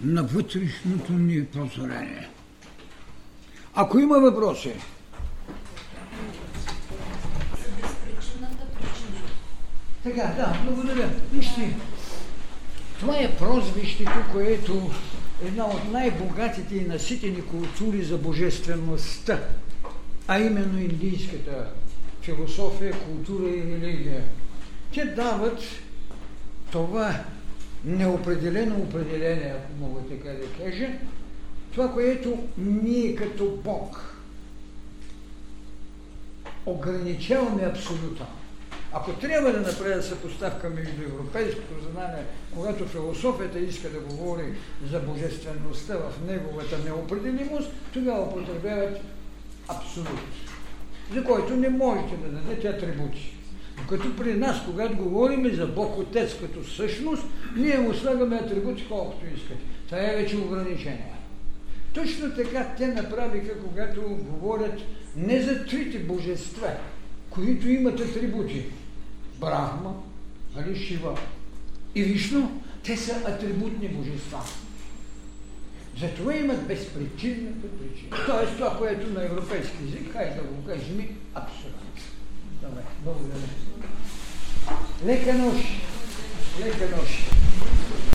на 0.00 0.22
вътрешното 0.22 1.12
ни 1.12 1.46
прозрение. 1.46 2.28
Ако 3.74 3.98
има 3.98 4.20
въпроси, 4.20 4.72
Така, 10.04 10.34
да, 10.36 10.58
благодаря. 10.64 11.10
Вижте, 11.32 11.76
това 13.00 13.16
е 13.18 13.36
прозвището, 13.36 14.24
което 14.32 14.90
е 15.42 15.46
една 15.46 15.66
от 15.66 15.92
най-богатите 15.92 16.76
и 16.76 16.84
наситени 16.84 17.42
култури 17.42 18.04
за 18.04 18.18
божествеността, 18.18 19.40
а 20.28 20.38
именно 20.38 20.80
индийската 20.80 21.70
философия, 22.24 22.92
култура 22.92 23.48
и 23.48 23.62
религия. 23.62 24.24
Те 24.94 25.04
дават 25.04 25.58
това 26.72 27.14
неопределено 27.84 28.76
определение, 28.76 29.54
ако 29.56 29.72
мога 29.80 30.00
така 30.00 30.28
да 30.28 30.64
кажа, 30.64 30.88
това, 31.72 31.92
което 31.92 32.38
ние 32.58 33.16
като 33.16 33.58
Бог 33.64 34.14
ограничаваме 36.66 37.62
абсолютно. 37.62 38.26
Ако 38.92 39.12
трябва 39.12 39.52
да 39.52 39.60
направя 39.60 40.02
съпоставка 40.02 40.70
между 40.70 41.02
европейското 41.02 41.90
знание, 41.92 42.24
когато 42.54 42.88
философията 42.88 43.58
иска 43.58 43.90
да 43.90 44.00
говори 44.00 44.54
за 44.90 45.00
божествеността 45.00 45.96
в 45.96 46.12
неговата 46.26 46.78
неопределимост, 46.84 47.70
тогава 47.92 48.22
употребяват 48.22 49.00
абсолют, 49.68 50.43
за 51.12 51.24
който 51.24 51.56
не 51.56 51.68
можете 51.68 52.16
да 52.16 52.28
дадете 52.28 52.68
атрибути. 52.68 53.34
Като 53.88 54.16
при 54.16 54.34
нас, 54.34 54.64
когато 54.66 54.96
говорим 54.96 55.54
за 55.54 55.66
Бог 55.66 55.98
Отец 55.98 56.34
като 56.40 56.70
същност, 56.70 57.22
ние 57.56 57.78
му 57.78 57.94
слагаме 57.94 58.36
атрибути 58.36 58.84
колкото 58.88 59.26
искате. 59.36 59.64
Това 59.86 59.98
е 59.98 60.16
вече 60.16 60.36
ограничение. 60.36 61.12
Точно 61.92 62.34
така 62.36 62.74
те 62.78 62.86
направиха, 62.86 63.60
когато 63.60 64.00
говорят 64.02 64.80
не 65.16 65.42
за 65.42 65.66
трите 65.66 65.98
божества, 65.98 66.68
които 67.30 67.68
имат 67.68 68.00
атрибути. 68.00 68.64
Брахма, 69.40 69.94
нали, 70.56 70.98
и 71.94 72.02
Вишну, 72.02 72.60
те 72.84 72.96
са 72.96 73.12
атрибутни 73.12 73.88
божества. 73.88 74.40
Затова 76.00 76.34
имат 76.34 76.66
безпричинната 76.66 77.68
причина. 77.78 78.16
Тоест 78.26 78.52
това, 78.56 78.78
което 78.78 79.10
на 79.10 79.24
европейски 79.24 79.76
език, 79.84 80.12
хайде 80.12 80.34
да 80.34 80.42
го 80.42 80.64
кажем, 80.66 81.18
абсолютно. 81.34 81.80
Добре, 82.62 82.82
благодаря. 83.04 83.48
Лека 85.06 85.34
нощ. 85.34 85.64
Лека 86.60 86.96
нощ. 86.96 87.30